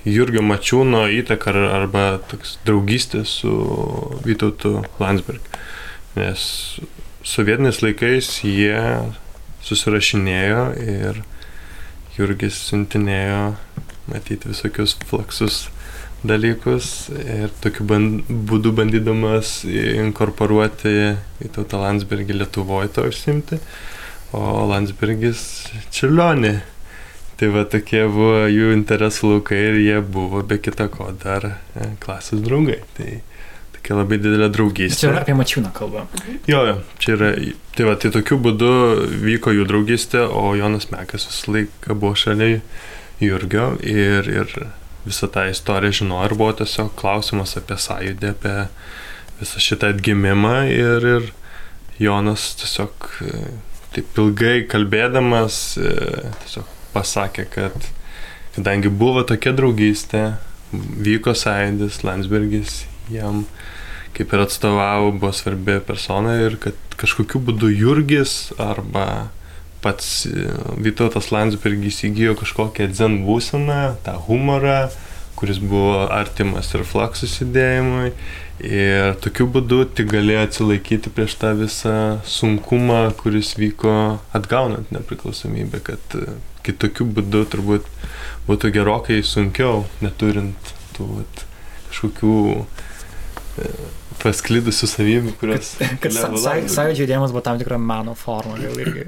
Jurgio 0.07 0.45
Mačiūno 0.47 1.05
įtaka 1.11 1.57
arba 1.74 2.07
toks 2.30 2.59
draugystė 2.68 3.24
su 3.26 3.53
Vytautu 4.22 4.85
Landsberg. 5.03 5.43
Nes 6.14 6.47
sovietiniais 7.26 7.82
laikais 7.82 8.30
jie 8.47 8.78
susirašinėjo 9.66 10.64
ir 10.87 11.22
Jurgis 12.14 12.62
siuntinėjo 12.68 13.57
matyti 14.07 14.53
visokius 14.53 14.95
flaksus 15.09 15.64
dalykus 16.25 17.11
ir 17.12 17.53
tokiu 17.62 17.87
band, 17.89 18.29
būdu 18.49 18.72
bandydamas 18.77 19.62
inkorporuoti 19.68 20.95
į 21.45 21.51
tautą 21.55 21.83
Landsbergį 21.83 22.39
Lietuvoje 22.41 22.93
to 22.97 23.05
užsimti, 23.11 23.61
o 24.35 24.64
Landsbergis 24.70 25.45
Čiurlionį. 25.95 26.55
Tai 27.35 27.49
va 27.51 27.64
tokie 27.66 28.05
buvo 28.07 28.45
jų 28.47 28.70
interesų 28.77 29.33
laukai 29.33 29.59
ir 29.59 29.79
jie 29.83 29.97
buvo 30.07 30.45
be 30.47 30.61
kita 30.62 30.87
ko 30.93 31.09
dar 31.18 31.49
e, 31.51 31.89
klasės 32.03 32.45
draugai. 32.45 32.79
Tai 32.95 33.09
tokia 33.75 33.97
labai 33.99 34.20
didelė 34.22 34.47
draugystė. 34.55 35.01
Čia 35.01 35.11
yra 35.11 35.25
apie 35.25 35.35
Mačiūną 35.35 35.72
kalba. 35.75 36.07
Jo, 36.47 36.62
jo, 36.68 36.77
čia 37.03 37.16
yra. 37.16 37.33
Tai 37.75 37.89
va, 37.89 37.97
tai 37.99 38.12
tokiu 38.14 38.39
būdu 38.39 38.70
vyko 39.27 39.51
jų 39.57 39.66
draugystė, 39.66 40.22
o 40.31 40.55
Jonas 40.55 40.93
Mekas 40.95 41.27
visą 41.27 41.57
laiką 41.57 41.99
buvo 41.99 42.14
šalia 42.14 42.62
Jurgio 43.18 43.72
ir, 43.83 44.31
ir 44.31 44.55
visą 45.05 45.29
tą 45.33 45.47
istoriją 45.51 45.99
žinojo 46.01 46.31
ir 46.31 46.37
buvo 46.41 46.53
tiesiog 46.61 46.95
klausimas 46.99 47.57
apie 47.61 47.77
sąjūdį, 47.81 48.33
apie 48.35 48.55
visą 49.41 49.63
šitą 49.67 49.93
atgimimą 49.95 50.57
ir, 50.73 51.09
ir 51.17 51.31
Jonas 52.01 52.53
tiesiog 52.61 53.11
e, 53.23 53.43
taip 53.95 54.19
ilgai 54.19 54.57
kalbėdamas 54.71 55.61
e, 55.79 55.93
tiesiog 56.45 56.71
pasakė, 56.95 57.47
kad 57.53 57.91
kadangi 58.55 58.91
buvo 58.91 59.25
tokia 59.27 59.55
draugystė, 59.57 60.25
vyko 60.75 61.35
sąjūdis, 61.39 62.03
Landsbergis 62.07 62.85
jam 63.13 63.45
kaip 64.15 64.33
ir 64.33 64.45
atstovavo, 64.45 65.11
buvo 65.19 65.33
svarbi 65.35 65.81
persona 65.87 66.37
ir 66.45 66.57
kad 66.63 66.79
kažkokiu 66.99 67.41
būdu 67.43 67.71
Jurgis 67.75 68.53
arba 68.63 69.31
pats 69.85 70.24
e, 70.26 70.49
Vytautas 70.80 71.30
Landsbergis 71.35 72.01
įgyjo 72.09 72.39
kažkokią 72.41 72.89
dzen 72.93 73.20
būseną, 73.26 73.97
tą 74.07 74.16
humorą, 74.26 74.89
kuris 75.37 75.61
buvo 75.61 76.07
artimas 76.14 76.70
ir 76.74 76.87
flaksus 76.89 77.37
judėjimui. 77.43 78.14
Ir 78.64 79.16
tokiu 79.22 79.49
būdu 79.51 79.80
tik 79.99 80.12
galėjo 80.12 80.45
atsilaikyti 80.47 81.11
prieš 81.12 81.35
tą 81.41 81.51
visą 81.59 81.97
sunkumą, 82.28 83.09
kuris 83.18 83.57
vyko 83.59 83.95
atgaunant 84.37 84.93
nepriklausomybę, 84.95 85.82
kad 85.91 86.18
e, 86.20 86.37
kitokiu 86.64 87.09
būdu 87.16 87.45
turbūt 87.53 87.91
būtų 88.49 88.70
gerokai 88.76 89.20
sunkiau, 89.26 89.85
neturint 90.05 90.72
tų 90.97 91.11
vat, 91.18 91.45
kažkokių 91.91 92.39
e, 92.55 93.74
pasklidusių 94.25 94.89
savybių, 94.91 95.35
kurios... 95.41 95.75
Kad 96.03 96.16
sąjūdžio 96.16 97.05
judėjimas 97.05 97.35
buvo 97.35 97.45
tam 97.45 97.61
tikra 97.61 97.79
meno 97.81 98.16
forma, 98.18 98.57
gal 98.61 98.81
irgi. 98.81 99.07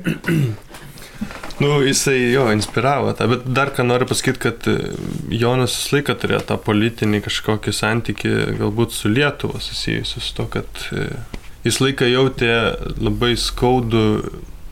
nu, 1.63 1.71
jisai 1.87 2.19
jo 2.33 2.47
inspiravo 2.53 3.13
tą, 3.17 3.29
bet 3.33 3.47
dar 3.57 3.73
ką 3.75 3.87
noriu 3.89 4.09
pasakyti, 4.09 4.43
kad 4.43 4.69
e, 4.69 4.77
Jonas 5.33 5.77
visą 5.79 5.97
laiką 5.97 6.17
turėjo 6.21 6.43
tą 6.51 6.59
politinį 6.67 7.23
kažkokį 7.25 7.75
santyki 7.77 8.35
galbūt 8.61 8.97
su 8.97 9.13
Lietuva 9.13 9.63
susijusiu 9.65 10.21
su 10.21 10.37
to, 10.37 10.49
kad 10.53 10.83
e, 10.93 11.09
jis 11.65 11.81
laiką 11.81 12.11
jautė 12.11 12.53
labai 13.01 13.33
skaudų 13.41 14.05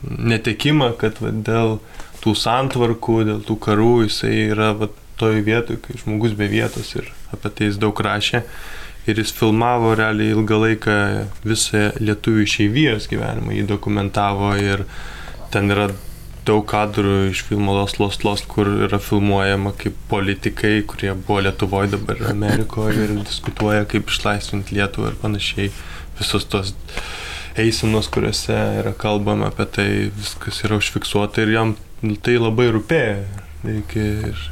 netekimą, 0.05 0.93
kad 1.01 1.17
va, 1.23 1.33
dėl 1.33 1.79
tų 2.21 2.35
santvarkų, 2.37 3.19
dėl 3.31 3.41
tų 3.45 3.57
karų 3.65 3.91
jisai 4.05 4.35
yra 4.51 4.71
va, 4.77 4.91
toj 5.19 5.41
vietoj, 5.45 5.79
kai 5.81 5.97
žmogus 6.01 6.35
be 6.37 6.47
vietos 6.51 6.93
ir 6.99 7.09
apie 7.33 7.49
tai 7.49 7.69
jis 7.71 7.79
daug 7.81 7.97
rašė 7.97 8.43
ir 9.07 9.21
jis 9.21 9.33
filmavo 9.37 9.93
realiai 9.97 10.33
ilgą 10.33 10.57
laiką 10.63 10.97
visą 11.45 11.85
lietuvių 12.01 12.45
išeivijos 12.45 13.09
gyvenimą, 13.11 13.53
jį 13.53 13.67
dokumentavo 13.69 14.55
ir 14.57 14.85
ten 15.53 15.69
yra 15.73 15.91
daug 16.45 16.65
kadrų 16.69 17.31
iš 17.31 17.43
filmo 17.47 17.73
Lost 17.73 17.99
Lost 18.01 18.25
Lost, 18.25 18.47
kur 18.49 18.69
yra 18.87 18.99
filmuojama 19.01 19.73
kaip 19.81 19.97
politikai, 20.09 20.79
kurie 20.89 21.13
buvo 21.13 21.41
Lietuvoje, 21.45 21.93
dabar 21.95 22.21
Amerikoje 22.29 23.07
ir 23.07 23.15
diskutuoja, 23.21 23.85
kaip 23.89 24.11
išlaisvinti 24.13 24.77
Lietuvą 24.77 25.13
ir 25.13 25.17
panašiai. 25.21 25.71
Visos 26.19 26.45
tos 26.47 26.73
eisenos, 27.59 28.07
kuriuose 28.13 28.55
yra 28.81 28.93
kalbama 28.97 29.49
apie 29.51 29.65
tai, 29.77 29.89
viskas 30.15 30.61
yra 30.67 30.77
užfiksuota 30.79 31.43
ir 31.43 31.55
jam 31.55 31.73
tai 32.23 32.37
labai 32.37 32.69
rūpėjo. 32.75 33.41
Ir 33.65 34.45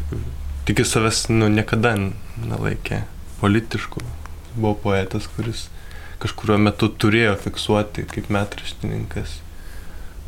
tik 0.66 0.82
savęs 0.90 1.28
nu, 1.30 1.52
niekada 1.54 1.94
nelaikė 2.02 3.04
politiškų 3.44 4.23
buvo 4.56 4.76
poetas, 4.88 5.28
kuris 5.36 5.68
kažkurio 6.24 6.58
metu 6.62 6.88
turėjo 6.90 7.34
fiksuoti 7.44 8.06
kaip 8.10 8.30
metraštininkas 8.32 9.40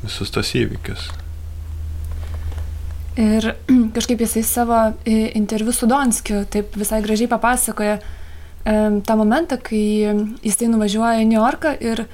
visus 0.03 0.34
tos 0.34 0.51
įvykius. 0.57 1.07
Ir 3.21 3.47
kažkaip 3.95 4.26
jisai 4.26 4.43
savo 4.43 4.82
e, 5.07 5.32
interviu 5.39 5.73
su 5.73 5.88
Donskiu 5.88 6.43
taip 6.51 6.76
visai 6.76 7.01
gražiai 7.05 7.32
papasakoja 7.32 7.95
e, 7.97 8.03
tą 9.07 9.17
momentą, 9.17 9.59
kai 9.63 9.82
jisai 10.43 10.69
nuvažiuoja 10.73 11.23
į 11.23 11.30
New 11.30 11.39
Yorką 11.39 11.76
ir 11.80 12.05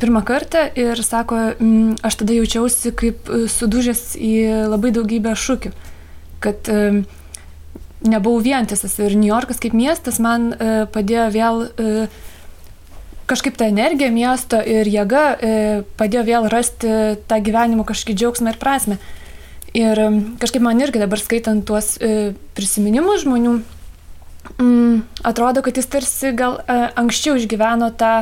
pirmą 0.00 0.22
kartą 0.24 0.62
ir 0.78 1.02
sako, 1.02 1.40
aš 2.06 2.20
tada 2.22 2.36
jaučiausi 2.38 2.94
kaip 2.96 3.28
e, 3.28 3.44
sudužęs 3.52 4.14
į 4.16 4.34
labai 4.72 4.94
daugybę 4.96 5.36
šūkių, 5.36 5.74
kad 6.44 6.72
nebuvau 8.06 8.42
vientisas 8.44 8.94
ir 9.02 9.16
New 9.18 9.30
Yorkas 9.30 9.58
kaip 9.62 9.74
miestas 9.74 10.20
man 10.22 10.52
padėjo 10.94 11.28
vėl 11.34 11.62
kažkaip 13.28 13.58
ta 13.58 13.66
energija 13.68 14.08
miesto 14.14 14.60
ir 14.62 14.88
jėga 14.88 15.24
padėjo 15.98 16.22
vėl 16.28 16.46
rasti 16.52 16.92
tą 17.28 17.40
gyvenimo 17.44 17.84
kažkokį 17.88 18.16
džiaugsmą 18.16 18.54
ir 18.54 18.60
prasme. 18.60 18.98
Ir 19.76 19.98
kažkaip 20.40 20.64
man 20.64 20.80
irgi 20.80 21.00
dabar 21.02 21.20
skaitant 21.20 21.66
tuos 21.68 21.96
e, 22.00 22.32
prisiminimus 22.56 23.26
žmonių, 23.26 23.58
mm, 24.56 24.94
atrodo, 25.28 25.62
kad 25.64 25.76
jis 25.76 25.90
tarsi 25.92 26.32
gal 26.36 26.56
e, 26.62 26.76
anksčiau 26.96 27.36
išgyveno 27.36 27.90
tą 28.00 28.12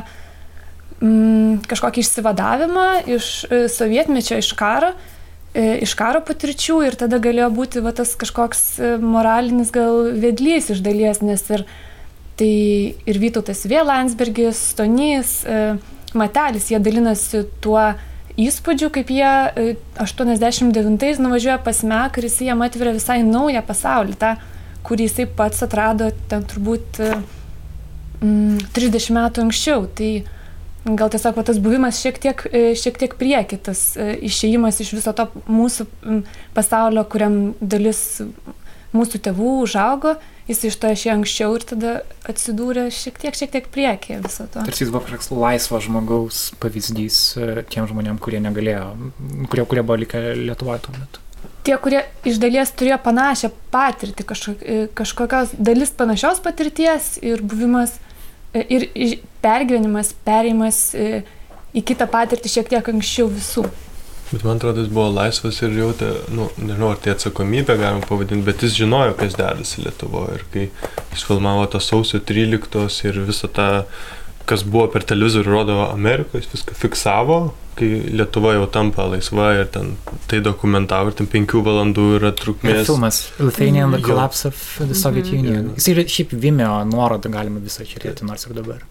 mm, 0.99 1.63
kažkokį 1.71 2.03
išsivadavimą 2.03 2.89
iš 3.15 3.29
e, 3.47 3.61
sovietmečio, 3.71 4.41
iš 4.43 4.51
karo, 4.59 4.91
e, 4.91 5.16
iš 5.57 5.95
karo 5.97 6.21
patirčių 6.25 6.81
ir 6.85 6.97
tada 7.01 7.19
galėjo 7.23 7.49
būti 7.55 7.83
va, 7.85 7.93
tas 7.97 8.13
kažkoks 8.19 8.63
e, 8.77 8.91
moralinis 9.01 9.73
gal 9.73 10.11
vedlys 10.13 10.69
iš 10.75 10.83
dalies, 10.85 11.23
nes 11.25 11.45
ir 11.55 11.65
tai 12.37 12.51
ir 13.09 13.21
Vytautas 13.23 13.65
vėl 13.69 13.89
Landsbergis, 13.89 14.61
Stonys, 14.75 15.39
e, 15.49 15.79
Matelis, 16.17 16.69
jie 16.73 16.81
dalinasi 16.83 17.47
tuo, 17.65 17.81
įspūdžių, 18.37 18.91
kaip 18.93 19.13
jie 19.17 19.33
89-ais 20.03 21.17
e, 21.17 21.25
nuvažiuoja 21.25 21.57
pas 21.65 21.81
Mek 21.89 22.21
ir 22.21 22.29
jis 22.29 22.43
jam 22.51 22.65
atveria 22.67 22.93
visai 22.99 23.23
naują 23.25 23.65
pasaulį, 23.65 24.17
tą, 24.21 24.35
kurį 24.87 25.09
jisai 25.09 25.29
pats 25.39 25.65
atrado 25.65 26.11
ten 26.29 26.45
turbūt 26.45 27.01
mm, 28.21 28.67
30 28.77 29.17
metų 29.17 29.47
anksčiau. 29.47 29.89
Tai 29.97 30.11
gal 30.87 31.11
tiesiog 31.11 31.39
va, 31.39 31.47
tas 31.47 31.59
buvimas 31.63 31.99
šiek 32.03 32.21
tiek, 32.23 32.47
e, 32.53 32.69
šiek 32.79 33.01
tiek 33.03 33.17
prieki, 33.19 33.59
tas 33.59 33.89
išėjimas 33.99 34.79
iš 34.85 34.95
viso 34.99 35.15
to 35.17 35.27
mūsų 35.51 35.89
pasaulio, 36.55 37.03
kuriam 37.11 37.41
dalis 37.61 38.23
mūsų 38.97 39.21
tėvų 39.27 39.53
užaugo, 39.65 40.15
jis 40.51 40.63
iš 40.69 40.79
to 40.81 40.91
išėjo 40.95 41.17
anksčiau 41.19 41.57
ir 41.59 41.67
tada 41.69 41.93
atsidūrė 42.31 42.87
šiek 42.95 43.19
tiek, 43.23 43.37
šiek 43.37 43.53
tiek 43.55 43.69
priekį 43.73 44.21
viso 44.25 44.47
to. 44.53 44.63
Tarsi 44.63 44.85
jis 44.85 44.93
buvo 44.95 45.05
kažkoks 45.07 45.31
laisvo 45.35 45.83
žmogaus 45.83 46.43
pavyzdys 46.63 47.21
e, 47.37 47.53
tiem 47.73 47.89
žmonėm, 47.91 48.21
kurie 48.23 48.41
negalėjo, 48.45 48.89
kurie, 49.51 49.67
kurie 49.67 49.87
buvo 49.87 50.01
likę 50.05 50.23
Lietuvoje 50.39 50.85
tuo 50.87 50.97
metu. 50.97 51.23
Tie, 51.67 51.75
kurie 51.83 52.05
iš 52.27 52.39
dalies 52.39 52.71
turėjo 52.79 53.01
panašią 53.03 53.51
patirtį, 53.75 54.27
kažkok, 54.29 54.63
e, 54.63 54.83
kažkokios 54.97 55.57
dalis 55.59 55.91
panašios 55.99 56.43
patirties 56.45 57.17
ir 57.27 57.43
buvimas 57.43 57.97
e, 57.99 58.06
ir 58.65 58.87
pergyvenimas, 59.45 60.13
perėjimas 60.27 60.79
į 60.97 61.83
kitą 61.87 62.09
patirtį 62.11 62.53
šiek 62.53 62.71
tiek 62.73 62.95
anksčiau 62.95 63.29
visų. 63.33 63.67
Bet 64.33 64.43
man 64.43 64.59
atrodo, 64.59 64.83
jis 64.83 64.91
buvo 64.91 65.07
laisvas 65.15 65.61
ir 65.63 65.77
jautė, 65.77 66.09
nu, 66.35 66.49
nežinau, 66.59 66.89
ar 66.91 66.99
tai 66.99 67.13
atsakomybė 67.15 67.77
galima 67.79 68.03
pavadinti, 68.03 68.43
bet 68.49 68.65
jis 68.65 68.75
žinojo, 68.81 69.15
kas 69.21 69.37
dedasi 69.39 69.85
Lietuvoje. 69.85 70.41
Ir 70.41 70.47
kai 70.51 70.65
jis 71.13 71.23
filmavo 71.29 71.69
tą 71.71 71.79
sausio 71.85 72.19
13 72.19 73.07
ir 73.07 73.21
visą 73.29 73.51
tą, 73.55 73.69
kas 74.47 74.65
buvo 74.67 74.89
per 74.93 75.05
televizorių 75.07 75.53
rodo 75.53 75.79
Amerikoje, 75.91 76.45
jis 76.45 76.53
viską 76.55 76.77
fiksavo, 76.79 77.39
kai 77.77 77.89
Lietuva 78.17 78.55
jau 78.57 78.67
tampa 78.73 79.05
laisva 79.11 79.51
ir 79.59 79.71
ten 79.73 79.95
tai 80.31 80.41
dokumentavo 80.45 81.13
ir 81.13 81.19
ten 81.19 81.29
penkių 81.31 81.63
valandų 81.67 82.07
yra 82.21 82.33
trukmės. 82.37 82.85
Ir 82.85 82.89
filmas 82.89 83.23
Lithuania 83.39 83.85
and 83.85 83.99
the 83.99 84.03
Collapse 84.07 84.49
of 84.49 84.63
the 84.81 84.97
Soviet 84.97 85.29
mhm. 85.29 85.43
Union. 85.43 85.73
Jis 85.77 85.91
yra 85.93 86.07
šiaip 86.17 86.37
Vimeo 86.47 86.79
nuorodą 86.89 87.33
galima 87.35 87.61
visą 87.63 87.85
žiūrėti, 87.89 88.29
nors 88.29 88.49
ir 88.49 88.57
dabar. 88.57 88.87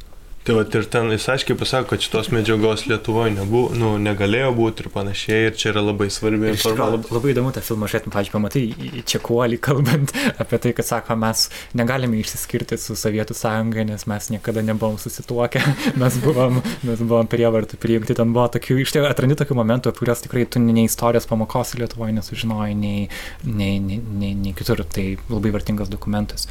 Tai 0.45 0.53
va 0.53 0.61
ir 0.77 0.85
ten 0.93 1.07
jis 1.09 1.23
aiškiai 1.33 1.57
pasako, 1.57 1.87
kad 1.89 2.03
šitos 2.05 2.27
medžiagos 2.29 2.83
Lietuvoje 2.85 3.31
nebuvo, 3.33 3.71
nu, 3.73 3.95
negalėjo 3.97 4.51
būti 4.53 4.83
ir 4.83 4.89
panašiai, 4.93 5.47
ir 5.47 5.55
čia 5.57 5.71
yra 5.71 5.81
labai 5.81 6.05
svarbi 6.13 6.51
informacija. 6.51 6.89
Labai, 6.93 7.13
labai 7.15 7.31
įdomu 7.33 7.53
tą 7.55 7.63
filmą 7.65 7.89
žiūrėti, 7.89 8.11
pavyzdžiui, 8.13 8.33
pamatai 8.35 8.61
į 8.69 9.01
Čekuolį 9.09 9.57
kalbant 9.67 10.13
apie 10.43 10.59
tai, 10.61 10.75
kad 10.77 10.85
sako, 10.85 11.17
mes 11.23 11.47
negalime 11.73 12.19
išsiskirti 12.21 12.77
su 12.77 12.93
Sovietų 13.01 13.33
sąjunga, 13.39 13.87
nes 13.89 14.05
mes 14.11 14.29
niekada 14.35 14.61
nebuvom 14.69 15.01
susituokę, 15.01 15.63
mes 16.03 16.19
buvom, 16.21 16.61
mes 16.85 17.01
buvom 17.01 17.33
prievartų 17.33 17.81
priimti, 17.81 18.13
ten 18.21 18.37
buvo 18.37 18.45
tokių, 18.59 18.77
iš 18.85 18.93
tikrųjų 18.93 19.15
atrandi 19.15 19.41
tokių 19.41 19.59
momentų, 19.63 19.97
kuriuos 19.97 20.21
tikrai 20.27 20.45
tu 20.45 20.61
nei 20.61 20.85
istorijos 20.85 21.25
pamokos 21.25 21.73
Lietuvoje 21.81 22.19
nesužinojai, 22.19 22.77
nei, 22.77 23.09
nei, 23.41 23.81
nei, 23.81 23.97
nei, 23.97 24.37
nei 24.45 24.53
kitur, 24.53 24.85
tai 24.85 25.15
labai 25.25 25.57
vertingas 25.57 25.89
dokumentas. 25.89 26.45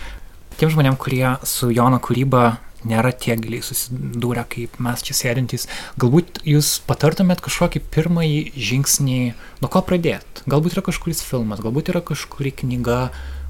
Tiem 0.59 0.75
žmonėm, 0.75 0.99
kurie 0.99 1.37
su 1.47 1.71
Jono 1.75 2.03
kūryba 2.03 2.49
nėra 2.89 3.13
tiek 3.13 3.41
giliai 3.43 3.65
susidūrę 3.65 4.45
kaip 4.53 4.79
mes 4.83 5.05
čia 5.07 5.17
sėdintys. 5.19 5.69
Galbūt 6.01 6.43
jūs 6.49 6.77
patartumėt 6.89 7.43
kažkokį 7.45 7.85
pirmąjį 7.95 8.41
žingsnį, 8.71 9.21
nuo 9.63 9.71
ko 9.73 9.85
pradėt. 9.87 10.45
Galbūt 10.51 10.77
yra 10.77 10.85
kažkuris 10.89 11.25
filmas, 11.25 11.63
galbūt 11.65 11.93
yra 11.95 12.05
kažkuri 12.05 12.55
knyga, 12.65 13.09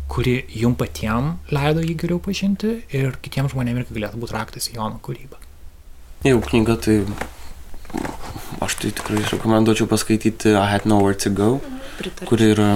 kuri 0.08 0.44
jum 0.52 0.74
patiem 0.78 1.36
leido 1.54 1.82
jį 1.84 1.94
geriau 2.02 2.20
pažinti 2.22 2.76
ir 2.94 3.16
kitiems 3.24 3.54
žmonėms 3.54 3.84
irgi 3.84 3.96
galėtų 3.96 4.20
būti 4.20 4.36
raktas 4.36 4.68
į 4.70 4.76
Jono 4.76 5.00
kūrybą. 5.04 5.40
Jeigu 6.24 6.42
knyga, 6.44 6.76
tai 6.80 6.98
aš 8.64 8.76
tai 8.80 8.92
tikrai 8.96 9.22
rekomenduočiau 9.30 9.88
paskaityti 9.90 10.52
I 10.54 10.66
Had 10.70 10.86
Nowhere 10.88 11.16
to 11.24 11.30
Go, 11.30 11.60
Pritarčiau. 11.98 12.28
kuri 12.28 12.50
yra 12.54 12.68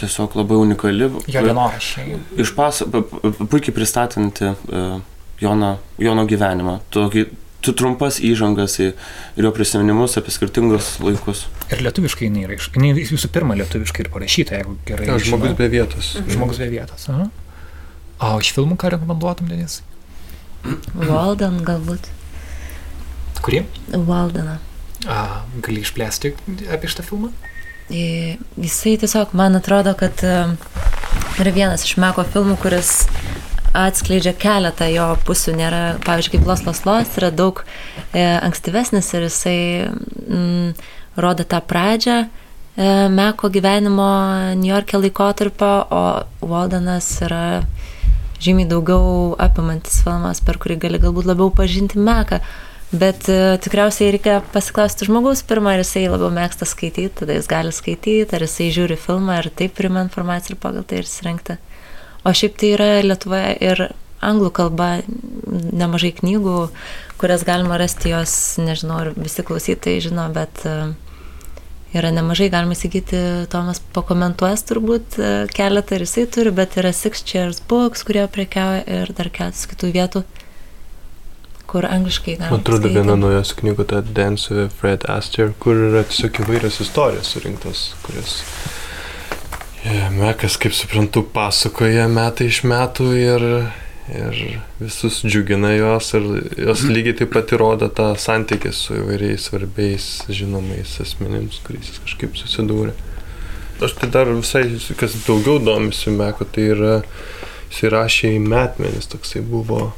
tiesiog 0.00 0.36
labai 0.36 0.58
unikali. 0.60 1.08
Jo 1.30 1.42
dienoraščiai. 1.46 2.18
Išpas, 2.44 2.82
puikiai 3.50 3.74
pristatanti 3.76 4.50
uh, 4.52 4.98
Jono, 5.40 5.76
Jono 6.00 6.24
gyvenimą. 6.28 6.78
Tokį 6.94 7.26
tu 7.66 7.74
trumpas 7.76 8.20
įžangas 8.22 8.76
į 8.78 8.92
ir 8.92 9.48
jo 9.48 9.50
prisiminimus 9.54 10.16
apie 10.20 10.34
skirtingus 10.34 10.96
laikus. 11.02 11.46
Ir 11.72 11.82
lietuviškai 11.86 12.28
jinai 12.28 12.44
yra, 12.46 12.58
jinai 12.76 12.92
visų 12.96 13.30
pirma 13.34 13.56
lietuviškai 13.58 14.04
ir 14.04 14.12
parašyta, 14.14 14.60
jeigu 14.60 14.76
gerai. 14.86 15.08
Ja, 15.10 15.18
žmogus 15.22 15.56
be 15.58 15.68
vietos. 15.72 16.14
Mhm. 16.20 16.36
Žmogus 16.36 16.62
be 16.62 16.70
vietos. 16.72 17.08
Aha. 17.12 17.26
O 18.26 18.36
iš 18.40 18.52
filmų 18.56 18.78
ką 18.80 18.94
rekomenduotum, 18.94 19.50
Denis? 19.50 19.80
Walden 20.96 21.60
galbūt. 21.66 22.08
Kurį? 23.44 23.66
Waldeną. 23.92 24.56
A, 25.06 25.18
gali 25.62 25.82
išplėsti 25.84 26.32
apie 26.72 26.88
šitą 26.90 27.04
filmą? 27.06 27.30
Jisai 27.90 28.96
tiesiog, 28.98 29.34
man 29.38 29.58
atrodo, 29.58 29.92
kad 29.98 30.22
e, 30.26 30.38
yra 31.38 31.52
vienas 31.54 31.84
iš 31.86 31.98
Meko 32.02 32.24
filmų, 32.26 32.56
kuris 32.62 33.04
atskleidžia 33.84 34.32
keletą 34.38 34.88
jo 34.92 35.10
pusių. 35.26 35.54
Nėra, 35.60 35.82
pavyzdžiui, 36.06 36.36
kaip 36.36 36.48
Los 36.48 36.64
Los 36.66 36.82
Los 36.88 37.16
yra 37.20 37.30
daug 37.34 37.62
e, 38.12 38.22
ankstyvesnis 38.22 39.12
ir 39.14 39.26
jisai 39.28 39.60
mm, 39.86 40.72
rodo 41.20 41.46
tą 41.48 41.60
pradžią 41.60 42.18
e, 42.24 42.28
Meko 43.12 43.50
gyvenimo 43.52 44.08
New 44.56 44.70
York'e 44.72 45.00
laikotarpio, 45.00 45.72
o 45.90 46.02
Waldenas 46.46 47.10
yra 47.26 47.44
žymiai 48.42 48.68
daugiau 48.68 49.34
apimantis 49.40 50.02
filmas, 50.04 50.42
per 50.44 50.60
kurį 50.60 50.80
gali 50.86 51.02
galbūt 51.02 51.28
labiau 51.28 51.52
pažinti 51.54 52.00
Meką. 52.00 52.40
Bet 52.94 53.26
uh, 53.26 53.56
tikriausiai 53.58 54.12
reikia 54.14 54.36
pasiklausti 54.54 55.08
žmogaus 55.08 55.40
pirmą, 55.42 55.72
ar 55.74 55.80
jisai 55.82 56.04
labiau 56.06 56.30
mėgsta 56.30 56.68
skaityti, 56.70 57.10
tada 57.18 57.34
jis 57.34 57.48
gali 57.50 57.72
skaityti, 57.74 58.30
ar 58.30 58.44
jisai 58.46 58.68
žiūri 58.76 58.98
filmą 59.00 59.40
ir 59.40 59.48
taip 59.58 59.74
prima 59.74 60.04
informaciją 60.06 60.54
ir 60.54 60.60
pagal 60.62 60.86
tai 60.86 61.00
ir 61.02 61.08
surinkti. 61.10 61.56
O 62.26 62.32
šiaip 62.34 62.58
tai 62.58 62.72
yra 62.74 62.90
Lietuvoje 63.06 63.54
ir 63.62 63.86
anglų 64.24 64.50
kalba 64.56 64.90
nemažai 65.46 66.12
knygų, 66.16 66.68
kurias 67.20 67.44
galima 67.46 67.78
rasti 67.80 68.10
jos, 68.10 68.32
nežinau, 68.58 69.00
ar 69.04 69.12
visi 69.16 69.44
klausytojai 69.46 70.02
žino, 70.04 70.24
bet 70.34 70.64
e, 70.66 70.74
yra 71.96 72.10
nemažai, 72.14 72.48
galima 72.52 72.74
įsigyti, 72.74 73.20
Tomas 73.52 73.80
pakomentuos 73.94 74.64
turbūt 74.66 75.18
e, 75.20 75.30
keletą 75.54 75.98
ir 75.98 76.06
jisai 76.06 76.26
turi, 76.32 76.54
bet 76.56 76.78
yra 76.80 76.92
Six 76.96 77.22
Chairs 77.28 77.62
Books, 77.68 78.02
kurie 78.08 78.26
prekiauja 78.32 78.82
ir 79.02 79.14
dar 79.16 79.30
keletas 79.30 79.68
kitų 79.70 79.92
vietų 79.94 80.24
kur 81.66 81.86
angliškai 81.86 82.36
galima. 82.38 82.56
Man 82.56 82.62
atrodo, 82.62 82.90
viena 82.94 83.16
naujos 83.18 83.52
knygų, 83.58 83.88
ta 83.90 84.02
Dance 84.06 84.54
with 84.54 84.74
Fred 84.80 85.06
Astaire, 85.10 85.54
kur 85.62 85.78
yra 85.90 86.04
tiesiog 86.06 86.42
įvairios 86.44 86.78
istorijos 86.84 87.32
surinktos, 87.34 87.88
kurias 88.06 88.38
Mekas, 89.86 90.56
kaip 90.58 90.74
suprantu, 90.74 91.22
pasakoja 91.30 92.08
metai 92.10 92.48
iš 92.50 92.64
metų 92.66 93.04
ir, 93.20 93.44
ir 94.10 94.40
visus 94.80 95.20
džiugina 95.22 95.70
jos 95.76 96.08
ir 96.18 96.26
jos 96.58 96.82
lygiai 96.90 97.14
taip 97.20 97.30
pat 97.36 97.54
įrodo 97.54 97.86
tą 97.94 98.08
santykį 98.18 98.72
su 98.74 98.96
įvairiais 98.98 99.46
svarbiais 99.46 100.08
žinomais 100.26 100.96
asmenims, 101.04 101.60
kuriais 101.62 101.92
jis 101.92 102.02
kažkaip 102.02 102.34
susidūrė. 102.40 102.96
Aš 103.86 103.94
tai 104.00 104.10
dar 104.10 104.32
visai, 104.32 104.64
kas 104.98 105.14
daugiau 105.28 105.60
domisi 105.62 106.10
Meko, 106.10 106.48
tai 106.50 106.66
yra, 106.74 106.98
jis 107.70 107.86
įrašė 107.86 108.34
į 108.40 108.42
metmenis, 108.42 109.06
toksai 109.12 109.44
buvo 109.46 109.92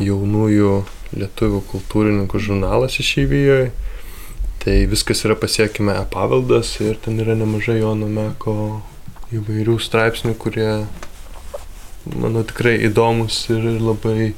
jaunųjų 0.00 0.74
lietuvių 1.12 1.64
kultūrininkų 1.74 2.44
žurnalas 2.48 2.96
išeivijoje. 3.04 3.72
Tai 4.64 4.82
viskas 4.90 5.26
yra 5.28 5.36
pasiekime 5.38 6.00
e-paveldas 6.00 6.78
ir 6.80 6.96
ten 7.04 7.20
yra 7.20 7.36
nemažai 7.36 7.82
Jono 7.82 8.08
Meko 8.08 8.54
įvairių 9.34 9.78
straipsnių, 9.82 10.34
kurie, 10.38 10.70
manau, 12.14 12.44
tikrai 12.46 12.76
įdomus 12.86 13.40
ir 13.50 13.66
labai 13.82 14.34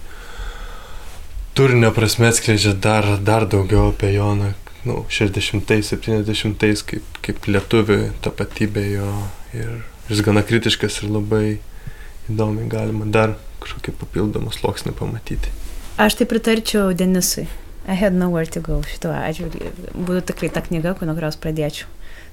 turinio 1.59 1.91
prasme 1.93 2.31
atskleidžia 2.31 2.73
dar, 2.79 3.09
dar 3.21 3.49
daugiau 3.51 3.91
apie 3.93 4.15
Joną, 4.15 4.53
nu, 4.89 5.03
60-70, 5.13 6.85
kaip, 6.89 7.21
kaip 7.25 7.49
lietuvių 7.51 8.01
tapatybė 8.25 8.85
jo 8.95 9.11
ir 9.57 9.81
jis 10.09 10.23
gana 10.25 10.45
kritiškas 10.47 11.03
ir 11.03 11.13
labai 11.13 11.59
įdomiai 12.31 12.69
galima 12.71 13.09
dar 13.13 13.37
kažkokį 13.63 13.97
papildomą 14.01 14.53
sluoksnį 14.55 14.95
pamatyti. 14.97 15.53
Aš 15.99 16.21
tai 16.21 16.29
pritarčiau 16.31 16.93
Denisui. 16.95 17.49
I 17.89 17.97
had 17.97 18.13
nowhere 18.13 18.47
to 18.47 18.61
go 18.61 18.83
šituo 18.85 19.11
atžvilgiu. 19.17 19.73
Būtų 19.97 20.27
tikrai 20.31 20.51
ta 20.53 20.63
knyga, 20.63 20.93
nuo 21.01 21.15
kurios 21.17 21.39
pradėčiau. 21.41 21.89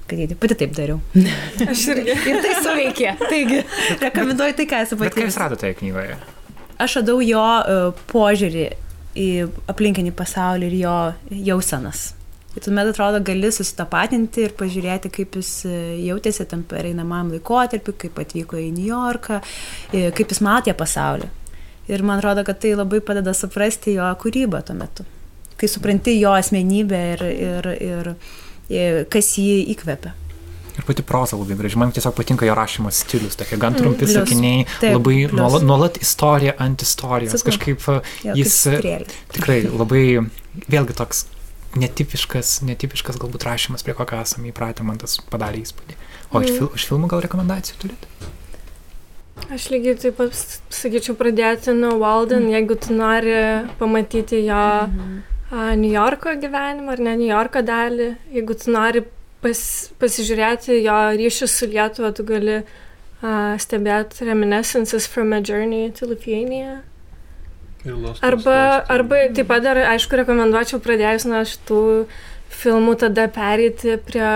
Skaityti. 0.05 0.37
Pati 0.37 0.55
taip 0.59 0.73
dariau. 0.77 0.99
Aš 1.71 1.87
irgi. 1.95 2.13
Ir 2.29 2.41
tai 2.43 2.55
suveikė. 2.61 3.13
Taigi, 3.25 3.61
rekomenduoju 4.03 4.57
tai, 4.59 4.67
ką 4.69 4.81
esu 4.85 4.97
Bet 4.99 5.15
kaip 5.15 5.25
jūs 5.25 5.39
radote 5.41 5.71
knygoje? 5.79 6.19
Aš 6.85 6.99
radau 6.99 7.17
jo 7.25 7.41
uh, 7.41 8.03
požiūrį 8.11 8.67
į 9.15 9.29
aplinkinį 9.71 10.13
pasaulį 10.13 10.69
ir 10.69 10.77
jo 10.83 10.99
jausenas. 11.49 12.11
Ir 12.55 12.63
tuomet 12.63 12.87
atrodo, 12.87 13.19
gali 13.25 13.49
susitapatinti 13.51 14.45
ir 14.45 14.53
pažiūrėti, 14.55 15.09
kaip 15.11 15.33
jis 15.35 15.49
e, 15.67 15.79
jautėsi 16.05 16.45
tam 16.47 16.61
pereinamam 16.63 17.33
laikotarpiu, 17.33 17.95
kaip 17.99 18.21
atvyko 18.23 18.61
į 18.61 18.69
New 18.77 18.85
Yorką, 18.87 19.41
e, 19.91 20.05
kaip 20.15 20.31
jis 20.31 20.39
matė 20.45 20.71
pasaulį. 20.77 21.27
Ir 21.91 22.03
man 22.07 22.21
atrodo, 22.21 22.45
kad 22.47 22.61
tai 22.63 22.71
labai 22.77 23.01
padeda 23.03 23.33
suprasti 23.35 23.97
jo 23.97 24.07
kūrybą 24.21 24.63
tuo 24.63 24.77
metu. 24.79 25.03
Kai 25.59 25.67
supranti 25.71 26.15
jo 26.15 26.31
asmenybę 26.35 27.01
ir, 27.17 27.25
ir, 27.33 27.69
ir 27.83 28.09
kas 29.11 29.33
jį 29.39 29.65
įkvepia. 29.75 30.15
Ir 30.75 30.83
pati 30.83 31.03
proza 31.07 31.37
labai 31.39 31.55
graži. 31.55 31.77
Man 31.79 31.93
tiesiog 31.95 32.15
patinka 32.17 32.47
jo 32.47 32.55
rašymo 32.57 32.91
stilius. 32.91 33.37
Tokie 33.39 33.57
gan 33.59 33.77
trumpi 33.77 34.03
plius. 34.03 34.15
sakiniai, 34.17 34.65
labai 34.83 35.21
plius. 35.21 35.35
nuolat, 35.39 35.63
nuolat 35.63 35.99
istorija 36.03 36.55
ant 36.59 36.83
istorijos. 36.83 37.37
Sakau. 37.37 37.53
Kažkaip 37.53 37.85
e, 37.87 37.99
Jo, 38.27 38.35
jis 38.41 38.57
kaip 38.73 38.89
e, 38.89 38.97
tikrai 39.37 39.61
labai, 39.69 40.03
vėlgi 40.67 40.97
toks 40.99 41.25
netipiškas, 41.79 42.57
netipiškas 42.67 43.19
galbūt 43.21 43.47
rašymas, 43.47 43.83
prie 43.87 43.95
kokio 43.95 44.19
esame 44.23 44.51
įpratę, 44.51 44.83
man 44.87 44.99
tas 44.99 45.17
padarė 45.31 45.63
įspūdį. 45.63 45.95
O 46.31 46.41
iš, 46.43 46.57
fil, 46.57 46.69
iš 46.75 46.87
filmų 46.89 47.11
gal 47.11 47.23
rekomendacijų 47.23 47.79
turite? 47.79 48.11
Aš 49.51 49.69
lygiai 49.71 49.95
taip 49.99 50.15
pat 50.17 50.35
sakyčiau 50.73 51.15
pradėti 51.19 51.75
nuo 51.75 51.95
Walden, 52.01 52.47
jeigu 52.51 52.79
tu 52.79 52.95
nori 52.95 53.35
pamatyti 53.79 54.43
jo 54.47 54.59
a, 54.59 54.89
New 54.91 55.34
Yorko 55.51 56.33
gyvenimą 56.41 56.91
ar 56.91 56.99
ne 56.99 57.17
New 57.19 57.29
Yorko 57.29 57.61
dalį, 57.61 58.15
jeigu 58.33 58.55
tu 58.57 58.71
nori 58.73 59.03
pas, 59.43 59.61
pasižiūrėti 60.01 60.79
jo 60.81 60.97
ryšius 61.19 61.53
su 61.59 61.69
Lietuva, 61.69 62.11
tu 62.17 62.25
gali 62.25 62.63
a, 63.21 63.55
stebėti 63.61 64.25
Reminiscences 64.25 65.05
from 65.07 65.33
a 65.33 65.41
Journey 65.41 65.91
to 65.91 66.09
Lithuania. 66.09 66.81
Arba, 68.25 68.85
arba 68.89 69.27
taip 69.37 69.45
pat 69.51 69.61
dar, 69.61 69.77
aišku, 69.93 70.17
rekomenduočiau 70.17 70.81
pradėjus 70.81 71.27
nuo 71.29 71.43
šitų 71.45 71.81
filmų 72.49 72.95
tada 73.03 73.27
pereiti 73.29 73.99
prie 74.01 74.31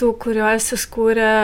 tų, 0.00 0.14
kuriuos 0.22 0.70
jis 0.72 0.86
kūrė 0.88 1.34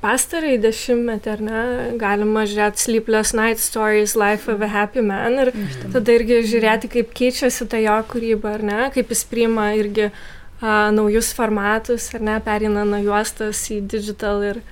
pastarąjį 0.00 0.58
dešimtmetį, 0.64 1.30
ar 1.34 1.44
ne? 1.44 1.62
Galima 2.00 2.46
žiūrėti 2.48 2.84
Sleepless 2.84 3.34
Night 3.36 3.62
Stories, 3.62 4.16
Life 4.18 4.50
of 4.52 4.64
a 4.64 4.70
Happy 4.72 5.04
Man 5.04 5.38
ir 5.44 5.52
tada 5.92 6.16
irgi 6.16 6.42
žiūrėti, 6.50 6.90
kaip 6.92 7.14
keičiasi 7.16 7.68
ta 7.70 7.80
jo 7.80 7.96
kūryba, 8.10 8.56
ar 8.58 8.66
ne? 8.66 8.82
Kaip 8.94 9.14
jis 9.14 9.24
priima 9.30 9.70
irgi 9.78 10.10
a, 10.10 10.90
naujus 10.94 11.32
formatus, 11.36 12.10
ar 12.16 12.26
ne? 12.26 12.36
Perina 12.44 12.84
nuo 12.88 13.00
juostas 13.04 13.62
į 13.72 13.82
digital 13.88 14.44
ir 14.52 14.62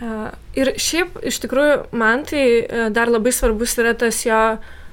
A, 0.00 0.30
Ir 0.56 0.72
šiaip, 0.80 1.18
iš 1.28 1.38
tikrųjų, 1.44 1.74
man 1.94 2.24
tai 2.26 2.42
e, 2.64 2.84
dar 2.94 3.10
labai 3.12 3.30
svarbus 3.36 3.76
yra 3.78 3.92
tas 3.94 4.22
jo 4.24 4.38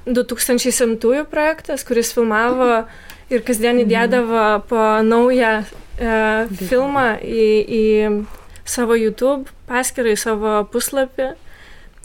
2007 0.06 1.24
projektas, 1.30 1.82
kuris 1.88 2.12
filmavo 2.14 2.84
ir 3.32 3.42
kasdien 3.46 3.80
įdėdavo 3.82 4.44
po 4.68 4.84
naują 5.04 5.54
e, 5.64 6.12
filmą 6.68 7.06
į, 7.24 7.48
į 7.80 7.82
savo 8.68 8.96
YouTube 8.98 9.48
paskirą, 9.68 10.14
į 10.14 10.20
savo 10.20 10.54
puslapį. 10.72 11.32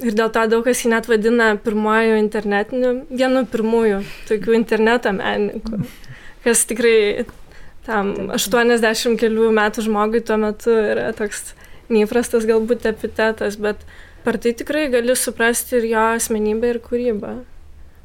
Ir 0.03 0.15
dėl 0.17 0.31
to 0.33 0.41
daug 0.49 0.65
kas 0.65 0.81
jį 0.81 0.89
net 0.95 1.07
vadina 1.07 1.51
pirmoju 1.61 2.17
internetiniu, 2.17 2.93
vienu 3.13 3.43
pirmųjų 3.45 3.99
tokių 4.29 4.55
interneto 4.57 5.11
menininkų, 5.13 5.83
kas 6.43 6.63
tikrai 6.69 7.27
tam 7.85 8.31
80 8.33 9.19
kelių 9.21 9.51
metų 9.53 9.85
žmogui 9.85 10.23
tuo 10.25 10.39
metu 10.41 10.73
yra 10.73 11.11
toks 11.15 11.53
neįprastas 11.93 12.47
galbūt 12.49 12.87
epitetas, 12.89 13.59
bet 13.61 13.83
per 14.25 14.39
tai 14.41 14.55
tikrai 14.57 14.87
gali 14.91 15.15
suprasti 15.19 15.77
ir 15.77 15.89
jo 15.91 16.05
asmenybę 16.17 16.73
ir 16.73 16.81
kūrybą. 16.83 17.33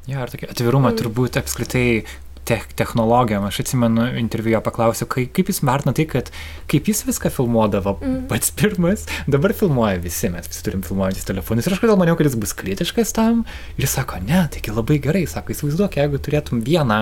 Jo, 0.09 0.25
ir 0.25 0.33
tokį 0.33 0.49
atvirumą 0.53 0.93
Mm. 0.93 0.99
turbūt 1.03 1.37
apskritai 1.41 2.05
tech, 2.49 2.67
technologijom. 2.79 3.47
Aš 3.49 3.63
atsimenu 3.67 4.09
interviu 4.21 4.57
jo 4.57 4.63
paklausiau, 4.65 5.09
kai, 5.11 5.27
kaip 5.29 5.53
jis 5.53 5.61
vertina 5.67 5.95
tai, 5.97 6.09
kad 6.09 6.33
kaip 6.71 6.89
jis 6.89 7.05
viską 7.09 7.33
filmuodavo 7.35 7.99
Mm. 8.01 8.29
pats 8.29 8.51
pirmas, 8.51 9.07
dabar 9.27 9.53
filmuoja 9.53 9.99
visi, 10.03 10.29
mes 10.31 10.49
visi 10.49 10.63
turim 10.65 10.83
filmuojantis 10.87 11.27
telefonus. 11.27 11.67
Ir 11.67 11.75
aš 11.75 11.81
kodėl 11.83 11.99
maniau, 12.01 12.17
kad 12.19 12.29
jis 12.29 12.37
bus 12.39 12.55
kritiškas 12.57 13.13
tam. 13.17 13.43
Ir 13.77 13.87
jis 13.87 13.97
sako, 13.99 14.21
ne, 14.25 14.45
taigi 14.53 14.73
labai 14.75 14.99
gerai, 15.03 15.25
sako, 15.31 15.53
įsivaizduok, 15.55 15.99
jeigu 15.99 16.21
turėtum 16.23 16.63
vieną, 16.65 17.01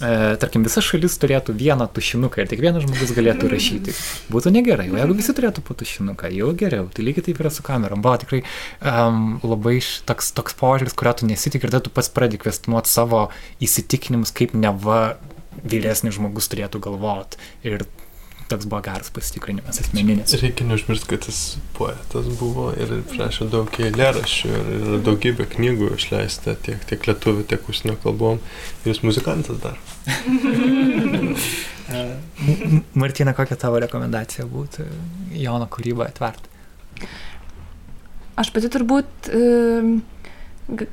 e, 0.00 0.12
tarkim, 0.40 0.64
visa 0.66 0.82
šalis 0.84 1.18
turėtų 1.20 1.54
vieną 1.58 1.88
tušinuką 1.94 2.42
ir 2.42 2.50
tik 2.50 2.62
vienas 2.64 2.86
žmogus 2.86 3.12
galėtų 3.16 3.50
rašyti. 3.54 3.94
Būtų 4.32 4.54
negerai, 4.56 4.88
o 4.92 4.98
jeigu 5.00 5.18
visi 5.18 5.36
turėtų 5.36 5.64
po 5.66 5.76
tušinuką, 5.78 6.32
jau 6.38 6.52
geriau. 6.58 6.88
Tai 6.94 7.04
lygiai 7.04 7.28
taip 7.28 7.42
yra 7.44 7.52
su 7.52 7.66
kamerom. 7.66 8.02
Buvo 8.04 8.16
tikrai 8.24 8.42
um, 8.80 9.36
labai 9.44 9.78
toks, 10.08 10.32
toks 10.36 10.56
požiūris, 10.58 10.96
kurio 10.98 11.14
tu 11.20 11.28
nesitik 11.28 11.66
ir 11.66 11.74
tada 11.74 11.84
tu 11.84 11.92
pats 11.94 12.10
pradedi 12.14 12.40
kvestionuoti 12.42 12.90
savo 12.90 13.26
įsitikinimus, 13.64 14.32
kaip 14.34 14.56
neva 14.56 14.87
vyresnis 15.64 16.16
žmogus 16.18 16.50
turėtų 16.52 16.80
galvoti. 16.84 17.40
Ir 17.66 17.86
toks 18.48 18.64
buvo 18.64 18.80
geras 18.84 19.10
pasitikrinimas 19.12 19.80
asmeninis. 19.82 20.32
Reikia 20.40 20.66
neužmiršti, 20.68 21.08
kad 21.10 21.26
jis 21.28 21.40
poetas 21.76 22.28
buvo 22.40 22.70
ir 22.80 22.94
rašė 23.18 23.48
daug 23.52 23.68
eilėraščių 23.76 24.52
ir 24.52 24.70
yra 24.78 25.00
daugybė 25.04 25.48
knygų 25.54 25.90
išleista 25.98 26.56
tiek, 26.64 26.80
tiek 26.88 27.08
lietuvių, 27.10 27.44
tiek 27.50 27.68
užsienio 27.68 27.96
kalbom. 28.04 28.40
Ir 28.84 28.94
jis 28.94 29.02
muzikantas 29.04 29.60
dar. 29.64 29.76
Martina, 33.00 33.32
kokia 33.36 33.56
tavo 33.60 33.80
rekomendacija 33.84 34.44
būtų 34.48 34.86
Jono 35.36 35.68
kūrybą 35.72 36.08
atverti? 36.08 36.48
Aš 38.38 38.52
pati 38.54 38.68
turbūt, 38.70 39.28
e, 39.34 39.38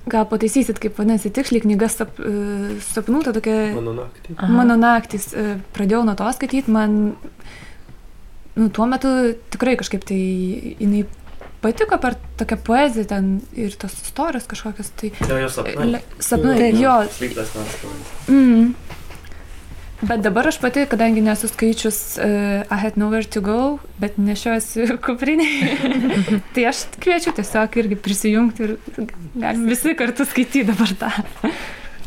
gal 0.07 0.25
pataisysit, 0.29 0.79
kaip 0.79 0.95
vadinasi 0.99 1.29
tiksliai 1.35 1.61
knyga 1.65 1.89
sap, 1.91 2.19
e, 2.19 2.77
sapnų, 2.93 3.23
ta 3.25 3.33
tokia 3.35 3.73
Mano 3.75 3.93
naktį. 3.97 4.35
Aha. 4.37 4.47
mano 4.53 4.77
naktis. 4.79 5.33
e, 5.33 5.57
Pradėjau 5.75 6.05
nuo 6.07 6.15
to 6.15 6.29
skaityti, 6.37 6.71
man 6.71 7.15
nu, 8.55 8.69
tuo 8.71 8.85
metu 8.87 9.09
tikrai 9.51 9.75
kažkaip 9.79 10.05
tai 10.07 10.19
jinai 10.79 11.03
patiko 11.65 11.97
per 11.99 12.15
tokią 12.39 12.57
poeziją 12.63 13.05
ten 13.09 13.29
ir 13.57 13.73
tos 13.81 13.93
istorijos 14.05 14.45
kažkokios. 14.47 14.91
Tai, 14.95 15.11
Jo, 15.29 15.37
jo 15.43 15.49
sapnai. 15.49 15.87
Le- 15.91 16.03
sapnai, 16.23 16.71
jo. 16.79 16.93
Sleepless 17.17 17.55
Night 17.57 17.71
Stories. 17.79 18.11
Mm. 18.29 18.73
Bet 20.01 20.19
dabar 20.25 20.47
aš 20.47 20.57
pati, 20.59 20.83
kadangi 20.91 21.21
nesu 21.23 21.47
skaičius 21.47 21.99
uh, 22.19 22.65
I 22.67 22.79
had 22.81 22.97
nowhere 22.99 23.23
to 23.31 23.41
go, 23.41 23.79
bet 24.01 24.17
nešiojuosi 24.19 24.89
kuprinį, 25.05 25.47
tai 26.55 26.67
aš 26.71 26.83
kviečiu 26.99 27.31
tiesiog 27.37 27.79
irgi 27.79 27.99
prisijungti 28.03 28.67
ir 28.67 28.75
galim 29.33 29.69
visi 29.71 29.95
kartu 29.95 30.27
skaityti 30.27 30.65
dabar 30.67 30.91
tą. 30.99 31.13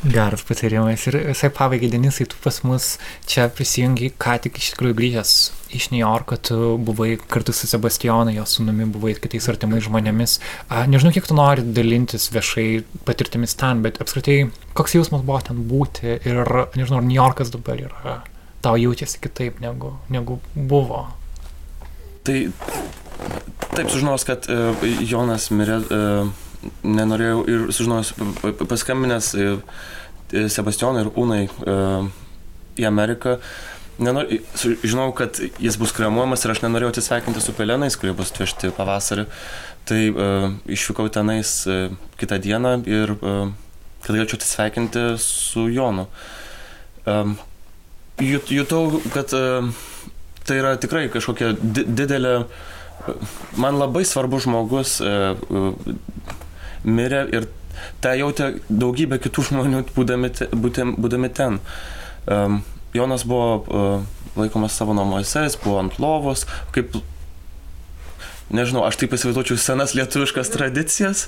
Geras 0.05 0.45
patarimas. 0.47 1.09
Ir 1.11 1.16
visai 1.32 1.51
pabaigai, 1.51 1.91
Denisai, 1.91 2.28
tu 2.30 2.39
pas 2.45 2.61
mus 2.62 2.99
čia 3.26 3.49
prisijungi, 3.51 4.12
ką 4.20 4.36
tik 4.45 4.61
iš 4.61 4.74
tikrųjų 4.74 4.99
grįžęs 5.01 5.32
iš 5.75 5.91
New 5.93 6.01
Yorko, 6.01 6.37
tu 6.41 6.57
buvai 6.81 7.19
kartu 7.29 7.53
su 7.53 7.69
Sebastionu, 7.69 8.33
jo 8.33 8.45
sunumi, 8.49 8.87
buvai 8.89 9.14
kitais 9.21 9.49
artimais 9.53 9.85
žmonėmis. 9.85 10.39
A, 10.73 10.87
nežinau, 10.89 11.12
kiek 11.12 11.27
tu 11.29 11.37
nori 11.37 11.64
dalintis 11.77 12.31
viešai 12.33 12.66
patirtimis 13.09 13.57
ten, 13.61 13.83
bet 13.85 14.01
apskritai, 14.01 14.49
koks 14.79 14.97
jausmas 14.97 15.25
buvo 15.27 15.41
ten 15.45 15.61
būti 15.69 16.16
ir, 16.25 16.41
nežinau, 16.79 17.03
ar 17.03 17.07
New 17.07 17.19
Yorkas 17.19 17.53
dabar 17.53 17.81
yra, 17.85 18.16
tau 18.64 18.79
jautėsi 18.81 19.21
kitaip 19.25 19.61
negu, 19.64 19.93
negu 20.12 20.39
buvo. 20.55 21.05
Tai 22.25 22.39
taip 23.77 23.89
sužinos, 23.93 24.25
kad 24.29 24.49
uh, 24.53 24.75
Jonas 25.05 25.51
mirė, 25.55 25.79
uh, 25.93 26.69
nenorėjau 26.85 27.41
ir 27.49 27.66
sužinos, 27.77 28.14
pa- 28.43 28.53
pa- 28.57 28.69
paskambinęs 28.73 29.33
uh, 29.39 29.59
Sebastianui 30.53 31.07
ir 31.07 31.12
Unai 31.16 31.45
uh, 31.49 32.09
į 32.79 32.85
Ameriką. 32.89 33.39
Nenor, 33.99 34.28
žinau, 34.86 35.09
kad 35.16 35.40
jis 35.59 35.76
bus 35.80 35.90
kremuojamas 35.96 36.44
ir 36.44 36.53
aš 36.53 36.61
nenorėjau 36.62 36.92
atsisveikinti 36.92 37.42
su 37.42 37.55
pelenais, 37.57 37.96
kurie 37.99 38.12
bus 38.14 38.30
atvežti 38.30 38.70
pavasarį. 38.76 39.24
Tai 39.88 40.03
uh, 40.12 40.53
išvykau 40.70 41.09
tenais 41.11 41.55
uh, 41.66 41.88
kitą 42.20 42.38
dieną 42.44 42.76
ir 42.86 43.16
uh, 43.16 43.51
kad 44.05 44.14
galėčiau 44.14 44.38
atsisveikinti 44.38 45.05
su 45.22 45.66
Jonu. 45.74 46.07
Um, 47.09 47.34
jut, 48.22 48.53
jutau, 48.55 49.01
kad 49.14 49.34
uh, 49.34 49.66
tai 50.46 50.61
yra 50.62 50.76
tikrai 50.80 51.09
kažkokia 51.12 51.55
di 51.59 51.84
didelė, 51.88 52.36
man 53.59 53.78
labai 53.80 54.05
svarbus 54.07 54.46
žmogus 54.46 54.99
uh, 55.03 55.34
uh, 55.51 55.74
mirė 56.86 57.26
ir 57.34 57.51
tą 58.03 58.14
jautė 58.18 58.53
daugybė 58.70 59.18
kitų 59.22 59.49
žmonių 59.51 59.84
būdami, 59.96 60.30
te, 60.38 60.49
būdami 60.53 61.34
ten. 61.34 61.59
Um, 62.28 62.62
Jonas 62.99 63.24
buvo 63.28 63.62
uh, 63.62 64.03
laikomas 64.38 64.76
savo 64.76 64.94
namuose, 64.96 65.44
jis 65.46 65.57
buvo 65.62 65.78
ant 65.82 65.99
lovos, 66.03 66.44
kaip 66.74 66.96
nežinau, 68.55 68.84
aš 68.88 68.96
taip 69.01 69.12
įsivaizduočiau 69.16 69.61
senas 69.61 69.94
lietuviškas 69.99 70.51
tradicijas, 70.55 71.26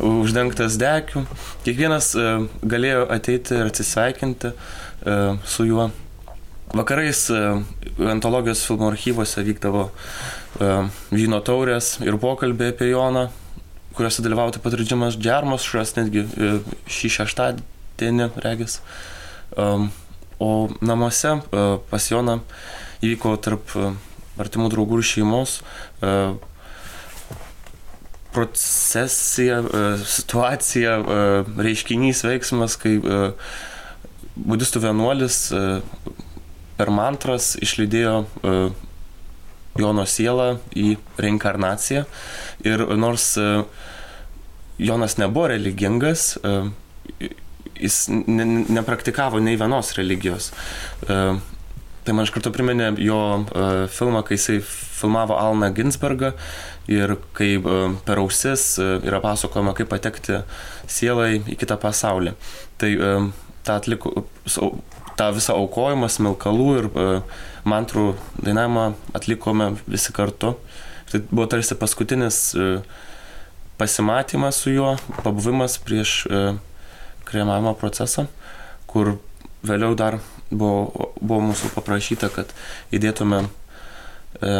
uždengtas 0.00 0.78
dekių. 0.80 1.26
Kiekvienas 1.66 2.14
uh, 2.18 2.46
galėjo 2.64 3.04
ateiti 3.14 3.58
ir 3.58 3.70
atsisveikinti 3.70 4.54
uh, 4.54 5.36
su 5.48 5.68
juo. 5.68 5.90
Vakarais 6.74 7.28
antologijos 8.10 8.64
filmų 8.66 8.88
archyvose 8.88 9.44
vykdavo 9.46 9.84
vyno 11.14 11.38
taurės 11.46 11.92
ir 12.02 12.16
pokalbė 12.18 12.72
apie 12.72 12.88
Joną, 12.88 13.28
kuriuose 13.94 14.24
dalyvauti 14.26 14.62
pat 14.64 14.74
ir 14.74 14.82
Džimas 14.82 15.14
Džermas, 15.14 15.62
šios 15.62 15.94
netgi 15.94 16.24
šį 16.90 17.12
šeštadienį 17.18 18.26
regis. 18.42 18.80
Um, 19.54 19.92
o 20.38 20.68
namuose 20.80 21.36
uh, 21.38 21.78
pas 21.90 22.10
Joną 22.10 22.40
įvyko 23.04 23.36
tarp 23.44 23.74
uh, 23.78 23.92
artimų 24.40 24.70
draugų 24.72 25.00
ir 25.00 25.08
šeimos 25.10 25.60
uh, 26.02 26.34
procesija, 28.34 29.60
situacija, 30.10 30.96
reiškinys, 31.54 32.24
veiksmas, 32.26 32.74
kai 32.82 32.96
budistų 34.34 34.80
vienuolis 34.88 35.36
per 36.74 36.90
mantras 36.90 37.52
išlydėjo 37.62 38.16
Jono 39.78 40.06
sielą 40.10 40.48
į 40.74 40.96
reinkarnaciją. 41.22 42.02
Ir 42.66 42.82
nors 42.98 43.28
Jonas 44.82 45.14
nebuvo 45.22 45.52
religingas, 45.54 46.32
jis 47.84 48.04
ne, 48.10 48.46
nepraktikavo 48.74 49.42
nei 49.44 49.58
vienos 49.60 49.92
religijos. 49.98 50.50
Tai 52.04 52.12
man 52.12 52.26
iš 52.26 52.34
karto 52.34 52.50
priminė 52.52 52.90
jo 53.00 53.16
uh, 53.40 53.86
filmą, 53.88 54.20
kai 54.28 54.36
jisai 54.36 54.58
filmavo 54.60 55.38
Alną 55.40 55.70
Ginsbergą 55.72 56.34
ir 56.92 57.14
kai 57.36 57.54
uh, 57.56 57.94
per 58.04 58.20
ausis 58.20 58.74
uh, 58.76 58.98
yra 59.00 59.22
pasakojama, 59.24 59.72
kaip 59.78 59.88
patekti 59.88 60.42
sielai 60.84 61.38
į 61.40 61.56
kitą 61.62 61.78
pasaulį. 61.80 62.34
Tai 62.80 62.90
uh, 62.98 63.30
tą, 63.64 63.78
atliko, 63.78 64.12
tą 65.16 65.30
visą 65.32 65.56
aukojimą, 65.62 66.10
smilkalų 66.12 66.68
ir 66.82 66.90
uh, 66.92 67.40
mantrų 67.64 68.10
dainavimą 68.36 68.90
atlikome 69.16 69.72
visi 69.88 70.12
kartu. 70.12 70.58
Tai 71.08 71.24
buvo 71.30 71.48
tarsi 71.56 71.78
paskutinis 71.80 72.50
uh, 72.58 72.84
pasimatymas 73.80 74.60
su 74.60 74.76
juo, 74.76 74.92
pabuvimas 75.22 75.80
prieš 75.80 76.18
uh, 76.28 76.60
kremavimo 77.34 77.74
procesą, 77.78 78.26
kur 78.90 79.16
vėliau 79.66 79.96
dar 79.98 80.20
buvo, 80.50 81.10
buvo 81.20 81.40
mūsų 81.50 81.72
paprašyta, 81.74 82.30
kad 82.32 82.50
įdėtume 82.94 83.44
e, 83.44 84.56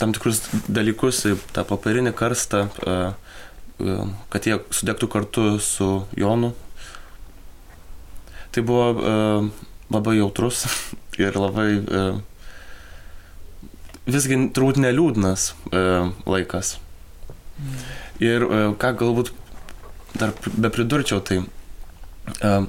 tam 0.00 0.12
tikrus 0.16 0.42
dalykus 0.68 1.24
į 1.30 1.36
tą 1.56 1.64
papirinį 1.68 2.12
karstą, 2.16 2.66
e, 2.66 2.96
e, 3.80 3.98
kad 4.32 4.48
jie 4.48 4.58
sudegtų 4.74 5.10
kartu 5.12 5.46
su 5.62 5.90
Jonu. 6.18 6.52
Tai 8.52 8.64
buvo 8.64 8.86
e, 8.92 9.16
labai 9.92 10.16
jautrus 10.18 10.64
ir 11.22 11.36
labai 11.38 11.68
e, 11.76 12.06
visgi 14.06 14.38
turbūt 14.54 14.80
neliūdnas 14.82 15.50
e, 15.72 15.82
laikas. 16.28 16.76
Ir 18.22 18.44
e, 18.46 18.62
ką 18.80 18.92
galbūt 19.00 19.32
dar 20.16 20.32
be 20.56 20.70
pridurčiau, 20.72 21.20
tai 21.20 21.42
e, 22.40 22.66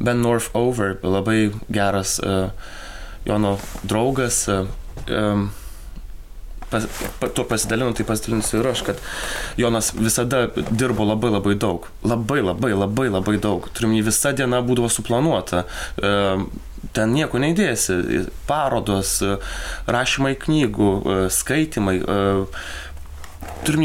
Ben 0.00 0.20
Northover, 0.20 0.96
labai 1.02 1.52
geras 1.68 2.18
uh, 2.24 2.50
Jono 3.24 3.58
draugas, 3.82 4.48
uh, 4.48 4.66
um, 5.10 5.50
pas, 6.70 6.86
pa, 7.18 7.28
tuo 7.28 7.44
pasidalinu, 7.44 7.92
tai 7.92 8.06
pasidalinsiu 8.08 8.62
ir 8.62 8.68
aš, 8.70 8.80
kad 8.86 9.02
Jonas 9.60 9.90
visada 9.92 10.46
dirbo 10.70 11.04
labai 11.04 11.34
labai 11.34 11.52
daug. 11.54 11.84
Labai 12.00 12.40
labai 12.40 12.72
labai 12.72 13.10
labai 13.12 13.36
daug. 13.36 13.68
Turim, 13.76 13.92
visa 14.06 14.32
diena 14.32 14.62
būdavo 14.64 14.88
suplanuota. 14.88 15.66
Uh, 16.00 16.46
ten 16.96 17.12
nieko 17.12 17.36
neįdėsi. 17.42 18.24
Parodos, 18.48 19.18
rašymai 19.84 20.32
knygų, 20.40 20.94
skaitimai. 21.28 21.98
Turim 23.68 23.84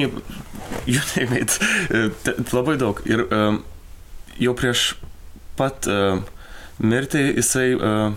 name 1.18 1.44
it, 1.44 1.60
labai 2.56 2.78
daug. 2.80 3.04
Ir 3.04 3.28
jau 4.40 4.56
prieš 4.56 4.94
pat 5.60 5.88
uh, 5.92 6.22
mirtį 6.84 7.24
jisai 7.38 7.68
uh, 7.76 8.16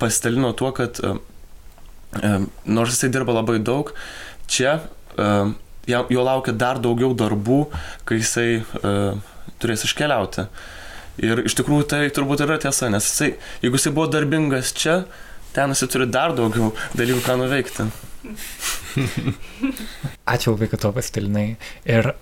pasidalino 0.00 0.52
tuo, 0.56 0.72
kad 0.76 1.00
uh, 1.04 1.18
nors 2.64 2.94
jisai 2.94 3.12
dirba 3.12 3.36
labai 3.36 3.58
daug, 3.60 3.92
čia 4.48 4.78
jo 5.88 6.22
laukia 6.24 6.54
dar 6.56 6.78
daugiau 6.80 7.10
darbų, 7.16 7.58
kai 8.08 8.20
jisai 8.20 8.62
turės 9.60 9.84
iškeliauti. 9.84 10.46
Ir 11.20 11.42
iš 11.44 11.56
tikrųjų 11.58 11.88
tai 11.90 12.00
turbūt 12.14 12.44
yra 12.46 12.56
tiesa, 12.62 12.88
nes 12.92 13.04
jisai, 13.10 13.32
jeigu 13.64 13.76
jisai 13.76 13.92
buvo 13.92 14.06
darbingas 14.14 14.72
čia, 14.78 15.02
ten 15.52 15.74
jisai 15.74 15.90
turi 15.92 16.08
dar 16.08 16.32
daugiau 16.38 16.70
dalykų, 16.96 17.24
ką 17.26 17.36
nuveikti. 17.42 17.88
ačiū 20.32 20.54
labai, 20.54 20.68
kad 20.70 20.82
to 20.82 20.92
pasidalinai. 20.94 21.48
Ir 21.88 22.12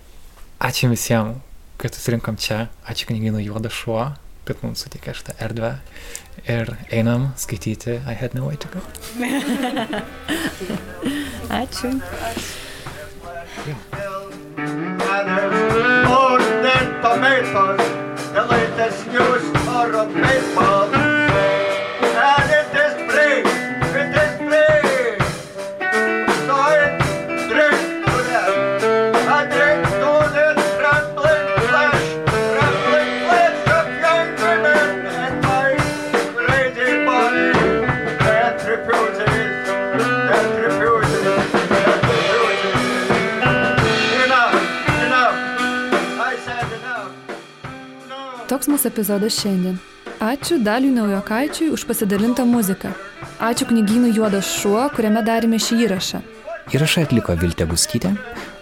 ačiū 0.62 0.90
visiems, 0.92 1.42
kad 1.78 1.94
susirinkom 1.94 2.36
čia. 2.40 2.68
Ačiū 2.88 3.10
knygynų 3.10 3.42
Juodas 3.46 3.74
šuo, 3.76 4.12
kad 4.48 4.62
mums 4.64 4.84
sutikė 4.84 5.14
šitą 5.16 5.36
erdvę. 5.42 5.72
Ir 6.46 6.70
einam 6.92 7.32
skaityti 7.40 8.00
I 8.06 8.14
had 8.14 8.34
no 8.34 8.46
way 8.46 8.56
to 8.56 8.68
go. 8.68 8.80
Ačiū. 11.62 12.00
Orden 16.16 16.86
tomatoes, 17.02 17.84
the 18.32 18.44
latest 18.44 19.06
news 19.08 19.44
are 19.66 19.96
on 19.96 20.14
PayPal. 20.14 21.05
Epizodas 48.88 49.36
šiandien. 49.40 49.76
Ačiū 50.22 50.56
Daliui 50.64 50.94
Naujokaičiui 50.96 51.68
už 51.74 51.84
pasidalintą 51.88 52.46
muziką. 52.48 52.94
Ačiū 53.40 53.66
knygynui 53.68 54.14
Juodas 54.16 54.48
šuo, 54.48 54.86
kuriame 54.96 55.20
darėme 55.26 55.58
šį 55.60 55.82
įrašą. 55.86 56.22
Įrašą 56.74 57.04
atliko 57.06 57.36
Viltė 57.38 57.66
Guskytė, 57.70 58.10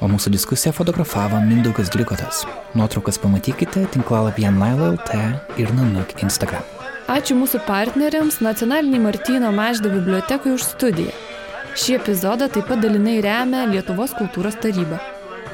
o 0.04 0.08
mūsų 0.12 0.34
diskusiją 0.34 0.74
fotografavo 0.76 1.38
Mindaugas 1.40 1.88
Glikotas. 1.94 2.42
Nuotraukas 2.76 3.16
pamatykite 3.22 3.86
tinklalapyje 3.94 4.50
Nile.lt 4.52 5.14
ir 5.56 5.72
Nanuk 5.78 6.12
Instagram. 6.20 6.66
Ačiū 7.08 7.36
mūsų 7.38 7.62
partneriams 7.64 8.42
Nacionaliniai 8.44 9.00
Martyno 9.06 9.52
Maždo 9.52 9.92
bibliotekai 9.92 10.52
už 10.56 10.66
studiją. 10.74 11.14
Šį 11.80 11.96
epizodą 12.00 12.50
taip 12.52 12.68
pat 12.68 12.82
dalinai 12.84 13.20
remia 13.24 13.64
Lietuvos 13.70 14.12
kultūros 14.18 14.60
taryba. 14.60 15.00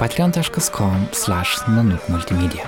patreon.com 0.01 1.09
slash 1.13 1.61
nanuk 1.69 2.09
multimedia. 2.09 2.65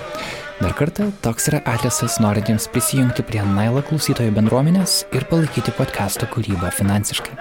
Dar 0.63 0.75
kartą, 0.79 1.09
toks 1.25 1.49
yra 1.51 1.59
adresas 1.67 2.21
norintiems 2.23 2.69
prisijungti 2.71 3.25
prie 3.27 3.41
Nailo 3.43 3.81
klausytojų 3.83 4.31
bendruomenės 4.37 5.01
ir 5.11 5.25
palaikyti 5.27 5.75
podcast'o 5.75 6.29
kūrybą 6.31 6.71
finansiškai. 6.77 7.35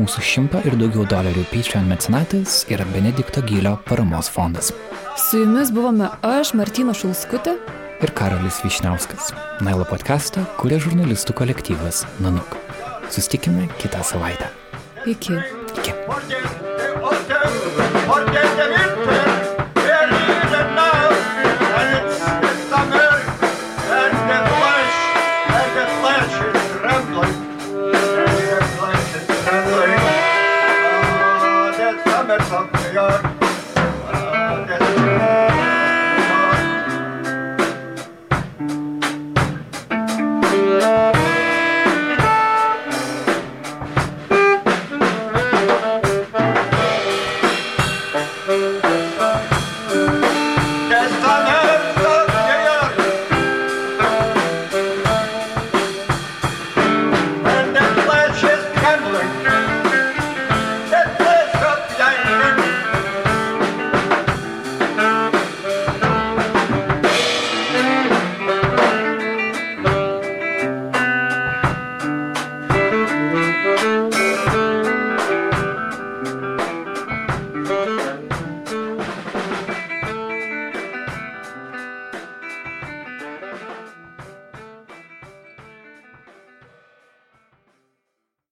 Mūsų 0.00 0.24
šimto 0.26 0.64
ir 0.66 0.74
daugiau 0.80 1.06
dolerių 1.06 1.44
Patreon 1.52 1.86
mecenatas 1.86 2.64
yra 2.72 2.86
Benedikto 2.90 3.44
Gylio 3.46 3.76
paramos 3.86 4.30
fondas. 4.34 4.72
Su 5.28 5.44
jumis 5.44 5.70
buvome 5.70 6.10
aš, 6.26 6.56
Martino 6.58 6.96
Šulskutė. 6.98 7.54
Ir 8.02 8.14
Karolis 8.18 8.58
Višniauskas. 8.66 9.30
Nailo 9.62 9.86
podcast'ą 9.86 10.42
kuria 10.58 10.82
žurnalistų 10.82 11.38
kolektyvas 11.38 12.08
Nanuk. 12.24 12.58
Sustikime 13.14 13.70
kitą 13.78 14.02
savaitę. 14.02 14.50
Iki. 15.06 15.38
Iki. 15.78 16.67